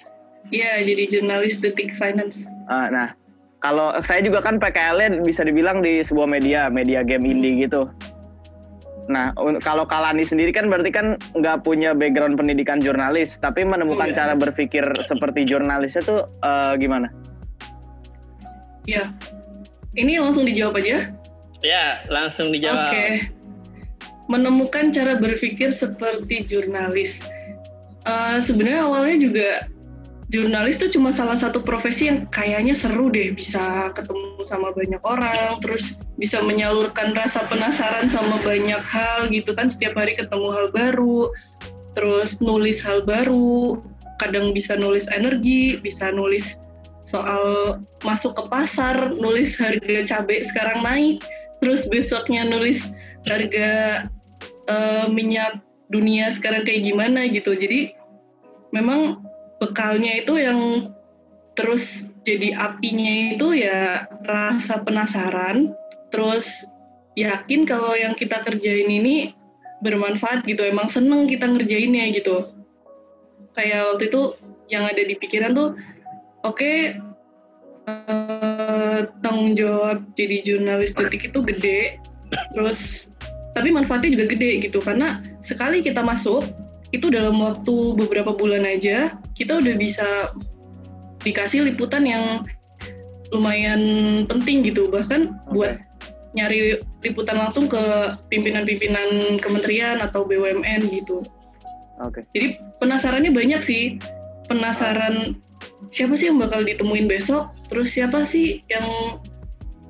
Iya, 0.50 0.82
jadi 0.82 1.04
jurnalis 1.08 1.62
Detik 1.62 1.94
Finance. 1.94 2.50
Eh, 2.50 2.88
nah, 2.90 3.14
kalau 3.62 3.94
saya 4.02 4.26
juga 4.26 4.42
kan 4.42 4.58
PKL-nya 4.58 5.22
bisa 5.22 5.46
dibilang 5.46 5.86
di 5.86 6.02
sebuah 6.02 6.26
media, 6.26 6.68
media 6.68 7.06
game 7.06 7.30
indie 7.30 7.62
gitu. 7.62 7.86
Nah, 9.12 9.36
kalau 9.62 9.84
Kalani 9.86 10.24
sendiri 10.24 10.56
kan 10.56 10.72
berarti 10.72 10.90
kan 10.90 11.20
nggak 11.36 11.68
punya 11.68 11.92
background 11.92 12.40
pendidikan 12.40 12.80
jurnalis, 12.80 13.36
tapi 13.38 13.62
menemukan 13.68 14.12
Iya. 14.12 14.18
cara 14.18 14.34
berpikir 14.40 14.84
seperti 15.06 15.46
jurnalisnya 15.46 16.02
tuh 16.06 16.22
eh, 16.42 16.74
gimana? 16.82 17.12
Iya. 18.90 19.14
Ini 19.94 20.24
langsung 20.24 20.48
dijawab 20.48 20.80
aja. 20.80 21.12
Ya, 21.62 22.02
langsung 22.10 22.50
Oke. 22.50 22.58
dijawab. 22.58 22.88
Menemukan 24.32 24.96
cara 24.96 25.20
berpikir 25.20 25.76
seperti 25.76 26.48
jurnalis. 26.48 27.20
Eh, 28.08 28.38
Sebenarnya 28.40 28.88
awalnya 28.88 29.18
juga 29.22 29.48
jurnalis 30.32 30.80
tuh 30.80 30.88
cuma 30.88 31.12
salah 31.12 31.36
satu 31.36 31.60
profesi 31.60 32.08
yang 32.08 32.24
kayaknya 32.32 32.72
seru 32.72 33.12
deh, 33.12 33.36
bisa 33.36 33.92
ketemu 33.92 34.40
sama 34.48 34.72
banyak 34.72 35.04
orang, 35.04 35.60
terus 35.60 36.00
bisa 36.16 36.40
menyalurkan 36.40 37.12
rasa 37.12 37.44
penasaran 37.52 38.08
sama 38.08 38.40
banyak 38.40 38.80
hal 38.80 39.28
gitu 39.28 39.52
kan, 39.52 39.68
setiap 39.68 40.00
hari 40.00 40.16
ketemu 40.16 40.48
hal 40.56 40.68
baru, 40.72 41.30
terus 42.00 42.40
nulis 42.40 42.80
hal 42.80 43.04
baru, 43.04 43.84
kadang 44.24 44.56
bisa 44.56 44.80
nulis 44.80 45.12
energi, 45.12 45.84
bisa 45.84 46.16
nulis 46.16 46.56
soal 47.04 47.78
masuk 48.08 48.40
ke 48.40 48.44
pasar, 48.48 49.12
nulis 49.12 49.60
harga 49.60 50.08
cabai 50.08 50.48
sekarang 50.48 50.80
naik, 50.80 51.20
terus 51.60 51.92
besoknya 51.92 52.48
nulis 52.48 52.88
harga 53.28 54.08
eh, 54.72 55.06
minyak 55.12 55.60
dunia 55.92 56.32
sekarang 56.32 56.64
kayak 56.64 56.88
gimana 56.88 57.28
gitu. 57.28 57.52
Jadi 57.52 57.92
memang 58.72 59.20
bekalnya 59.62 60.26
itu 60.26 60.42
yang 60.42 60.90
terus 61.54 62.10
jadi 62.26 62.58
apinya 62.58 63.38
itu 63.38 63.62
ya 63.62 64.10
rasa 64.26 64.82
penasaran, 64.82 65.78
terus 66.10 66.66
yakin 67.14 67.70
kalau 67.70 67.94
yang 67.94 68.18
kita 68.18 68.42
kerjain 68.42 68.90
ini 68.90 69.38
bermanfaat 69.86 70.42
gitu, 70.50 70.66
emang 70.66 70.90
seneng 70.90 71.30
kita 71.30 71.46
ngerjainnya 71.46 72.10
gitu. 72.18 72.50
Kayak 73.54 73.94
waktu 73.94 74.10
itu 74.10 74.22
yang 74.74 74.90
ada 74.90 75.02
di 75.06 75.14
pikiran 75.14 75.54
tuh, 75.54 75.78
oke 76.42 76.98
eh, 77.90 79.00
tanggung 79.22 79.54
jawab 79.54 80.02
jadi 80.18 80.42
jurnalis 80.42 80.98
detik 80.98 81.30
itu 81.30 81.40
gede, 81.46 82.02
terus 82.58 83.12
tapi 83.52 83.70
manfaatnya 83.70 84.16
juga 84.16 84.26
gede 84.32 84.64
gitu 84.64 84.80
karena 84.80 85.20
sekali 85.44 85.84
kita 85.84 86.00
masuk 86.00 86.48
itu 86.92 87.08
dalam 87.12 87.40
waktu 87.40 87.96
beberapa 87.96 88.32
bulan 88.36 88.64
aja 88.68 89.16
kita 89.42 89.58
udah 89.58 89.76
bisa 89.76 90.08
dikasih 91.26 91.66
liputan 91.66 92.06
yang 92.06 92.46
lumayan 93.34 93.82
penting 94.30 94.62
gitu 94.62 94.92
bahkan 94.94 95.34
buat 95.50 95.82
nyari 96.38 96.80
liputan 97.04 97.42
langsung 97.42 97.68
ke 97.68 97.82
pimpinan-pimpinan 98.32 99.42
kementerian 99.42 100.00
atau 100.00 100.24
BUMN 100.24 100.88
gitu. 100.94 101.26
Oke. 102.00 102.24
Jadi 102.32 102.62
penasarannya 102.80 103.36
banyak 103.36 103.62
sih. 103.62 104.00
Penasaran 104.48 105.40
siapa 105.92 106.16
sih 106.16 106.32
yang 106.32 106.40
bakal 106.40 106.64
ditemuin 106.64 107.08
besok, 107.08 107.52
terus 107.68 107.96
siapa 107.96 108.24
sih 108.24 108.64
yang 108.72 109.20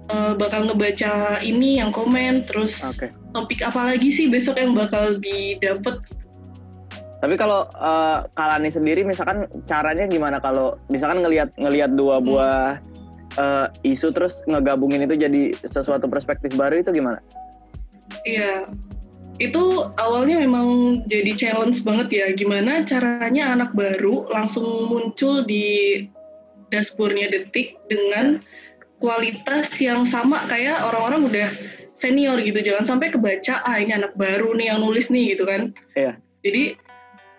eh, 0.09 0.33
bakal 0.37 0.65
ngebaca 0.65 1.41
ini, 1.45 1.77
yang 1.81 1.93
komen, 1.93 2.45
terus 2.49 2.81
Oke. 2.81 3.13
topik 3.33 3.61
apa 3.61 3.93
lagi 3.93 4.09
sih 4.09 4.29
besok 4.29 4.57
yang 4.57 4.73
bakal 4.73 5.17
didapat 5.21 6.01
Tapi 7.21 7.37
kalau 7.37 7.69
eh, 7.69 8.17
Kalani 8.33 8.73
sendiri 8.73 9.05
misalkan 9.05 9.45
caranya 9.69 10.09
gimana 10.09 10.41
kalau 10.41 10.75
misalkan 10.89 11.21
ngelihat 11.21 11.53
ngelihat 11.55 11.93
dua 11.93 12.17
Hmm. 12.17 12.25
buah 12.25 12.67
eh, 13.37 13.67
isu 13.85 14.09
terus 14.11 14.41
ngegabungin 14.49 15.05
itu 15.05 15.15
jadi 15.15 15.53
sesuatu 15.63 16.09
perspektif 16.09 16.51
baru 16.57 16.81
itu 16.81 16.91
gimana? 16.91 17.21
Iya, 18.27 18.67
itu 19.39 19.87
awalnya 19.97 20.43
memang 20.43 21.01
jadi 21.07 21.33
challenge 21.37 21.81
banget 21.87 22.07
ya 22.11 22.25
gimana 22.35 22.83
caranya 22.83 23.55
anak 23.55 23.71
baru 23.71 24.27
langsung 24.29 24.91
muncul 24.91 25.41
di 25.47 26.05
dashboardnya 26.69 27.31
detik 27.31 27.79
dengan 27.87 28.43
kualitas 29.01 29.73
yang 29.81 30.05
sama 30.05 30.45
kayak 30.45 30.77
orang-orang 30.85 31.25
udah 31.25 31.49
senior 31.97 32.37
gitu 32.43 32.61
jangan 32.61 32.85
sampai 32.85 33.09
kebaca 33.09 33.63
ah 33.65 33.77
ini 33.81 33.97
anak 33.97 34.13
baru 34.13 34.53
nih 34.53 34.73
yang 34.75 34.79
nulis 34.85 35.09
nih 35.09 35.33
gitu 35.33 35.47
kan 35.49 35.73
Iya. 35.97 36.19
jadi 36.45 36.77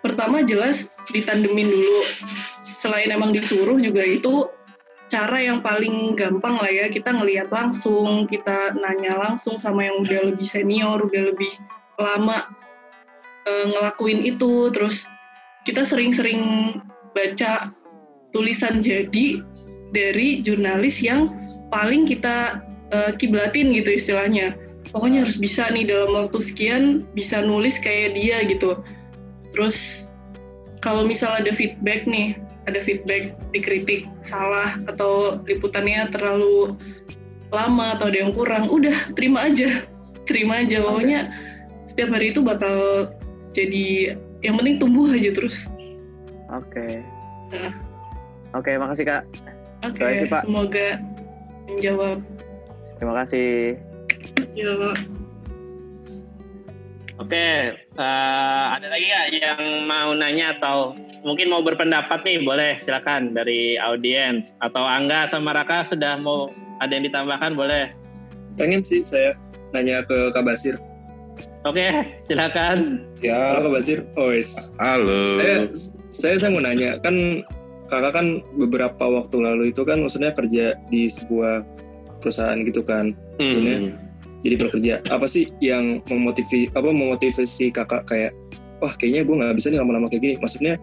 pertama 0.03 0.43
jelas 0.43 0.91
ditandemin 1.15 1.71
dulu. 1.71 2.03
Selain 2.75 3.09
emang 3.09 3.31
disuruh 3.31 3.79
juga 3.79 4.03
itu 4.03 4.51
cara 5.07 5.39
yang 5.39 5.63
paling 5.63 6.19
gampang 6.19 6.59
lah 6.59 6.69
ya. 6.69 6.91
Kita 6.91 7.15
ngelihat 7.15 7.49
langsung 7.55 8.27
kita 8.27 8.75
nanya 8.77 9.17
langsung 9.17 9.57
sama 9.57 9.87
yang 9.87 10.03
udah 10.03 10.35
lebih 10.35 10.45
senior 10.45 10.99
udah 10.99 11.23
lebih 11.33 11.55
lama 11.97 12.51
eh, 13.47 13.67
ngelakuin 13.71 14.27
itu. 14.27 14.69
Terus 14.75 15.07
kita 15.63 15.87
sering-sering 15.87 16.75
baca 17.15 17.71
tulisan 18.35 18.83
jadi 18.83 19.41
dari 19.95 20.43
jurnalis 20.43 20.99
yang 20.99 21.31
paling 21.71 22.03
kita 22.11 22.59
eh, 22.91 23.15
kiblatin 23.15 23.71
gitu 23.71 23.95
istilahnya. 23.95 24.59
Pokoknya 24.91 25.25
harus 25.25 25.39
bisa 25.39 25.71
nih 25.71 25.87
dalam 25.89 26.11
waktu 26.13 26.43
sekian 26.43 27.07
bisa 27.15 27.41
nulis 27.41 27.79
kayak 27.79 28.19
dia 28.19 28.45
gitu 28.45 28.83
terus 29.53 30.09
kalau 30.83 31.07
misal 31.07 31.31
ada 31.37 31.53
feedback 31.55 32.05
nih 32.09 32.37
ada 32.67 32.79
feedback 32.83 33.35
dikritik 33.51 34.07
salah 34.23 34.79
atau 34.87 35.43
liputannya 35.47 36.11
terlalu 36.11 36.75
lama 37.53 37.99
atau 37.99 38.09
ada 38.09 38.19
yang 38.23 38.33
kurang 38.33 38.71
udah 38.71 39.13
terima 39.19 39.47
aja 39.51 39.85
terima 40.25 40.63
aja 40.63 40.81
pokoknya 40.81 41.31
setiap 41.91 42.15
hari 42.17 42.33
itu 42.33 42.41
bakal 42.41 43.11
jadi 43.53 44.17
yang 44.41 44.57
penting 44.57 44.81
tumbuh 44.81 45.07
aja 45.13 45.31
terus 45.35 45.69
Oke. 46.53 47.01
Nah. 47.49 47.73
Oke, 48.53 48.77
makasih 48.77 49.09
Kak. 49.09 49.25
oke 49.81 50.05
Pak. 50.29 50.45
semoga 50.45 51.01
menjawab 51.65 52.21
Terima 53.01 53.15
kasih. 53.25 53.81
ya 54.55 54.93
Oke, 57.23 57.79
eh, 57.79 58.65
ada 58.75 58.87
lagi 58.91 59.07
nggak 59.07 59.29
yang 59.39 59.63
mau 59.87 60.11
nanya 60.11 60.59
atau 60.59 60.99
mungkin 61.23 61.55
mau 61.55 61.63
berpendapat 61.63 62.27
nih? 62.27 62.43
Boleh, 62.43 62.83
silakan 62.83 63.31
dari 63.31 63.79
audiens 63.79 64.51
atau 64.59 64.83
Angga 64.83 65.31
sama 65.31 65.55
Raka 65.55 65.87
sudah 65.87 66.19
mau 66.19 66.51
ada 66.83 66.91
yang 66.91 67.07
ditambahkan 67.07 67.55
boleh. 67.55 67.95
Pengen 68.59 68.83
sih 68.83 69.07
saya 69.07 69.39
nanya 69.71 70.03
ke 70.03 70.35
Kak 70.35 70.43
Basir. 70.43 70.75
Oke, 71.63 71.95
silakan. 72.27 73.07
Ya, 73.23 73.55
Halo 73.55 73.71
Kak 73.71 73.73
Basir. 73.79 74.03
Oh, 74.19 74.35
yes. 74.35 74.75
halo. 74.83 75.39
Eh, 75.39 75.71
saya 76.11 76.43
saya 76.43 76.51
mau 76.51 76.59
nanya 76.59 76.99
kan 76.99 77.47
kakak 77.87 78.13
kan 78.19 78.27
beberapa 78.57 79.05
waktu 79.05 79.37
lalu 79.39 79.69
itu 79.69 79.85
kan 79.85 80.01
maksudnya 80.01 80.33
kerja 80.33 80.75
di 80.89 81.05
sebuah 81.05 81.61
perusahaan 82.25 82.57
gitu 82.65 82.81
kan 82.81 83.13
maksudnya 83.37 83.79
Hmm. 83.79 84.12
Jadi 84.43 84.55
bekerja 84.59 84.95
apa 85.09 85.27
sih 85.31 85.49
yang 85.63 86.03
memotivasi 86.07 86.75
apa 86.75 86.89
memotivasi 86.91 87.71
kakak 87.71 88.03
kayak 88.07 88.33
wah 88.83 88.93
kayaknya 88.99 89.23
gue 89.23 89.35
nggak 89.39 89.55
bisa 89.57 89.71
nih 89.71 89.79
lama-lama 89.79 90.11
kayak 90.11 90.23
gini 90.23 90.35
maksudnya 90.43 90.75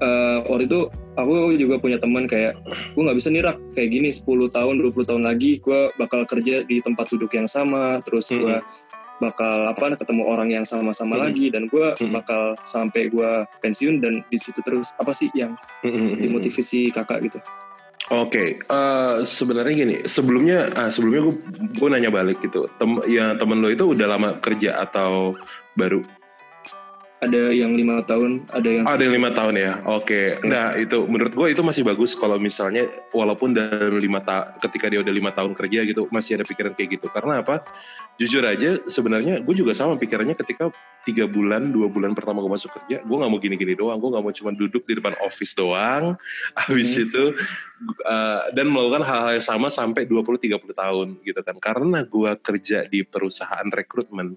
eh, 0.00 0.38
waktu 0.44 0.68
itu 0.68 0.80
aku 1.16 1.56
juga 1.56 1.80
punya 1.80 1.96
teman 1.96 2.28
kayak 2.28 2.60
gue 2.92 3.02
nggak 3.02 3.16
bisa 3.16 3.32
nih 3.32 3.42
rak 3.42 3.56
kayak 3.72 3.88
gini 3.88 4.08
10 4.12 4.28
tahun 4.52 4.74
20 4.84 5.08
tahun 5.08 5.22
lagi 5.24 5.58
gue 5.64 5.80
bakal 5.96 6.28
kerja 6.28 6.62
di 6.68 6.76
tempat 6.84 7.08
duduk 7.08 7.32
yang 7.32 7.48
sama 7.48 8.04
terus 8.04 8.28
Hmm. 8.28 8.44
gue 8.44 8.56
bakal 9.16 9.64
apa 9.64 9.96
ketemu 9.96 10.28
orang 10.28 10.52
yang 10.52 10.64
sama-sama 10.68 11.16
Hmm. 11.16 11.24
lagi 11.24 11.48
dan 11.48 11.72
gue 11.72 11.96
Hmm. 11.96 12.12
bakal 12.12 12.52
sampai 12.60 13.08
gue 13.08 13.48
pensiun 13.64 14.04
dan 14.04 14.20
di 14.28 14.36
situ 14.36 14.60
terus 14.60 14.92
apa 15.00 15.16
sih 15.16 15.32
yang 15.32 15.56
Hmm. 15.80 16.20
dimotivasi 16.20 16.92
kakak 16.92 17.24
gitu 17.24 17.40
Oke, 18.06 18.54
eh, 18.62 19.16
sebenarnya 19.26 19.74
gini, 19.74 19.96
sebelumnya 20.06 20.70
ah, 20.78 20.86
sebelumnya 20.86 21.26
gue 21.26 21.34
gue 21.74 21.88
nanya 21.90 22.14
balik 22.14 22.38
gitu, 22.38 22.70
tem 22.78 23.02
ya 23.10 23.34
temen 23.34 23.58
lo 23.58 23.66
itu 23.66 23.82
udah 23.82 24.06
lama 24.06 24.38
kerja 24.38 24.78
atau 24.78 25.34
baru? 25.74 26.06
Ada 27.16 27.48
yang 27.48 27.72
lima 27.72 28.04
tahun 28.04 28.44
ada 28.52 28.68
yang 28.68 28.84
ada 28.84 29.00
yang 29.00 29.14
lima 29.16 29.30
tahun 29.32 29.54
ya. 29.56 29.72
Oke, 29.88 30.36
nah 30.44 30.76
itu 30.76 31.08
menurut 31.08 31.32
gue 31.32 31.46
itu 31.56 31.62
masih 31.64 31.80
bagus 31.80 32.12
kalau 32.12 32.36
misalnya 32.36 32.84
walaupun 33.16 33.56
dalam 33.56 33.96
lima 33.96 34.20
ta 34.20 34.52
ketika 34.60 34.92
dia 34.92 35.00
udah 35.00 35.14
lima 35.14 35.32
tahun 35.32 35.56
kerja 35.56 35.88
gitu 35.88 36.12
masih 36.12 36.36
ada 36.36 36.44
pikiran 36.44 36.76
kayak 36.76 37.00
gitu. 37.00 37.08
Karena 37.08 37.40
apa? 37.40 37.64
Jujur 38.20 38.44
aja 38.44 38.80
sebenarnya 38.84 39.40
gue 39.40 39.54
juga 39.56 39.72
sama 39.72 39.96
pikirannya 39.96 40.36
ketika 40.36 40.68
tiga 41.08 41.24
bulan 41.24 41.72
dua 41.72 41.88
bulan 41.88 42.12
pertama 42.12 42.44
gue 42.44 42.52
masuk 42.52 42.76
kerja, 42.76 43.00
gue 43.00 43.16
nggak 43.16 43.30
mau 43.32 43.40
gini-gini 43.40 43.72
doang. 43.72 43.96
Gue 43.96 44.12
nggak 44.12 44.24
mau 44.24 44.34
cuma 44.36 44.50
duduk 44.52 44.84
di 44.84 45.00
depan 45.00 45.16
office 45.24 45.56
doang. 45.56 46.20
Habis 46.60 47.00
itu 47.00 47.32
uh, 48.04 48.40
dan 48.52 48.68
melakukan 48.68 49.08
hal-hal 49.08 49.40
yang 49.40 49.46
sama 49.46 49.72
sampai 49.72 50.04
20-30 50.04 50.52
tahun 50.68 51.08
gitu 51.24 51.40
kan. 51.40 51.56
Karena 51.64 52.04
gue 52.04 52.30
kerja 52.44 52.84
di 52.84 53.00
perusahaan 53.08 53.68
rekrutmen, 53.72 54.36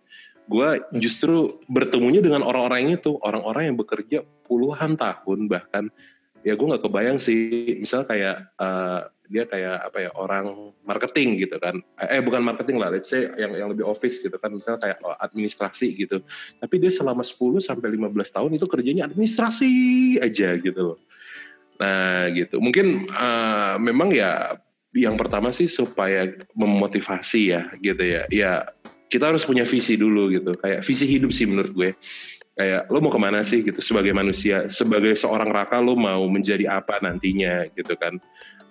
gue 0.49 0.69
justru 0.97 1.61
bertemunya 1.69 2.25
dengan 2.25 2.41
orang-orang 2.41 2.97
itu, 2.97 3.21
orang-orang 3.21 3.69
yang 3.69 3.77
bekerja 3.77 4.17
puluhan 4.49 4.97
tahun 4.97 5.45
bahkan. 5.45 5.93
Ya 6.41 6.55
gue 6.55 6.65
nggak 6.65 6.87
kebayang 6.87 7.19
sih, 7.19 7.77
misal 7.83 8.07
kayak 8.07 8.49
uh, 8.57 9.11
dia 9.29 9.45
kayak 9.45 9.91
apa 9.91 9.97
ya 10.09 10.11
orang 10.17 10.73
marketing 10.81 11.37
gitu 11.37 11.61
kan, 11.61 11.85
eh 12.01 12.17
bukan 12.17 12.41
marketing 12.41 12.81
lah, 12.81 12.89
let's 12.89 13.13
say 13.13 13.29
yang 13.37 13.53
yang 13.53 13.69
lebih 13.69 13.85
office 13.85 14.17
gitu 14.25 14.33
kan, 14.41 14.49
misal 14.49 14.81
kayak 14.81 14.97
oh, 15.05 15.13
administrasi 15.21 15.93
gitu, 15.93 16.25
tapi 16.57 16.81
dia 16.81 16.89
selama 16.89 17.21
10 17.21 17.61
sampai 17.61 17.93
15 17.93 18.09
tahun 18.09 18.51
itu 18.57 18.65
kerjanya 18.65 19.05
administrasi 19.05 19.71
aja 20.17 20.57
gitu 20.57 20.81
loh. 20.81 20.99
Nah 21.77 22.33
gitu, 22.33 22.57
mungkin 22.57 23.05
uh, 23.13 23.77
memang 23.77 24.09
ya 24.09 24.57
yang 24.97 25.13
pertama 25.13 25.53
sih 25.53 25.69
supaya 25.69 26.33
memotivasi 26.57 27.53
ya 27.53 27.69
gitu 27.77 28.01
ya, 28.01 28.25
ya 28.33 28.65
kita 29.09 29.33
harus 29.33 29.43
punya 29.43 29.65
visi 29.65 29.97
dulu 29.97 30.29
gitu. 30.29 30.53
Kayak 30.55 30.85
visi 30.85 31.05
hidup 31.09 31.33
sih 31.33 31.49
menurut 31.49 31.73
gue. 31.73 31.91
Kayak 32.53 32.91
lo 32.91 32.97
mau 33.01 33.11
ke 33.11 33.19
mana 33.19 33.41
sih 33.41 33.65
gitu 33.65 33.81
sebagai 33.81 34.13
manusia 34.13 34.69
sebagai 34.69 35.17
seorang 35.17 35.49
raka 35.49 35.81
lo 35.81 35.97
mau 35.97 36.29
menjadi 36.29 36.69
apa 36.69 37.01
nantinya 37.01 37.67
gitu 37.73 37.97
kan. 37.97 38.21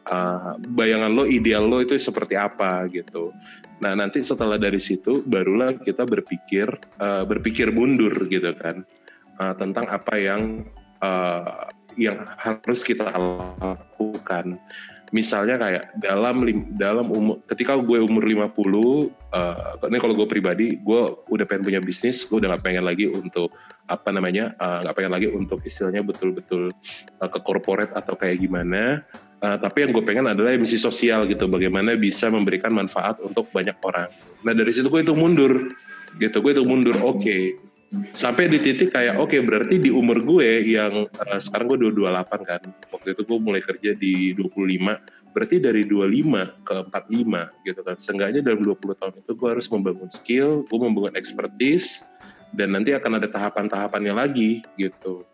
Uh, 0.09 0.57
bayangan 0.72 1.12
lo 1.12 1.28
ideal 1.28 1.68
lo 1.68 1.84
itu 1.84 1.99
seperti 2.01 2.39
apa 2.39 2.89
gitu. 2.89 3.34
Nah 3.84 3.93
nanti 3.93 4.24
setelah 4.24 4.57
dari 4.57 4.80
situ 4.80 5.20
barulah 5.26 5.76
kita 5.76 6.09
berpikir 6.09 6.70
uh, 7.03 7.26
berpikir 7.28 7.68
mundur 7.74 8.14
gitu 8.30 8.55
kan. 8.57 8.86
Uh, 9.39 9.55
tentang 9.55 9.86
apa 9.91 10.14
yang 10.18 10.64
uh, 11.03 11.68
yang 11.99 12.22
harus 12.39 12.86
kita 12.86 13.11
lakukan 13.11 14.55
misalnya 15.11 15.57
kayak 15.57 15.83
dalam 15.97 16.45
dalam 16.77 17.09
umur 17.09 17.41
ketika 17.49 17.81
gue 17.81 17.99
umur 18.05 18.25
50 18.25 18.53
uh, 19.33 19.89
ini 19.89 19.99
kalau 20.01 20.15
gue 20.15 20.29
pribadi 20.29 20.77
gue 20.85 21.03
udah 21.33 21.45
pengen 21.49 21.65
punya 21.65 21.81
bisnis 21.81 22.29
gue 22.29 22.37
udah 22.37 22.57
gak 22.57 22.65
pengen 22.65 22.85
lagi 22.85 23.09
untuk 23.09 23.53
apa 23.89 24.13
namanya 24.13 24.53
uh, 24.61 24.85
nggak 24.85 24.95
pengen 24.95 25.13
lagi 25.17 25.27
untuk 25.33 25.65
istilahnya 25.65 26.05
betul-betul 26.05 26.69
uh, 27.25 27.29
ke 27.29 27.39
corporate 27.41 27.93
atau 27.97 28.15
kayak 28.15 28.45
gimana. 28.45 29.01
Uh, 29.39 29.55
tapi 29.55 29.87
yang 29.87 29.95
gue 29.95 30.03
pengen 30.03 30.27
adalah 30.27 30.51
misi 30.59 30.75
sosial 30.75 31.25
gitu 31.31 31.47
bagaimana 31.47 31.95
bisa 31.95 32.27
memberikan 32.27 32.75
manfaat 32.75 33.17
untuk 33.23 33.49
banyak 33.55 33.79
orang. 33.87 34.11
Nah 34.45 34.53
dari 34.53 34.69
situ 34.75 34.91
gue 34.93 35.01
itu 35.01 35.15
mundur 35.17 35.73
gitu 36.21 36.37
gue 36.45 36.53
itu 36.53 36.65
mundur. 36.69 37.01
Oke 37.01 37.57
sampai 38.12 38.53
di 38.53 38.61
titik 38.61 38.93
kayak 38.93 39.16
oke 39.16 39.32
berarti 39.49 39.80
di 39.80 39.89
umur 39.89 40.20
gue 40.20 40.61
yang 40.68 41.09
uh, 41.09 41.41
sekarang 41.41 41.72
gue 41.72 41.89
28 41.89 42.45
kan 42.45 42.62
waktu 42.93 43.09
itu 43.16 43.22
gue 43.24 43.39
mulai 43.41 43.62
kerja 43.64 43.97
di 43.97 44.36
25 44.36 45.32
berarti 45.32 45.57
dari 45.61 45.84
25 45.84 46.66
ke 46.66 46.74
45 46.93 47.68
gitu 47.68 47.80
kan. 47.84 47.97
Seenggaknya 47.97 48.41
dalam 48.45 48.61
20 48.64 49.01
tahun 49.01 49.14
itu 49.24 49.32
gue 49.32 49.49
harus 49.49 49.66
membangun 49.72 50.11
skill 50.12 50.68
gue 50.68 50.78
membangun 50.78 51.16
expertise 51.16 52.05
dan 52.53 52.76
nanti 52.76 52.93
akan 52.93 53.20
ada 53.20 53.28
tahapan-tahapannya 53.28 54.12
lagi 54.12 54.61
gitu. 54.76 55.24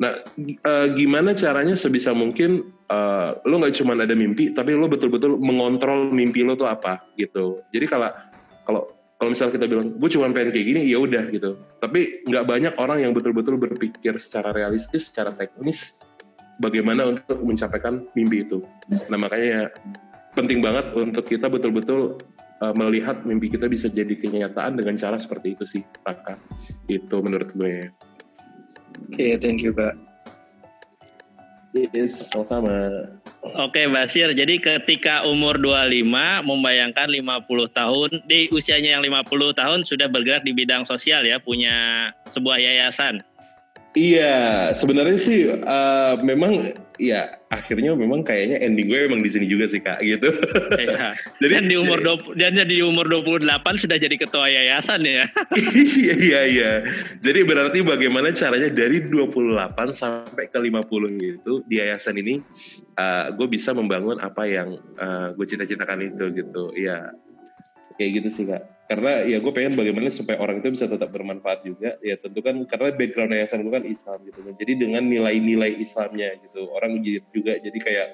Nah 0.00 0.24
uh, 0.64 0.86
gimana 0.96 1.36
caranya 1.36 1.76
sebisa 1.76 2.16
mungkin 2.16 2.72
uh, 2.88 3.36
lo 3.44 3.60
nggak 3.60 3.76
cuma 3.76 3.92
ada 3.92 4.16
mimpi 4.16 4.56
tapi 4.56 4.72
lo 4.72 4.88
betul-betul 4.88 5.36
mengontrol 5.36 6.08
mimpi 6.08 6.40
lo 6.40 6.56
tuh 6.56 6.68
apa 6.72 7.04
gitu. 7.20 7.60
Jadi 7.76 7.84
kalau 7.84 8.08
kalau 8.64 8.99
kalau 9.20 9.36
misalnya 9.36 9.60
kita 9.60 9.66
bilang 9.68 10.00
gue 10.00 10.10
cuma 10.16 10.32
pengen 10.32 10.48
kayak 10.48 10.66
gini 10.72 10.80
ya 10.88 10.96
udah 10.96 11.28
gitu. 11.28 11.60
Tapi 11.76 12.24
nggak 12.24 12.44
banyak 12.48 12.74
orang 12.80 13.04
yang 13.04 13.12
betul-betul 13.12 13.60
berpikir 13.60 14.16
secara 14.16 14.56
realistis 14.56 15.12
secara 15.12 15.36
teknis 15.36 16.00
bagaimana 16.56 17.12
untuk 17.12 17.36
mencapaikan 17.44 18.08
mimpi 18.16 18.48
itu. 18.48 18.64
Nah 18.88 19.18
makanya 19.20 19.46
ya, 19.46 19.62
penting 20.32 20.64
banget 20.64 20.96
untuk 20.96 21.28
kita 21.28 21.52
betul-betul 21.52 22.16
uh, 22.64 22.72
melihat 22.72 23.20
mimpi 23.28 23.52
kita 23.52 23.68
bisa 23.68 23.92
jadi 23.92 24.16
kenyataan 24.16 24.80
dengan 24.80 24.96
cara 24.96 25.20
seperti 25.20 25.52
itu 25.52 25.68
sih 25.68 25.84
Raka. 26.00 26.40
Itu 26.88 27.20
menurut 27.20 27.52
gue. 27.52 27.92
Oke 29.12 29.36
thank 29.36 29.60
you 29.60 29.76
kak 29.76 30.09
yes 31.74 32.30
sama-sama 32.30 33.06
Oke 33.56 33.88
Basir, 33.88 34.28
jadi 34.36 34.60
ketika 34.60 35.24
umur 35.24 35.56
25 35.56 36.04
membayangkan 36.44 37.08
50 37.08 37.72
tahun 37.72 38.10
di 38.28 38.52
usianya 38.52 39.00
yang 39.00 39.02
50 39.02 39.56
tahun 39.56 39.80
sudah 39.88 40.12
bergerak 40.12 40.44
di 40.44 40.52
bidang 40.52 40.84
sosial 40.84 41.24
ya, 41.24 41.40
punya 41.40 42.10
sebuah 42.28 42.60
yayasan. 42.60 43.24
Iya, 43.96 44.70
sebenarnya 44.76 45.18
sih 45.18 45.50
uh, 45.50 46.14
memang 46.20 46.76
ya 47.00 47.40
akhirnya 47.48 47.96
memang 47.96 48.20
kayaknya 48.20 48.60
ending 48.60 48.92
gue 48.92 49.08
emang 49.08 49.24
di 49.24 49.30
sini 49.32 49.48
juga 49.48 49.64
sih 49.72 49.80
kak 49.80 50.04
gitu. 50.04 50.28
Iya. 50.76 51.16
jadi 51.42 51.52
dan 51.56 51.64
di 51.72 51.76
umur 51.80 51.98
jadi, 52.36 52.52
dan 52.52 52.68
di 52.68 52.78
umur 52.84 53.08
28 53.08 53.48
sudah 53.80 53.96
jadi 53.96 54.16
ketua 54.20 54.46
yayasan 54.52 55.00
ya. 55.08 55.24
iya 55.96 56.14
iya 56.20 56.40
iya. 56.44 56.72
Jadi 57.24 57.40
berarti 57.48 57.80
bagaimana 57.80 58.36
caranya 58.36 58.68
dari 58.68 59.00
28 59.00 59.56
sampai 59.96 60.52
ke 60.52 60.58
50 60.60 61.40
itu 61.40 61.52
di 61.64 61.80
yayasan 61.80 62.20
ini 62.20 62.44
uh, 63.00 63.32
gue 63.32 63.48
bisa 63.48 63.72
membangun 63.72 64.20
apa 64.20 64.44
yang 64.44 64.76
uh, 65.00 65.32
gue 65.32 65.46
cita-citakan 65.48 66.04
itu 66.04 66.24
gitu. 66.36 66.76
Iya. 66.76 67.16
Kayak 67.96 68.10
gitu 68.22 68.28
sih 68.28 68.44
kak 68.46 68.79
karena 68.90 69.22
ya 69.22 69.38
gue 69.38 69.52
pengen 69.54 69.78
bagaimana 69.78 70.10
supaya 70.10 70.42
orang 70.42 70.58
itu 70.58 70.74
bisa 70.74 70.90
tetap 70.90 71.14
bermanfaat 71.14 71.62
juga 71.62 71.94
ya 72.02 72.18
tentu 72.18 72.42
kan 72.42 72.58
karena 72.66 72.90
background 72.98 73.30
yayasan 73.38 73.62
gue 73.62 73.70
kan 73.70 73.86
Islam 73.86 74.18
gitu 74.26 74.42
jadi 74.58 74.72
dengan 74.82 75.06
nilai-nilai 75.06 75.78
Islamnya 75.78 76.34
gitu 76.42 76.74
orang 76.74 76.98
juga 77.06 77.54
jadi 77.62 77.78
kayak 77.78 78.08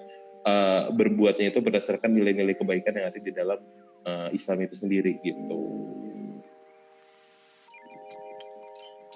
uh, 0.44 0.92
berbuatnya 0.92 1.48
itu 1.48 1.64
berdasarkan 1.64 2.12
nilai-nilai 2.12 2.52
kebaikan 2.52 2.92
yang 2.92 3.08
ada 3.08 3.16
di 3.16 3.32
dalam 3.32 3.56
uh, 4.04 4.28
Islam 4.36 4.68
itu 4.68 4.76
sendiri 4.76 5.16
gitu. 5.24 5.60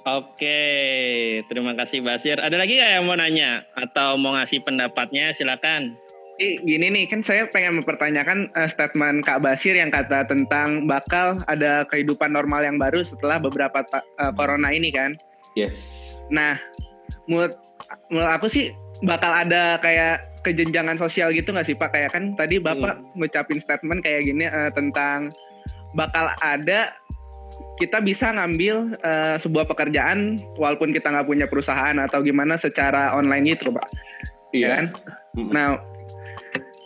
Oke, 0.01 0.65
terima 1.45 1.77
kasih 1.77 2.01
Basir. 2.01 2.41
Ada 2.41 2.57
lagi 2.57 2.81
nggak 2.81 2.93
yang 2.97 3.05
mau 3.05 3.21
nanya 3.21 3.69
atau 3.77 4.17
mau 4.17 4.33
ngasih 4.33 4.65
pendapatnya? 4.65 5.29
Silakan 5.37 5.93
gini 6.41 6.87
nih 6.89 7.05
kan 7.07 7.21
saya 7.21 7.45
pengen 7.53 7.81
mempertanyakan 7.81 8.49
uh, 8.57 8.69
statement 8.69 9.23
Kak 9.29 9.45
Basir 9.45 9.77
yang 9.77 9.93
kata 9.93 10.25
tentang 10.25 10.89
bakal 10.89 11.37
ada 11.47 11.85
kehidupan 11.87 12.33
normal 12.33 12.65
yang 12.65 12.81
baru 12.81 13.05
setelah 13.05 13.37
beberapa 13.37 13.85
uh, 13.93 14.33
corona 14.33 14.73
ini 14.73 14.89
kan. 14.91 15.15
Yes. 15.55 16.17
Nah, 16.33 16.57
menurut 17.29 17.55
menurut 18.09 18.31
aku 18.31 18.47
sih 18.49 18.73
bakal 19.05 19.33
ada 19.33 19.77
kayak 19.81 20.41
kejenjangan 20.41 20.97
sosial 20.97 21.33
gitu 21.37 21.53
nggak 21.53 21.69
sih 21.69 21.77
Pak? 21.77 21.93
Kayak 21.93 22.11
kan 22.17 22.25
tadi 22.37 22.57
Bapak 22.57 22.97
hmm. 22.97 23.21
ngucapin 23.21 23.61
statement 23.61 24.01
kayak 24.01 24.25
gini 24.25 24.49
uh, 24.49 24.73
tentang 24.73 25.29
bakal 25.93 26.31
ada 26.41 26.89
kita 27.81 27.99
bisa 28.05 28.31
ngambil 28.31 28.95
uh, 29.01 29.37
sebuah 29.41 29.65
pekerjaan 29.69 30.37
walaupun 30.61 30.93
kita 30.93 31.11
nggak 31.11 31.29
punya 31.29 31.47
perusahaan 31.49 31.97
atau 31.97 32.21
gimana 32.21 32.61
secara 32.61 33.17
online 33.17 33.57
gitu 33.57 33.73
Pak. 33.73 33.89
Iya. 34.53 34.67
Ya 34.67 34.69
kan? 34.77 34.87
Nah, 35.51 35.69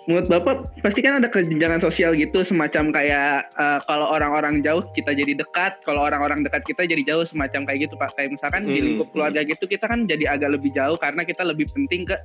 menurut 0.04 0.28
bapak 0.28 0.56
pasti 0.84 1.00
kan 1.00 1.16
ada 1.16 1.32
kejenjangan 1.32 1.80
sosial 1.80 2.12
gitu 2.12 2.44
semacam 2.44 2.92
kayak 2.92 3.48
uh, 3.56 3.80
kalau 3.88 4.12
orang-orang 4.12 4.60
jauh 4.60 4.84
kita 4.92 5.16
jadi 5.16 5.32
dekat 5.32 5.80
kalau 5.88 6.04
orang-orang 6.04 6.44
dekat 6.44 6.60
kita 6.68 6.84
jadi 6.84 7.02
jauh 7.08 7.24
semacam 7.24 7.64
kayak 7.64 7.88
gitu 7.88 7.94
pak 7.96 8.12
kayak 8.12 8.36
misalkan 8.36 8.68
hmm. 8.68 8.72
di 8.72 8.80
lingkup 8.84 9.08
keluarga 9.16 9.40
gitu 9.40 9.64
kita 9.64 9.88
kan 9.88 10.04
jadi 10.04 10.36
agak 10.36 10.60
lebih 10.60 10.70
jauh 10.76 11.00
karena 11.00 11.24
kita 11.24 11.40
lebih 11.40 11.64
penting 11.72 12.04
ke 12.04 12.16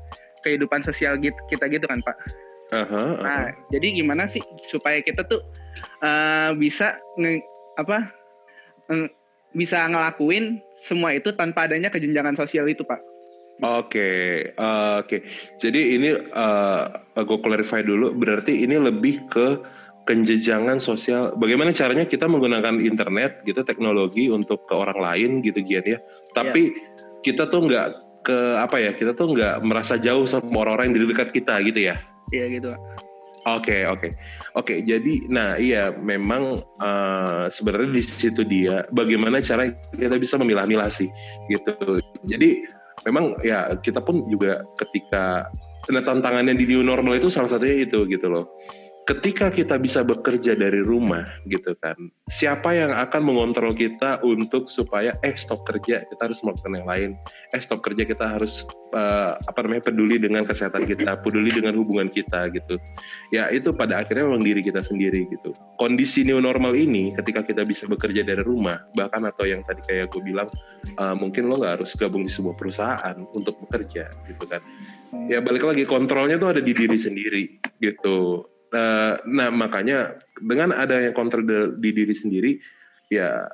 kehidupan 0.44 0.84
sosial 0.84 1.16
gitu 1.24 1.40
kita 1.48 1.72
gitu 1.72 1.88
kan 1.88 2.04
pak 2.04 2.16
uh 2.76 2.84
-huh, 2.84 2.84
uh 2.84 2.84
-huh. 2.92 3.12
nah 3.24 3.44
jadi 3.72 3.88
gimana 3.96 4.28
sih 4.28 4.44
supaya 4.68 5.00
kita 5.00 5.24
tuh 5.24 5.40
uh, 6.04 6.52
bisa 6.60 7.00
nge, 7.16 7.40
apa 7.80 8.12
uh, 8.92 9.08
bisa 9.56 9.88
ngelakuin 9.88 10.60
semua 10.84 11.16
itu 11.16 11.32
tanpa 11.32 11.68
adanya 11.68 11.88
kejenjangan 11.88 12.36
sosial 12.36 12.68
itu 12.68 12.84
pak 12.84 13.00
Oke, 13.60 13.91
okay, 13.91 14.24
uh, 14.55 15.03
oke. 15.03 15.12
Okay. 15.12 15.22
Jadi 15.60 15.99
ini 15.99 16.16
uh, 16.16 16.84
gue 17.20 17.39
clarify 17.43 17.84
dulu. 17.84 18.16
Berarti 18.16 18.64
ini 18.64 18.80
lebih 18.80 19.28
ke 19.28 19.60
kenjejangan 20.07 20.80
sosial. 20.80 21.36
Bagaimana 21.36 21.76
caranya 21.76 22.07
kita 22.07 22.24
menggunakan 22.32 22.80
internet, 22.80 23.43
gitu, 23.43 23.60
teknologi 23.68 24.32
untuk 24.32 24.64
ke 24.64 24.80
orang 24.80 25.03
lain, 25.03 25.32
gitu, 25.43 25.60
Gian 25.60 25.84
ya. 25.84 25.99
Tapi 26.32 26.72
yeah. 26.72 27.20
kita 27.20 27.51
tuh 27.51 27.68
nggak 27.68 27.88
ke 28.24 28.38
apa 28.64 28.80
ya? 28.80 28.95
Kita 28.95 29.12
tuh 29.12 29.36
nggak 29.36 29.60
merasa 29.68 29.99
jauh 29.99 30.24
sama 30.24 30.64
orang-orang 30.64 30.95
yang 30.95 31.03
di 31.03 31.12
dekat 31.12 31.36
kita, 31.36 31.60
gitu 31.60 31.91
ya? 31.91 31.99
Iya 32.32 32.39
yeah, 32.39 32.47
gitu. 32.64 32.72
Oke 33.47 33.72
okay, 33.72 33.82
oke 33.88 33.99
okay. 34.03 34.12
oke 34.60 34.68
okay, 34.68 34.78
jadi 34.84 35.14
nah 35.32 35.55
iya 35.55 35.95
memang 35.95 36.60
uh, 36.84 37.47
sebenarnya 37.47 37.95
di 37.95 38.03
situ 38.03 38.43
dia 38.43 38.84
bagaimana 38.91 39.39
cara 39.39 39.72
kita 39.95 40.20
bisa 40.20 40.36
memilah-milah 40.36 40.91
sih 40.91 41.07
gitu 41.47 42.03
jadi 42.28 42.68
memang 43.08 43.39
ya 43.45 43.76
kita 43.80 44.04
pun 44.04 44.28
juga 44.28 44.64
ketika 44.80 45.47
nah 45.89 46.04
tantangannya 46.06 46.54
di 46.54 46.70
new 46.70 46.86
normal 46.86 47.18
itu 47.18 47.34
salah 47.34 47.50
satunya 47.50 47.88
itu 47.88 48.06
gitu 48.06 48.30
loh 48.30 48.45
ketika 49.10 49.49
kita 49.49 49.82
bisa 49.82 50.05
bekerja 50.05 50.53
dari 50.53 50.86
rumah 50.86 51.26
gitu 51.49 51.74
kan, 51.82 51.97
siapa 52.30 52.78
yang 52.78 52.93
akan 52.93 53.26
mengontrol 53.26 53.74
kita 53.74 54.22
untuk 54.22 54.70
supaya 54.70 55.18
eh 55.26 55.34
stop 55.34 55.66
kerja 55.66 56.05
kita 56.05 56.30
harus 56.30 56.45
melakukan 56.45 56.78
yang 56.78 56.86
lain, 56.86 57.10
eh 57.57 57.57
stop 57.57 57.82
kerja 57.82 58.05
kita 58.05 58.38
harus 58.38 58.70
uh, 58.93 59.34
apa 59.49 59.66
namanya 59.66 59.89
peduli 59.89 60.22
dengan 60.22 60.45
kesehatan 60.45 60.86
kita, 60.86 61.18
peduli 61.26 61.49
dengan 61.49 61.74
hubungan 61.82 62.14
kita 62.14 62.53
gitu. 62.53 62.78
Ya 63.34 63.49
itu 63.49 63.74
pada 63.74 64.05
akhirnya 64.05 64.30
memang 64.30 64.45
diri 64.45 64.62
kita 64.62 64.86
sendiri 64.86 65.26
gitu. 65.34 65.57
Kondisi 65.82 66.22
new 66.22 66.38
normal 66.38 66.78
ini 66.78 67.10
ketika 67.18 67.41
kita 67.41 67.66
bisa 67.66 67.89
bekerja 67.89 68.22
dari 68.22 68.45
rumah, 68.45 68.78
bahkan 68.93 69.26
atau 69.26 69.49
yang 69.49 69.66
tadi 69.66 69.82
kayak 69.89 70.14
gue 70.14 70.22
bilang, 70.22 70.45
uh, 71.01 71.18
mungkin 71.18 71.49
lo 71.49 71.57
nggak 71.57 71.82
harus 71.82 71.97
gabung 71.97 72.30
di 72.30 72.32
sebuah 72.32 72.53
perusahaan 72.53 73.18
untuk 73.34 73.57
bekerja 73.66 74.05
gitu 74.30 74.45
kan. 74.45 74.62
Ya 75.26 75.41
balik 75.41 75.66
lagi 75.66 75.89
kontrolnya 75.89 76.38
tuh 76.38 76.53
ada 76.53 76.62
di 76.62 76.78
diri 76.78 76.93
sendiri 76.93 77.57
gitu 77.82 78.45
Uh, 78.70 79.17
nah 79.26 79.49
makanya 79.49 80.22
dengan 80.38 80.70
ada 80.70 81.01
yang 81.01 81.17
kontrol 81.17 81.41
di, 81.78 81.89
diri 81.89 82.13
sendiri, 82.13 82.51
ya 83.09 83.49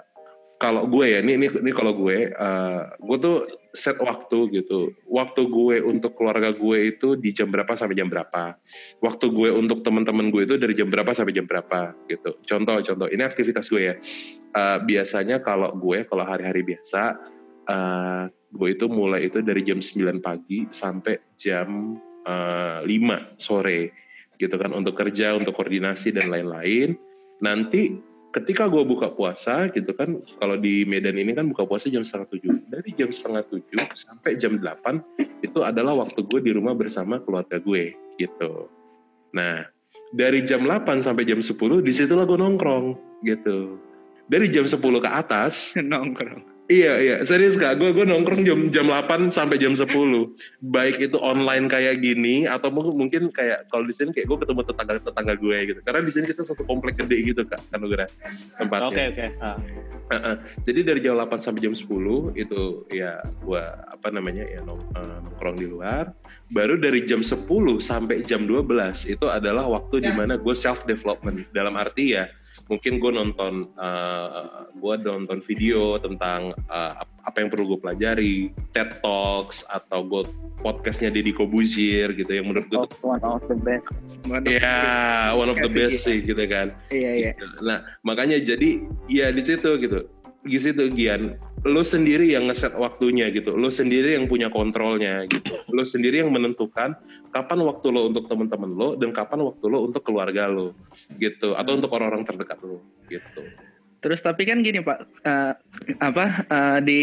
kalau 0.56 0.88
gue 0.88 1.12
ya, 1.12 1.20
ini 1.20 1.36
ini, 1.36 1.48
ini 1.52 1.72
kalau 1.76 1.92
gue, 1.92 2.32
uh, 2.32 2.96
gue 2.96 3.18
tuh 3.20 3.38
set 3.76 4.00
waktu 4.00 4.56
gitu. 4.56 4.96
Waktu 5.04 5.52
gue 5.52 5.84
untuk 5.84 6.16
keluarga 6.16 6.56
gue 6.56 6.96
itu 6.96 7.20
di 7.20 7.36
jam 7.36 7.52
berapa 7.52 7.76
sampai 7.76 8.00
jam 8.00 8.08
berapa. 8.08 8.56
Waktu 9.04 9.26
gue 9.36 9.50
untuk 9.52 9.84
teman-teman 9.84 10.32
gue 10.32 10.48
itu 10.48 10.56
dari 10.56 10.72
jam 10.72 10.88
berapa 10.88 11.12
sampai 11.12 11.36
jam 11.36 11.44
berapa 11.44 11.92
gitu. 12.08 12.40
Contoh, 12.48 12.80
contoh. 12.80 13.08
Ini 13.12 13.28
aktivitas 13.28 13.68
gue 13.68 13.82
ya. 13.84 13.96
Uh, 14.56 14.80
biasanya 14.88 15.44
kalau 15.44 15.76
gue, 15.76 16.08
kalau 16.08 16.24
hari-hari 16.24 16.64
biasa, 16.64 17.20
uh, 17.68 18.24
gue 18.32 18.70
itu 18.72 18.88
mulai 18.88 19.28
itu 19.28 19.44
dari 19.44 19.60
jam 19.68 19.84
9 19.84 20.24
pagi 20.24 20.72
sampai 20.72 21.36
jam 21.36 22.00
uh, 22.24 22.80
5 22.80 23.44
sore 23.44 24.05
gitu 24.40 24.56
kan 24.56 24.72
untuk 24.72 24.96
kerja, 24.98 25.36
untuk 25.36 25.56
koordinasi 25.56 26.16
dan 26.16 26.32
lain-lain. 26.32 26.96
Nanti 27.44 27.96
ketika 28.32 28.68
gue 28.72 28.84
buka 28.84 29.12
puasa 29.12 29.68
gitu 29.72 29.92
kan, 29.94 30.20
kalau 30.40 30.56
di 30.56 30.84
Medan 30.88 31.20
ini 31.20 31.36
kan 31.36 31.48
buka 31.52 31.68
puasa 31.68 31.92
jam 31.92 32.08
setengah 32.08 32.32
tujuh. 32.32 32.54
Dari 32.72 32.90
jam 32.96 33.10
setengah 33.12 33.44
tujuh 33.48 33.82
sampai 33.94 34.40
jam 34.40 34.58
delapan 34.58 35.04
itu 35.44 35.60
adalah 35.62 35.96
waktu 36.00 36.24
gue 36.26 36.40
di 36.42 36.52
rumah 36.56 36.74
bersama 36.74 37.20
keluarga 37.22 37.60
gue 37.60 37.94
gitu. 38.18 38.72
Nah 39.36 39.68
dari 40.16 40.48
jam 40.48 40.64
8 40.64 41.04
sampai 41.04 41.28
jam 41.28 41.44
10 41.44 41.52
di 41.84 41.92
situlah 41.92 42.24
gue 42.24 42.40
nongkrong 42.40 42.96
gitu. 43.28 43.78
Dari 44.26 44.50
jam 44.50 44.66
10 44.66 44.80
ke 44.80 45.10
atas 45.12 45.76
nongkrong 45.92 46.55
Iya 46.66 46.98
iya 46.98 47.16
serius 47.22 47.62
kak 47.62 47.78
gue 47.78 47.94
gue 47.94 48.10
nongkrong 48.10 48.42
jam 48.42 48.74
jam 48.74 48.90
8 48.90 49.30
sampai 49.30 49.62
jam 49.62 49.78
10 49.78 49.86
baik 50.66 50.98
itu 50.98 51.18
online 51.22 51.70
kayak 51.70 52.02
gini 52.02 52.50
atau 52.50 52.74
mungkin 52.74 53.30
kayak 53.30 53.70
kalau 53.70 53.86
di 53.86 53.94
sini 53.94 54.10
kayak 54.10 54.26
gue 54.34 54.38
ketemu 54.42 54.66
tetangga 54.66 54.98
tetangga 54.98 55.34
gue 55.38 55.58
gitu 55.70 55.80
karena 55.86 56.02
di 56.02 56.10
sini 56.10 56.26
kita 56.26 56.42
satu 56.42 56.66
komplek 56.66 56.98
gede 56.98 57.22
gitu 57.22 57.46
kak 57.46 57.62
kan 57.70 57.86
udah 57.86 58.10
tempatnya. 58.58 58.90
Oke 58.90 58.98
okay, 58.98 59.06
oke. 59.14 59.18
Okay. 59.22 59.30
Uh. 59.38 59.58
Uh, 60.10 60.16
uh. 60.18 60.36
Jadi 60.66 60.80
dari 60.82 61.00
jam 61.06 61.14
8 61.22 61.38
sampai 61.38 61.62
jam 61.62 61.74
10 61.78 61.86
itu 62.34 62.62
ya 62.90 63.22
gue 63.22 63.64
apa 63.70 64.08
namanya 64.10 64.50
ya 64.50 64.66
nong, 64.66 64.82
uh, 64.98 65.18
nongkrong 65.22 65.62
di 65.62 65.70
luar. 65.70 66.18
Baru 66.50 66.82
dari 66.82 67.06
jam 67.06 67.22
10 67.22 67.46
sampai 67.78 68.26
jam 68.26 68.50
12 68.50 69.06
itu 69.06 69.26
adalah 69.30 69.70
waktu 69.70 70.02
ya. 70.02 70.10
di 70.10 70.12
mana 70.18 70.34
gue 70.42 70.56
self 70.58 70.82
development 70.90 71.46
dalam 71.54 71.78
arti 71.78 72.18
ya 72.18 72.26
mungkin 72.66 72.98
gue 72.98 73.12
nonton 73.14 73.70
uh, 73.78 74.66
gue 74.74 74.94
nonton 75.06 75.38
video 75.46 76.02
tentang 76.02 76.54
uh, 76.66 76.98
apa 77.26 77.38
yang 77.42 77.50
perlu 77.50 77.76
gue 77.76 77.80
pelajari 77.82 78.36
TED 78.74 79.02
Talks 79.02 79.66
atau 79.70 80.02
gue 80.06 80.22
podcastnya 80.62 81.14
Deddy 81.14 81.34
Kobuzir 81.34 82.14
gitu 82.18 82.30
yang 82.30 82.50
menurut 82.50 82.66
gue 82.70 82.82
oh, 82.82 82.90
one 83.06 83.22
of 83.22 83.42
the 83.46 83.58
best. 83.58 83.90
Ya 84.50 84.62
yeah, 84.62 85.24
one 85.34 85.50
of 85.50 85.58
the 85.62 85.70
best 85.70 86.06
sih 86.06 86.26
gitu 86.26 86.42
kan. 86.50 86.74
Iya 86.90 87.12
iya. 87.14 87.32
Gitu. 87.38 87.46
nah 87.62 87.86
makanya 88.02 88.42
jadi 88.42 88.82
ya 89.10 89.30
di 89.30 89.42
situ 89.46 89.78
gitu 89.82 90.10
di 90.46 90.58
situ 90.62 90.86
Gian. 90.94 91.36
Lo 91.66 91.82
sendiri 91.82 92.30
yang 92.30 92.46
ngeset 92.46 92.78
waktunya 92.78 93.34
gitu. 93.34 93.58
Lo 93.58 93.74
sendiri 93.74 94.14
yang 94.14 94.30
punya 94.30 94.54
kontrolnya 94.54 95.26
gitu. 95.26 95.58
Lo 95.74 95.82
sendiri 95.82 96.22
yang 96.22 96.30
menentukan 96.30 96.94
kapan 97.34 97.60
waktu 97.66 97.88
lo 97.90 98.14
untuk 98.14 98.30
teman-teman 98.30 98.72
lo 98.78 98.94
dan 98.94 99.10
kapan 99.10 99.42
waktu 99.42 99.66
lo 99.66 99.90
untuk 99.90 100.06
keluarga 100.06 100.46
lo 100.46 100.78
gitu 101.18 101.58
atau 101.58 101.74
untuk 101.74 101.90
orang-orang 101.98 102.22
terdekat 102.22 102.62
lo 102.62 102.86
gitu. 103.10 103.42
Terus 104.06 104.22
tapi 104.22 104.46
kan 104.46 104.62
gini 104.62 104.86
pak 104.86 105.10
uh, 105.26 105.58
apa 105.98 106.26
uh, 106.54 106.78
di 106.86 107.02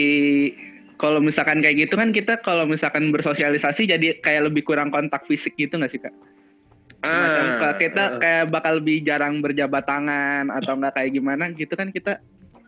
kalau 0.95 1.19
misalkan 1.19 1.59
kayak 1.59 1.91
gitu 1.91 1.99
kan 1.99 2.15
kita 2.15 2.39
kalau 2.47 2.63
misalkan 2.63 3.11
bersosialisasi 3.11 3.91
jadi 3.91 4.23
kayak 4.23 4.55
lebih 4.55 4.63
kurang 4.63 4.95
kontak 4.95 5.27
fisik 5.27 5.59
gitu 5.59 5.75
nggak 5.75 5.91
sih 5.91 5.99
kak? 5.99 6.15
Semacam 7.03 7.45
Ah, 7.59 7.75
kita 7.75 8.05
kayak 8.23 8.45
bakal 8.55 8.79
lebih 8.79 9.03
jarang 9.03 9.43
berjabat 9.43 9.83
tangan 9.83 10.55
atau 10.55 10.79
enggak 10.79 10.95
kayak 10.95 11.11
gimana 11.11 11.51
gitu 11.51 11.75
kan 11.75 11.91
kita 11.91 12.23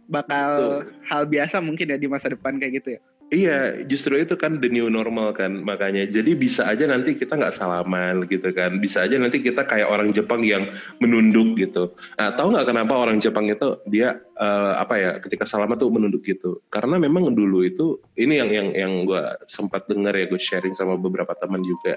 bakal 0.08 0.82
hal 1.08 1.22
biasa 1.28 1.60
mungkin 1.60 1.92
ya 1.92 1.98
di 1.98 2.08
masa 2.08 2.32
depan 2.32 2.60
kayak 2.60 2.82
gitu 2.82 2.88
ya. 2.98 3.00
Iya, 3.32 3.88
justru 3.88 4.20
itu 4.20 4.36
kan 4.36 4.60
the 4.60 4.68
new 4.68 4.92
normal 4.92 5.32
kan 5.32 5.64
makanya. 5.64 6.04
Jadi 6.04 6.36
bisa 6.36 6.68
aja 6.68 6.84
nanti 6.84 7.16
kita 7.16 7.40
nggak 7.40 7.56
salaman 7.56 8.28
gitu 8.28 8.52
kan. 8.52 8.76
Bisa 8.78 9.08
aja 9.08 9.16
nanti 9.16 9.40
kita 9.40 9.64
kayak 9.64 9.88
orang 9.88 10.12
Jepang 10.12 10.44
yang 10.44 10.68
menunduk 11.00 11.56
gitu. 11.56 11.96
Nah, 12.20 12.36
tahu 12.36 12.52
nggak 12.52 12.68
kenapa 12.68 12.94
orang 12.94 13.18
Jepang 13.24 13.48
itu 13.48 13.80
dia 13.88 14.20
eh, 14.20 14.72
apa 14.76 14.94
ya 15.00 15.10
ketika 15.24 15.48
salaman 15.48 15.80
tuh 15.80 15.88
menunduk 15.88 16.20
gitu? 16.22 16.60
Karena 16.68 17.00
memang 17.00 17.32
dulu 17.32 17.64
itu 17.64 17.96
ini 18.20 18.38
yang 18.44 18.50
yang 18.52 18.68
yang 18.76 18.92
gue 19.08 19.22
sempat 19.48 19.88
dengar 19.88 20.12
ya 20.12 20.28
gue 20.28 20.38
sharing 20.38 20.76
sama 20.76 21.00
beberapa 21.00 21.32
teman 21.32 21.64
juga. 21.64 21.96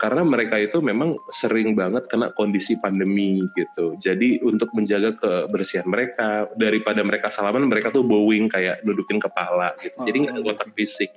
Karena 0.00 0.24
mereka 0.24 0.56
itu 0.56 0.80
memang 0.80 1.20
sering 1.28 1.76
banget 1.76 2.08
kena 2.08 2.32
kondisi 2.32 2.80
pandemi 2.80 3.44
gitu. 3.52 4.00
Jadi 4.00 4.40
untuk 4.40 4.72
menjaga 4.72 5.12
kebersihan 5.12 5.84
mereka 5.84 6.48
daripada 6.56 7.04
mereka 7.04 7.28
salaman 7.28 7.68
mereka 7.68 7.92
tuh 7.92 8.00
bowing 8.00 8.48
kayak 8.48 8.80
nudukin 8.80 9.20
kepala 9.20 9.76
gitu. 9.76 10.00
Jadi 10.00 10.16
nggak 10.24 10.40
kontak 10.40 10.72
fisik 10.72 11.12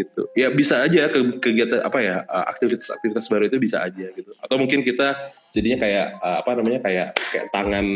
gitu. 0.00 0.26
Ya 0.32 0.48
bisa 0.48 0.84
aja 0.84 1.12
ke 1.12 1.20
kegiatan 1.40 1.84
apa 1.84 1.98
ya 2.00 2.16
uh, 2.24 2.46
aktivitas-aktivitas 2.56 3.28
baru 3.28 3.52
itu 3.52 3.60
bisa 3.60 3.84
aja 3.84 4.08
gitu. 4.16 4.32
Atau 4.40 4.56
mungkin 4.56 4.80
kita 4.80 5.14
jadinya 5.52 5.78
kayak 5.82 6.06
uh, 6.24 6.36
apa 6.40 6.50
namanya 6.56 6.80
kayak 6.86 7.08
kayak 7.30 7.46
tangan 7.52 7.86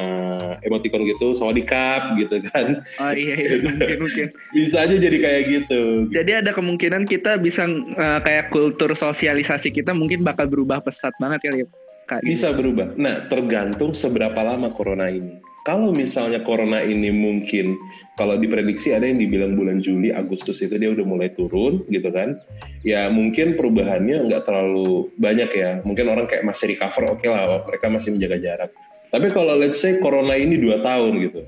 uh, 0.00 0.56
emoticon 0.64 1.04
gitu, 1.04 1.36
sawadikap 1.36 2.16
gitu 2.16 2.40
kan. 2.50 2.80
Oh 3.02 3.12
iya, 3.12 3.34
iya 3.36 3.56
mungkin 3.60 3.98
mungkin. 4.00 4.26
Bisa 4.56 4.84
aja 4.86 4.94
jadi 4.96 5.18
kayak 5.18 5.42
gitu. 5.50 5.82
Jadi 6.10 6.32
ada 6.44 6.50
kemungkinan 6.54 7.08
kita 7.08 7.40
bisa 7.40 7.66
eh, 7.68 8.20
kayak 8.22 8.52
kultur 8.52 8.92
sosialisasi 8.94 9.72
kita 9.72 9.96
mungkin 9.96 10.22
bakal 10.22 10.46
berubah 10.46 10.84
pesat 10.84 11.12
banget 11.18 11.50
kali 11.50 11.64
ya. 11.64 11.66
Kak. 12.06 12.20
Bisa 12.26 12.50
berubah. 12.50 12.94
Nah, 12.98 13.26
tergantung 13.30 13.94
seberapa 13.94 14.36
lama 14.42 14.70
corona 14.74 15.08
ini. 15.08 15.38
Kalau 15.62 15.94
misalnya 15.94 16.42
corona 16.42 16.82
ini 16.82 17.14
mungkin 17.14 17.78
kalau 18.18 18.34
diprediksi 18.34 18.90
ada 18.90 19.06
yang 19.06 19.22
dibilang 19.22 19.54
bulan 19.54 19.78
Juli, 19.78 20.10
Agustus 20.10 20.58
itu 20.58 20.74
dia 20.74 20.90
udah 20.90 21.06
mulai 21.06 21.30
turun 21.38 21.86
gitu 21.86 22.10
kan. 22.10 22.34
Ya 22.82 23.06
mungkin 23.06 23.54
perubahannya 23.54 24.26
nggak 24.26 24.42
terlalu 24.42 25.14
banyak 25.22 25.50
ya. 25.54 25.78
Mungkin 25.86 26.10
orang 26.10 26.26
kayak 26.26 26.42
masih 26.42 26.74
recover 26.74 27.14
oke 27.14 27.26
lah, 27.30 27.62
mereka 27.62 27.86
masih 27.86 28.10
menjaga 28.18 28.38
jarak. 28.42 28.70
Tapi 29.14 29.28
kalau 29.30 29.54
let's 29.54 29.78
say 29.78 30.02
corona 30.02 30.34
ini 30.34 30.58
dua 30.58 30.82
tahun 30.82 31.30
gitu, 31.30 31.46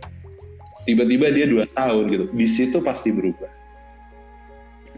tiba-tiba 0.87 1.35
dia 1.35 1.51
dua 1.51 1.65
tahun 1.75 2.05
gitu, 2.13 2.25
di 2.31 2.47
situ 2.47 2.79
pasti 2.85 3.11
berubah. 3.11 3.51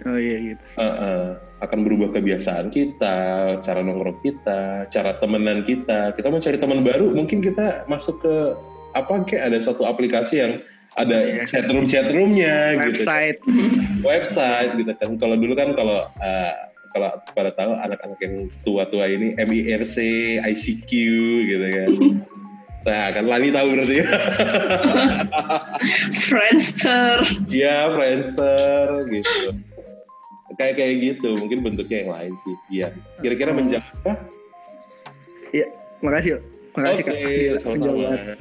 Oh 0.04 0.18
iya 0.20 0.52
gitu. 0.52 0.64
Uh, 0.76 0.84
uh, 0.84 1.24
akan 1.64 1.88
berubah 1.88 2.12
kebiasaan 2.12 2.68
kita, 2.68 3.16
cara 3.64 3.80
nongkrong 3.80 4.20
kita, 4.20 4.92
cara 4.92 5.16
temenan 5.16 5.64
kita. 5.64 6.12
Kita 6.12 6.28
mau 6.28 6.42
cari 6.42 6.58
teman 6.60 6.84
baru, 6.84 7.16
mungkin 7.16 7.40
kita 7.40 7.88
masuk 7.88 8.20
ke 8.20 8.34
apa 8.97 9.28
kayak 9.28 9.53
ada 9.53 9.59
satu 9.61 9.84
aplikasi 9.84 10.40
yang 10.40 10.53
ada 10.97 11.28
Iya. 11.28 11.44
chat 11.44 11.68
room 11.68 11.84
chat 11.84 12.09
roomnya 12.09 12.80
gitu, 12.88 13.05
Website. 13.05 13.38
website 14.01 14.70
gitu 14.80 14.92
kan. 14.97 15.20
Kalau 15.20 15.36
dulu 15.36 15.53
kan 15.53 15.76
kalau 15.76 16.09
uh, 16.09 16.53
kalau 16.97 17.12
pada 17.36 17.53
tahu 17.53 17.76
anak-anak 17.76 18.16
yang 18.24 18.34
tua-tua 18.64 19.05
ini 19.05 19.36
MIRC, 19.36 19.97
ICQ 20.40 20.90
gitu 21.44 21.66
kan. 21.68 21.90
Nah 22.86 23.07
kan 23.12 23.24
Lani 23.28 23.53
tahu 23.53 23.76
berarti 23.76 23.94
ya. 24.01 24.07
Friendster. 26.30 27.16
Iya, 27.53 27.92
Friendster 27.92 28.86
gitu. 29.12 29.53
Kayak 30.57 30.74
kayak 30.80 30.94
gitu, 31.05 31.36
mungkin 31.36 31.61
bentuknya 31.61 31.97
yang 32.07 32.12
lain 32.16 32.32
sih. 32.40 32.55
Iya. 32.72 32.88
Kira-kira 33.20 33.53
menjawab 33.53 33.84
apa? 34.01 34.12
Makasih. 36.01 36.40
Makasih 36.72 37.03
Oke, 37.03 37.05
Kak. 37.05 37.14
Gila, 37.20 37.59
sama-sama. 37.61 38.36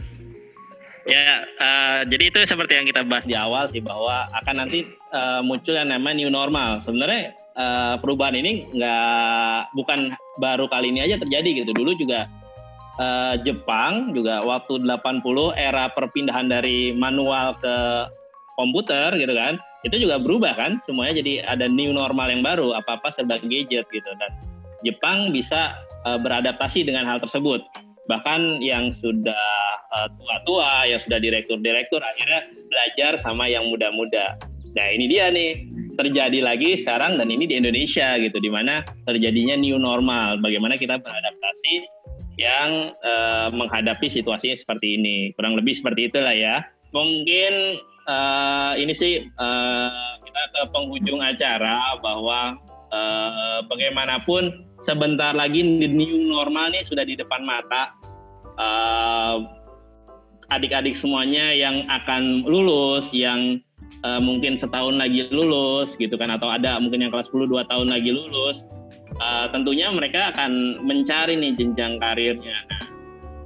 Ya, 1.06 1.46
eh, 1.46 2.00
jadi 2.10 2.34
itu 2.34 2.38
seperti 2.50 2.82
yang 2.82 2.90
kita 2.90 3.06
bahas 3.06 3.30
di 3.30 3.38
awal 3.38 3.70
sih 3.70 3.78
bahwa 3.78 4.26
akan 4.42 4.66
nanti 4.66 4.90
eh, 4.90 5.42
muncul 5.46 5.78
yang 5.78 5.94
namanya 5.94 6.26
new 6.26 6.34
normal. 6.34 6.82
Sebenarnya 6.82 7.30
eh, 7.54 7.96
perubahan 8.02 8.34
ini 8.34 8.66
nggak 8.74 9.78
bukan 9.78 10.18
baru 10.42 10.66
kali 10.66 10.90
ini 10.90 11.06
aja 11.06 11.22
terjadi 11.22 11.62
gitu. 11.62 11.72
Dulu 11.78 11.94
juga 11.94 12.26
eh, 12.98 13.36
Jepang 13.46 14.18
juga 14.18 14.42
waktu 14.42 14.82
80 14.82 15.22
era 15.54 15.94
perpindahan 15.94 16.50
dari 16.50 16.90
manual 16.98 17.54
ke 17.62 17.76
komputer 18.58 19.14
gitu 19.22 19.36
kan, 19.38 19.62
itu 19.86 20.10
juga 20.10 20.18
berubah 20.18 20.58
kan. 20.58 20.82
Semuanya 20.90 21.22
jadi 21.22 21.46
ada 21.46 21.70
new 21.70 21.94
normal 21.94 22.34
yang 22.34 22.42
baru, 22.42 22.74
apa-apa 22.82 23.14
serba 23.14 23.38
gadget 23.46 23.86
gitu 23.94 24.10
dan 24.18 24.34
Jepang 24.82 25.30
bisa 25.30 25.78
eh, 26.02 26.18
beradaptasi 26.18 26.82
dengan 26.82 27.06
hal 27.06 27.22
tersebut 27.22 27.62
bahkan 28.06 28.62
yang 28.62 28.94
sudah 29.02 29.48
uh, 29.94 30.08
tua-tua, 30.18 30.90
yang 30.90 31.02
sudah 31.02 31.18
direktur-direktur 31.18 32.02
akhirnya 32.02 32.46
belajar 32.70 33.18
sama 33.22 33.50
yang 33.50 33.66
muda-muda. 33.70 34.38
Nah 34.76 34.88
ini 34.92 35.08
dia 35.08 35.32
nih 35.32 35.66
terjadi 35.96 36.44
lagi 36.44 36.76
sekarang 36.76 37.16
dan 37.16 37.32
ini 37.32 37.48
di 37.48 37.56
Indonesia 37.56 38.20
gitu, 38.20 38.38
di 38.38 38.52
mana 38.52 38.84
terjadinya 39.08 39.56
new 39.56 39.80
normal. 39.80 40.38
Bagaimana 40.44 40.76
kita 40.76 41.00
beradaptasi 41.00 41.76
yang 42.36 42.92
uh, 43.00 43.48
menghadapi 43.56 44.12
situasinya 44.12 44.60
seperti 44.60 45.00
ini, 45.00 45.32
kurang 45.40 45.56
lebih 45.56 45.72
seperti 45.72 46.12
itulah 46.12 46.36
ya. 46.36 46.68
Mungkin 46.92 47.80
uh, 48.08 48.76
ini 48.76 48.92
sih 48.92 49.24
uh, 49.40 50.20
kita 50.20 50.42
ke 50.52 50.62
penghujung 50.76 51.24
acara 51.24 51.96
bahwa 52.04 52.60
uh, 52.92 53.60
bagaimanapun 53.66 54.66
sebentar 54.84 55.34
lagi 55.34 55.64
the 55.82 55.90
new 55.90 56.30
normal 56.30 56.70
nih 56.70 56.86
sudah 56.86 57.06
di 57.08 57.18
depan 57.18 57.42
mata. 57.42 57.94
Uh, 58.56 59.44
adik-adik 60.54 60.94
semuanya 60.94 61.50
yang 61.52 61.90
akan 61.90 62.46
lulus, 62.46 63.10
yang 63.10 63.58
uh, 64.06 64.22
mungkin 64.22 64.62
setahun 64.62 64.94
lagi 64.94 65.26
lulus 65.34 65.98
gitu 65.98 66.14
kan, 66.16 66.30
atau 66.30 66.54
ada 66.54 66.78
mungkin 66.78 67.02
yang 67.02 67.12
kelas 67.12 67.34
10 67.34 67.50
dua 67.50 67.66
tahun 67.66 67.90
lagi 67.90 68.14
lulus, 68.14 68.62
uh, 69.18 69.50
tentunya 69.50 69.90
mereka 69.90 70.30
akan 70.38 70.86
mencari 70.86 71.34
nih 71.34 71.58
jenjang 71.58 71.98
karirnya. 71.98 72.58
Nah, 72.70 72.82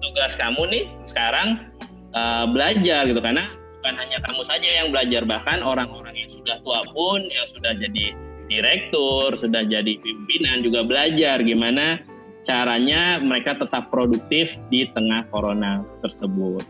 tugas 0.04 0.36
kamu 0.36 0.62
nih 0.68 0.84
sekarang 1.08 1.72
uh, 2.12 2.46
belajar 2.52 3.08
gitu 3.08 3.22
karena 3.24 3.48
bukan 3.80 3.96
hanya 3.96 4.18
kamu 4.28 4.42
saja 4.44 4.70
yang 4.70 4.88
belajar, 4.92 5.24
bahkan 5.24 5.64
orang-orang 5.64 6.16
yang 6.20 6.32
sudah 6.36 6.58
tua 6.68 6.84
pun 6.92 7.20
yang 7.24 7.48
sudah 7.56 7.74
jadi 7.80 8.06
direktur, 8.50 9.38
sudah 9.38 9.64
jadi 9.64 9.93
pimpinan 10.02 10.66
juga 10.66 10.84
belajar 10.84 11.39
gimana 11.45 12.02
caranya 12.50 13.22
mereka 13.22 13.54
tetap 13.62 13.93
produktif 13.93 14.58
di 14.74 14.89
tengah 14.97 15.30
corona 15.30 15.86
tersebut. 16.02 16.66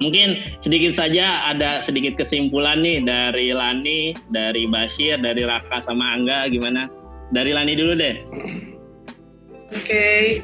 Mungkin 0.00 0.58
sedikit 0.58 0.98
saja 0.98 1.46
ada 1.46 1.78
sedikit 1.78 2.18
kesimpulan 2.18 2.82
nih 2.82 3.06
dari 3.06 3.54
Lani, 3.54 4.16
dari 4.34 4.66
Bashir, 4.66 5.20
dari 5.22 5.46
Raka 5.46 5.84
sama 5.86 6.18
Angga 6.18 6.50
gimana? 6.50 6.90
Dari 7.30 7.54
Lani 7.54 7.72
dulu 7.78 7.92
deh. 7.94 8.16
Oke. 9.76 10.42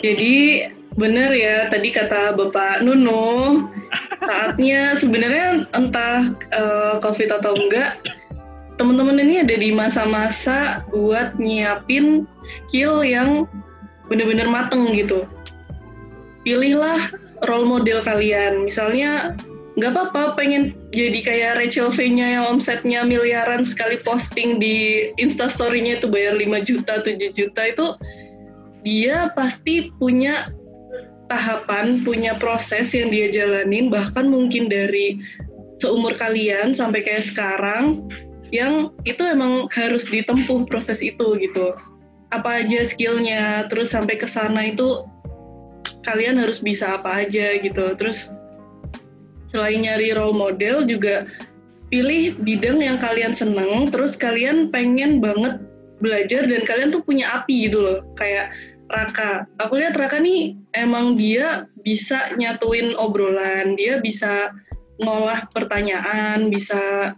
Jadi 0.00 0.64
benar 0.96 1.30
ya 1.36 1.68
tadi 1.68 1.92
kata 1.92 2.32
Bapak 2.32 2.80
Nuno, 2.80 3.68
saatnya 4.24 4.96
sebenarnya 4.96 5.68
entah 5.76 6.32
eh, 6.56 6.94
COVID 7.04 7.30
atau 7.36 7.52
enggak, 7.52 8.00
teman-teman 8.76 9.20
ini 9.20 9.44
ada 9.44 9.56
di 9.56 9.72
masa-masa 9.72 10.84
buat 10.92 11.36
nyiapin 11.40 12.28
skill 12.44 13.00
yang 13.00 13.48
benar-benar 14.06 14.48
mateng 14.48 14.92
gitu. 14.92 15.24
Pilihlah 16.44 17.10
role 17.48 17.66
model 17.66 18.04
kalian. 18.04 18.68
Misalnya 18.68 19.34
nggak 19.76 19.92
apa-apa 19.92 20.40
pengen 20.40 20.72
jadi 20.96 21.20
kayak 21.20 21.52
Rachel 21.60 21.92
V-nya 21.92 22.40
yang 22.40 22.56
omsetnya 22.56 23.04
miliaran 23.04 23.60
sekali 23.60 24.00
posting 24.00 24.56
di 24.56 25.08
instastory-nya 25.20 26.00
itu 26.00 26.08
bayar 26.08 26.40
5 26.40 26.64
juta, 26.64 27.04
7 27.04 27.36
juta 27.36 27.62
itu 27.68 27.86
dia 28.80 29.28
pasti 29.36 29.92
punya 30.00 30.48
tahapan, 31.28 32.00
punya 32.06 32.38
proses 32.40 32.94
yang 32.96 33.12
dia 33.12 33.28
jalanin 33.28 33.92
bahkan 33.92 34.30
mungkin 34.30 34.70
dari 34.70 35.20
seumur 35.76 36.16
kalian 36.16 36.72
sampai 36.72 37.04
kayak 37.04 37.26
sekarang 37.26 38.08
yang 38.54 38.94
itu 39.02 39.22
emang 39.22 39.66
harus 39.74 40.06
ditempuh 40.06 40.66
proses 40.68 41.02
itu 41.02 41.38
gitu. 41.38 41.74
Apa 42.34 42.62
aja 42.62 42.86
skillnya, 42.86 43.70
terus 43.70 43.94
sampai 43.94 44.18
ke 44.18 44.26
sana 44.26 44.70
itu 44.70 45.06
kalian 46.06 46.38
harus 46.38 46.62
bisa 46.62 46.98
apa 46.98 47.26
aja 47.26 47.58
gitu. 47.58 47.94
Terus 47.98 48.30
selain 49.50 49.82
nyari 49.82 50.14
role 50.14 50.34
model 50.34 50.86
juga 50.86 51.26
pilih 51.90 52.34
bidang 52.42 52.82
yang 52.82 52.98
kalian 52.98 53.34
seneng, 53.34 53.90
terus 53.94 54.18
kalian 54.18 54.70
pengen 54.74 55.22
banget 55.22 55.62
belajar 56.02 56.44
dan 56.44 56.62
kalian 56.66 56.90
tuh 56.90 57.02
punya 57.02 57.30
api 57.42 57.70
gitu 57.70 57.78
loh. 57.82 57.98
Kayak 58.18 58.50
Raka, 58.86 59.50
aku 59.58 59.82
lihat 59.82 59.98
Raka 59.98 60.22
nih 60.22 60.54
emang 60.78 61.18
dia 61.18 61.66
bisa 61.82 62.34
nyatuin 62.38 62.94
obrolan, 62.94 63.74
dia 63.74 63.98
bisa 63.98 64.54
ngolah 65.02 65.46
pertanyaan, 65.50 66.50
bisa 66.50 67.14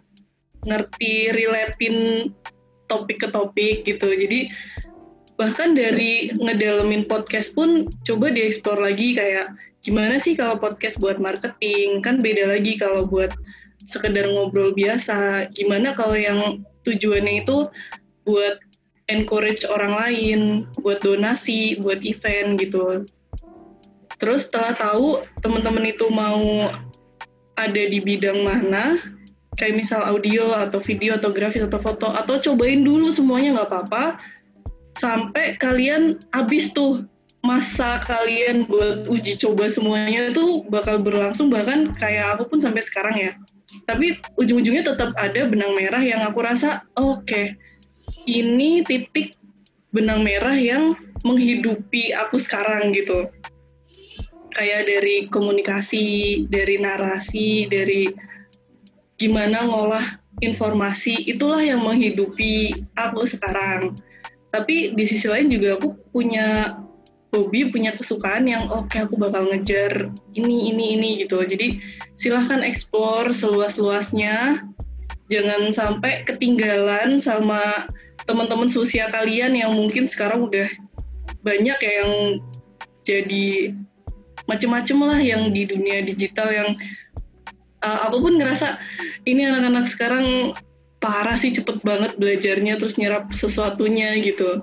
ngerti 0.67 1.31
relatein 1.35 2.29
topik 2.89 3.23
ke 3.23 3.29
topik 3.31 3.85
gitu. 3.85 4.09
Jadi 4.11 4.51
bahkan 5.39 5.77
dari 5.77 6.35
ngedalemin 6.35 7.07
podcast 7.07 7.55
pun 7.55 7.87
coba 8.03 8.33
dieksplor 8.35 8.81
lagi 8.81 9.15
kayak 9.15 9.55
gimana 9.87 10.19
sih 10.19 10.35
kalau 10.35 10.59
podcast 10.59 10.99
buat 10.99 11.23
marketing? 11.23 12.03
Kan 12.03 12.19
beda 12.19 12.51
lagi 12.51 12.75
kalau 12.81 13.07
buat 13.07 13.31
sekedar 13.87 14.27
ngobrol 14.27 14.75
biasa. 14.75 15.53
Gimana 15.55 15.95
kalau 15.95 16.19
yang 16.19 16.65
tujuannya 16.83 17.45
itu 17.47 17.69
buat 18.27 18.59
encourage 19.09 19.65
orang 19.65 19.97
lain 19.97 20.41
buat 20.85 21.01
donasi 21.01 21.81
buat 21.81 22.05
event 22.05 22.61
gitu. 22.61 23.09
Terus 24.19 24.51
setelah 24.51 24.75
tahu 24.75 25.23
teman-teman 25.41 25.89
itu 25.89 26.11
mau 26.11 26.75
ada 27.55 27.83
di 27.89 27.99
bidang 27.99 28.43
mana 28.43 28.99
kayak 29.59 29.75
misal 29.75 30.01
audio 30.07 30.55
atau 30.55 30.79
video 30.79 31.19
atau 31.19 31.35
grafis 31.35 31.67
atau 31.67 31.83
foto 31.83 32.15
atau 32.15 32.39
cobain 32.39 32.81
dulu 32.87 33.11
semuanya 33.11 33.61
nggak 33.61 33.69
apa-apa. 33.69 34.05
Sampai 34.99 35.59
kalian 35.59 36.19
habis 36.31 36.71
tuh 36.71 37.05
masa 37.43 38.03
kalian 38.03 38.67
buat 38.67 39.07
uji 39.07 39.39
coba 39.39 39.71
semuanya 39.71 40.31
itu 40.31 40.67
bakal 40.71 40.99
berlangsung 40.99 41.51
bahkan 41.51 41.91
kayak 41.99 42.39
aku 42.39 42.55
pun 42.55 42.59
sampai 42.63 42.83
sekarang 42.83 43.15
ya. 43.19 43.33
Tapi 43.85 44.17
ujung-ujungnya 44.39 44.95
tetap 44.95 45.13
ada 45.19 45.45
benang 45.45 45.77
merah 45.77 46.01
yang 46.01 46.25
aku 46.25 46.41
rasa 46.41 46.87
oke 46.97 47.27
okay, 47.27 47.59
ini 48.27 48.83
titik 48.87 49.35
benang 49.93 50.23
merah 50.23 50.55
yang 50.55 50.95
menghidupi 51.27 52.15
aku 52.15 52.39
sekarang 52.39 52.95
gitu. 52.95 53.27
Kayak 54.55 54.91
dari 54.91 55.31
komunikasi 55.31 56.07
dari 56.51 56.83
narasi 56.83 57.71
dari 57.71 58.11
gimana 59.19 59.66
ngolah 59.66 60.07
informasi 60.39 61.27
itulah 61.27 61.61
yang 61.61 61.83
menghidupi 61.83 62.87
aku 62.95 63.27
sekarang. 63.27 63.99
Tapi 64.55 64.95
di 64.95 65.05
sisi 65.05 65.29
lain 65.29 65.51
juga 65.53 65.77
aku 65.77 65.93
punya 66.14 66.79
hobi 67.29 67.69
punya 67.69 67.93
kesukaan 67.93 68.49
yang 68.49 68.73
oke 68.73 68.89
okay, 68.89 69.05
aku 69.05 69.21
bakal 69.21 69.45
ngejar 69.51 70.09
ini 70.33 70.73
ini 70.73 70.97
ini 70.97 71.11
gitu. 71.21 71.43
Jadi 71.45 71.83
silahkan 72.16 72.64
explore 72.64 73.35
seluas-luasnya. 73.35 74.64
Jangan 75.29 75.77
sampai 75.77 76.25
ketinggalan 76.25 77.21
sama 77.21 77.93
teman-teman 78.25 78.73
seusia 78.73 79.12
kalian 79.12 79.53
yang 79.53 79.77
mungkin 79.77 80.09
sekarang 80.09 80.49
udah 80.49 80.64
banyak 81.45 81.77
ya 81.77 81.93
yang 82.01 82.12
jadi 83.05 83.77
macem-macem 84.49 84.97
lah 85.05 85.21
yang 85.21 85.53
di 85.53 85.69
dunia 85.69 86.01
digital 86.01 86.49
yang 86.49 86.73
uh, 87.83 87.99
aku 88.09 88.24
pun 88.24 88.35
ngerasa 88.39 88.79
ini 89.26 89.47
anak-anak 89.47 89.87
sekarang 89.91 90.57
parah 90.99 91.39
sih 91.39 91.55
cepet 91.55 91.83
banget 91.87 92.18
belajarnya 92.18 92.79
terus 92.79 92.99
nyerap 92.99 93.31
sesuatunya 93.31 94.18
gitu. 94.22 94.62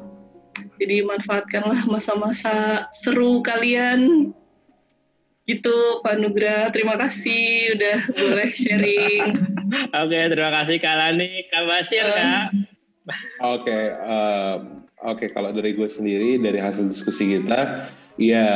Jadi 0.79 1.03
manfaatkanlah 1.03 1.87
masa-masa 1.87 2.87
seru 2.95 3.43
kalian. 3.43 4.31
Gitu 5.45 6.01
Pak 6.01 6.15
Nugra. 6.17 6.73
Terima 6.73 6.97
kasih 6.97 7.77
udah 7.77 7.97
boleh 8.17 8.49
sharing. 8.57 9.25
Oke 10.01 10.19
terima 10.31 10.51
kasih 10.61 10.81
Kak 10.81 10.95
Lani. 10.97 11.45
Kak 11.53 11.63
Basir 11.69 12.01
uh, 12.01 12.11
Kak 12.11 12.45
oke 13.41 13.79
uh, 14.01 14.55
oke 15.05 15.25
kalau 15.33 15.53
dari 15.53 15.77
gue 15.77 15.85
sendiri 15.85 16.41
dari 16.41 16.57
hasil 16.57 16.89
diskusi 16.89 17.37
kita 17.37 17.89
ya 18.17 18.47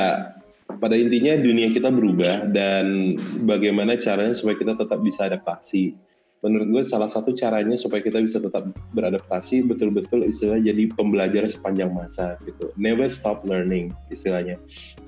pada 0.78 0.94
intinya 0.94 1.34
dunia 1.34 1.74
kita 1.74 1.90
berubah 1.90 2.54
dan 2.54 3.18
bagaimana 3.50 3.98
caranya 3.98 4.38
supaya 4.38 4.54
kita 4.54 4.78
tetap 4.78 5.02
bisa 5.02 5.26
adaptasi. 5.26 5.98
Menurut 6.40 6.68
gue 6.72 6.84
salah 6.88 7.12
satu 7.12 7.36
caranya 7.36 7.76
supaya 7.76 8.00
kita 8.00 8.24
bisa 8.24 8.40
tetap 8.40 8.72
beradaptasi 8.96 9.66
betul-betul 9.68 10.24
istilahnya 10.24 10.72
jadi 10.72 10.84
pembelajar 10.96 11.44
sepanjang 11.52 11.92
masa 11.92 12.40
gitu. 12.48 12.72
Never 12.80 13.12
stop 13.12 13.44
learning 13.44 13.92
istilahnya. 14.08 14.56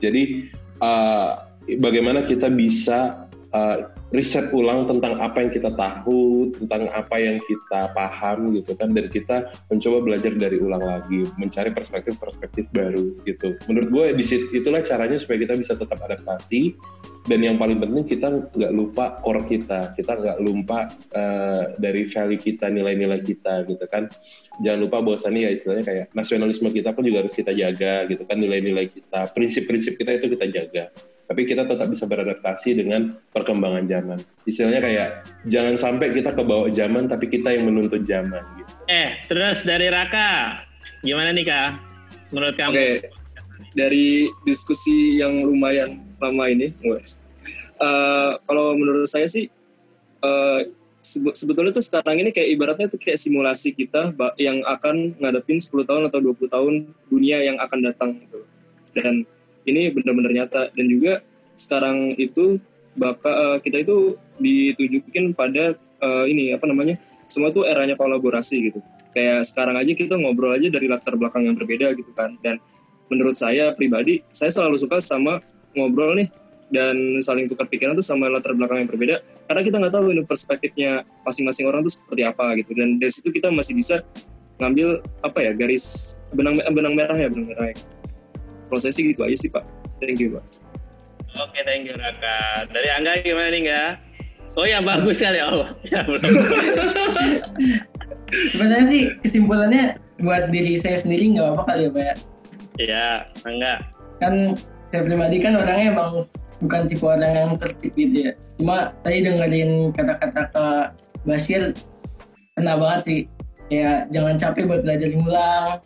Jadi 0.03 0.51
uh, 0.83 1.45
bagaimana 1.79 2.27
kita 2.27 2.51
bisa 2.51 3.31
uh, 3.55 4.00
riset 4.11 4.51
ulang 4.51 4.91
tentang 4.91 5.19
apa 5.23 5.39
yang 5.43 5.51
kita 5.55 5.71
tahu, 5.75 6.51
tentang 6.55 6.91
apa 6.91 7.15
yang 7.15 7.39
kita 7.47 7.95
paham 7.95 8.51
gitu 8.55 8.75
kan, 8.75 8.91
dan 8.91 9.07
kita 9.07 9.51
mencoba 9.71 9.97
belajar 10.03 10.31
dari 10.35 10.59
ulang 10.59 10.83
lagi, 10.83 11.23
mencari 11.39 11.71
perspektif-perspektif 11.71 12.67
baru 12.75 13.15
gitu. 13.23 13.55
Menurut 13.71 13.89
gue 13.89 14.05
di 14.19 14.23
situ 14.23 14.51
itulah 14.51 14.83
caranya 14.83 15.15
supaya 15.15 15.47
kita 15.47 15.55
bisa 15.55 15.73
tetap 15.79 15.99
adaptasi 16.03 16.75
dan 17.29 17.39
yang 17.45 17.61
paling 17.61 17.77
penting 17.77 18.05
kita 18.09 18.49
nggak 18.49 18.73
lupa 18.73 19.21
core 19.21 19.45
kita, 19.45 19.93
kita 19.93 20.17
nggak 20.17 20.37
lupa 20.41 20.89
uh, 21.13 21.77
dari 21.77 22.09
value 22.09 22.41
kita, 22.41 22.69
nilai-nilai 22.73 23.21
kita 23.21 23.65
gitu 23.69 23.85
kan. 23.85 24.09
Jangan 24.65 24.79
lupa 24.81 25.05
bahwasannya 25.05 25.45
ya 25.45 25.51
istilahnya 25.53 25.85
kayak 25.85 26.05
nasionalisme 26.17 26.73
kita 26.73 26.97
pun 26.97 27.05
juga 27.05 27.25
harus 27.25 27.35
kita 27.35 27.53
jaga 27.53 28.09
gitu 28.09 28.25
kan, 28.25 28.41
nilai-nilai 28.41 28.89
kita, 28.89 29.29
prinsip-prinsip 29.37 30.01
kita 30.01 30.17
itu 30.17 30.33
kita 30.33 30.45
jaga 30.49 30.85
tapi 31.31 31.47
kita 31.47 31.63
tetap 31.63 31.87
bisa 31.87 32.03
beradaptasi 32.11 32.75
dengan 32.75 33.15
perkembangan 33.31 33.87
zaman. 33.87 34.19
Istilahnya 34.43 34.83
kayak 34.83 35.09
jangan 35.47 35.79
sampai 35.79 36.11
kita 36.11 36.35
ke 36.35 36.43
bawah 36.43 36.67
zaman, 36.67 37.07
tapi 37.07 37.31
kita 37.31 37.55
yang 37.55 37.71
menuntut 37.71 38.03
zaman. 38.03 38.43
Gitu. 38.59 38.71
Eh, 38.91 39.15
terus 39.23 39.63
dari 39.63 39.87
Raka, 39.87 40.59
gimana 41.07 41.31
nih 41.31 41.47
kak? 41.47 41.79
Menurut 42.35 42.59
kamu? 42.59 42.75
Oke, 42.75 42.89
dari 43.71 44.27
diskusi 44.43 45.23
yang 45.23 45.47
lumayan 45.47 46.10
lama 46.21 46.45
ini, 46.47 46.69
uh, 47.81 48.37
kalau 48.45 48.77
menurut 48.77 49.09
saya 49.09 49.25
sih 49.25 49.49
uh, 50.21 50.61
sebetulnya 51.33 51.73
tuh 51.73 51.83
sekarang 51.83 52.21
ini 52.21 52.29
kayak 52.29 52.49
ibaratnya 52.53 52.87
tuh 52.87 53.01
kayak 53.01 53.17
simulasi 53.17 53.73
kita 53.73 54.13
yang 54.37 54.61
akan 54.69 55.17
ngadepin 55.17 55.57
10 55.57 55.73
tahun 55.83 56.03
atau 56.07 56.19
20 56.21 56.45
tahun 56.45 56.73
dunia 57.09 57.41
yang 57.41 57.57
akan 57.57 57.79
datang 57.81 58.09
gitu. 58.21 58.45
Dan 58.93 59.25
ini 59.65 59.89
benar-benar 59.89 60.31
nyata. 60.31 60.69
Dan 60.77 60.85
juga 60.87 61.25
sekarang 61.57 62.13
itu 62.21 62.61
bakal 62.93 63.33
uh, 63.33 63.57
kita 63.57 63.81
itu 63.81 64.15
ditunjukin 64.37 65.33
pada 65.33 65.73
uh, 66.03 66.25
ini 66.29 66.53
apa 66.53 66.69
namanya 66.69 67.01
semua 67.25 67.49
tuh 67.49 67.65
eranya 67.65 67.97
kolaborasi 67.97 68.71
gitu. 68.71 68.79
Kayak 69.11 69.43
sekarang 69.49 69.75
aja 69.75 69.91
kita 69.91 70.15
ngobrol 70.15 70.55
aja 70.55 70.69
dari 70.71 70.87
latar 70.87 71.17
belakang 71.17 71.49
yang 71.49 71.57
berbeda 71.57 71.91
gitu 71.97 72.11
kan. 72.13 72.37
Dan 72.39 72.61
menurut 73.11 73.35
saya 73.35 73.73
pribadi 73.75 74.23
saya 74.31 74.53
selalu 74.53 74.79
suka 74.79 75.01
sama 75.01 75.43
ngobrol 75.77 76.17
nih 76.17 76.27
dan 76.71 76.95
saling 77.19 77.51
tukar 77.51 77.67
pikiran 77.67 77.91
tuh 77.95 78.05
sama 78.05 78.31
latar 78.31 78.55
belakang 78.55 78.83
yang 78.83 78.89
berbeda 78.89 79.15
karena 79.47 79.61
kita 79.61 79.75
nggak 79.75 79.93
tahu 79.93 80.15
ini 80.15 80.23
perspektifnya 80.23 81.03
masing-masing 81.27 81.67
orang 81.67 81.83
tuh 81.83 81.99
seperti 81.99 82.23
apa 82.23 82.55
gitu 82.63 82.71
dan 82.75 82.95
dari 82.95 83.11
situ 83.11 83.27
kita 83.27 83.51
masih 83.51 83.75
bisa 83.75 83.99
ngambil 84.61 85.03
apa 85.19 85.39
ya 85.43 85.51
garis 85.51 86.15
benang 86.31 86.63
benang 86.71 86.95
merah 86.95 87.17
ya 87.17 87.27
benang 87.27 87.49
merah 87.51 87.75
ya 87.75 87.77
prosesi 88.71 89.11
gitu 89.11 89.27
aja 89.27 89.35
sih 89.35 89.51
Pak. 89.51 89.67
Thank 89.99 90.23
you 90.23 90.39
Pak. 90.39 90.45
Oke, 91.43 91.51
okay, 91.51 91.61
thank 91.67 91.83
you 91.83 91.95
Raka. 91.99 92.71
Dari 92.71 92.87
Angga 92.87 93.19
gimana 93.19 93.51
nih 93.51 93.59
enggak? 93.67 93.91
Oh 94.55 94.63
ya 94.63 94.79
bagus 94.79 95.19
kali 95.19 95.43
ya 95.43 95.51
Allah. 95.51 95.69
Ya, 95.91 96.07
Sebenarnya 98.31 98.87
sih 98.87 99.11
kesimpulannya 99.27 99.99
buat 100.23 100.47
diri 100.55 100.79
saya 100.79 100.95
sendiri 100.95 101.35
nggak 101.35 101.51
apa-apa 101.51 101.63
kali 101.67 101.83
ya 101.83 101.91
Pak 101.91 101.99
ya. 102.03 102.15
Iya, 102.79 103.07
enggak. 103.43 103.79
Kan 104.23 104.33
saya 104.91 105.01
pribadi 105.07 105.39
kan 105.39 105.55
orangnya 105.55 105.95
emang 105.95 106.11
bukan 106.61 106.85
tipe 106.85 107.07
orang 107.07 107.33
yang 107.33 107.51
tertib 107.57 107.91
gitu 107.95 108.29
ya. 108.29 108.33
Cuma 108.59 108.91
tadi 109.01 109.25
dengerin 109.25 109.95
kata-kata 109.95 110.41
ke 110.51 110.65
Basir, 111.25 111.71
kena 112.59 112.75
banget 112.77 113.01
sih. 113.07 113.21
Ya 113.71 114.03
jangan 114.11 114.35
capek 114.35 114.67
buat 114.67 114.83
belajar 114.83 115.09
ulang. 115.15 115.79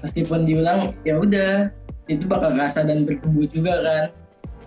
Meskipun 0.00 0.48
diulang, 0.48 0.92
ya 1.04 1.16
udah 1.16 1.72
itu 2.10 2.26
bakal 2.26 2.58
rasa 2.58 2.82
dan 2.82 3.06
bertumbuh 3.06 3.46
juga 3.46 3.74
kan 3.86 4.04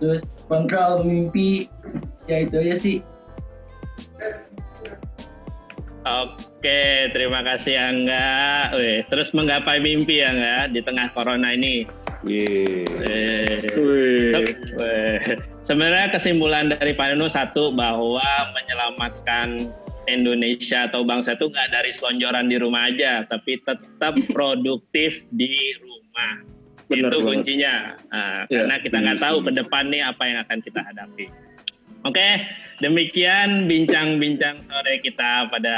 terus 0.00 0.24
kontrol 0.48 1.04
mimpi 1.04 1.68
ya 2.26 2.40
itu 2.40 2.56
aja 2.56 2.76
sih 2.80 2.98
Oke, 6.04 7.08
terima 7.16 7.40
kasih 7.40 7.80
Angga. 7.80 8.68
Wih, 8.76 9.08
terus 9.08 9.32
menggapai 9.32 9.80
mimpi 9.80 10.20
ya 10.20 10.36
nggak 10.36 10.76
di 10.76 10.84
tengah 10.84 11.08
corona 11.16 11.56
ini. 11.56 11.88
Yeah. 12.24 12.88
Sebenarnya 15.64 16.12
kesimpulan 16.12 16.72
dari 16.72 16.92
Pak 16.96 17.16
Nunu 17.16 17.28
satu 17.28 17.72
bahwa 17.72 18.24
menyelamatkan 18.52 19.72
Indonesia 20.04 20.88
atau 20.88 21.04
bangsa 21.04 21.36
itu 21.36 21.48
nggak 21.48 21.68
dari 21.72 21.90
selonjoran 21.96 22.52
di 22.52 22.56
rumah 22.60 22.92
aja, 22.92 23.24
tapi 23.24 23.60
tetap 23.64 24.16
produktif 24.36 25.24
di 25.32 25.52
rumah. 25.80 26.54
Benar 26.88 27.16
itu 27.16 27.18
kuncinya 27.24 27.96
nah, 28.12 28.44
ya. 28.44 28.60
karena 28.60 28.76
kita 28.84 28.96
nggak 29.00 29.20
tahu 29.20 29.36
ke 29.40 29.50
depan 29.56 29.84
nih 29.88 30.02
apa 30.04 30.22
yang 30.28 30.38
akan 30.44 30.58
kita 30.60 30.80
hadapi 30.84 31.26
oke 32.04 32.28
demikian 32.84 33.64
bincang-bincang 33.64 34.60
sore 34.68 34.94
kita 35.00 35.48
pada 35.48 35.76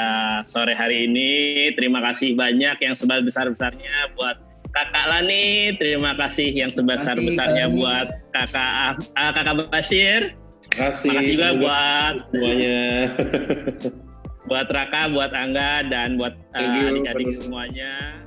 sore 0.51 0.75
hari 0.75 1.07
ini 1.07 1.31
terima 1.79 2.03
kasih 2.11 2.35
banyak 2.35 2.77
yang 2.83 2.95
sebesar 2.99 3.47
besarnya 3.55 4.11
buat 4.19 4.35
kakak 4.77 5.07
Lani 5.09 5.73
terima 5.81 6.13
kasih 6.21 6.53
yang 6.53 6.69
sebesar 6.69 7.17
besarnya 7.17 7.73
buat 7.73 8.13
kakak 8.37 9.01
uh, 9.17 9.33
kakak 9.33 9.55
Basir 9.73 10.37
Terima 10.77 10.93
kasih. 10.93 11.09
Makasih 11.09 11.33
juga 11.33 11.49
buat 11.57 12.15
semuanya. 12.29 12.81
buat 14.51 14.67
Raka, 14.71 15.03
buat 15.09 15.33
Angga, 15.33 15.73
dan 15.89 16.21
buat 16.21 16.35
uh, 16.53 16.89
adik-adik 16.93 17.29
semuanya. 17.41 18.26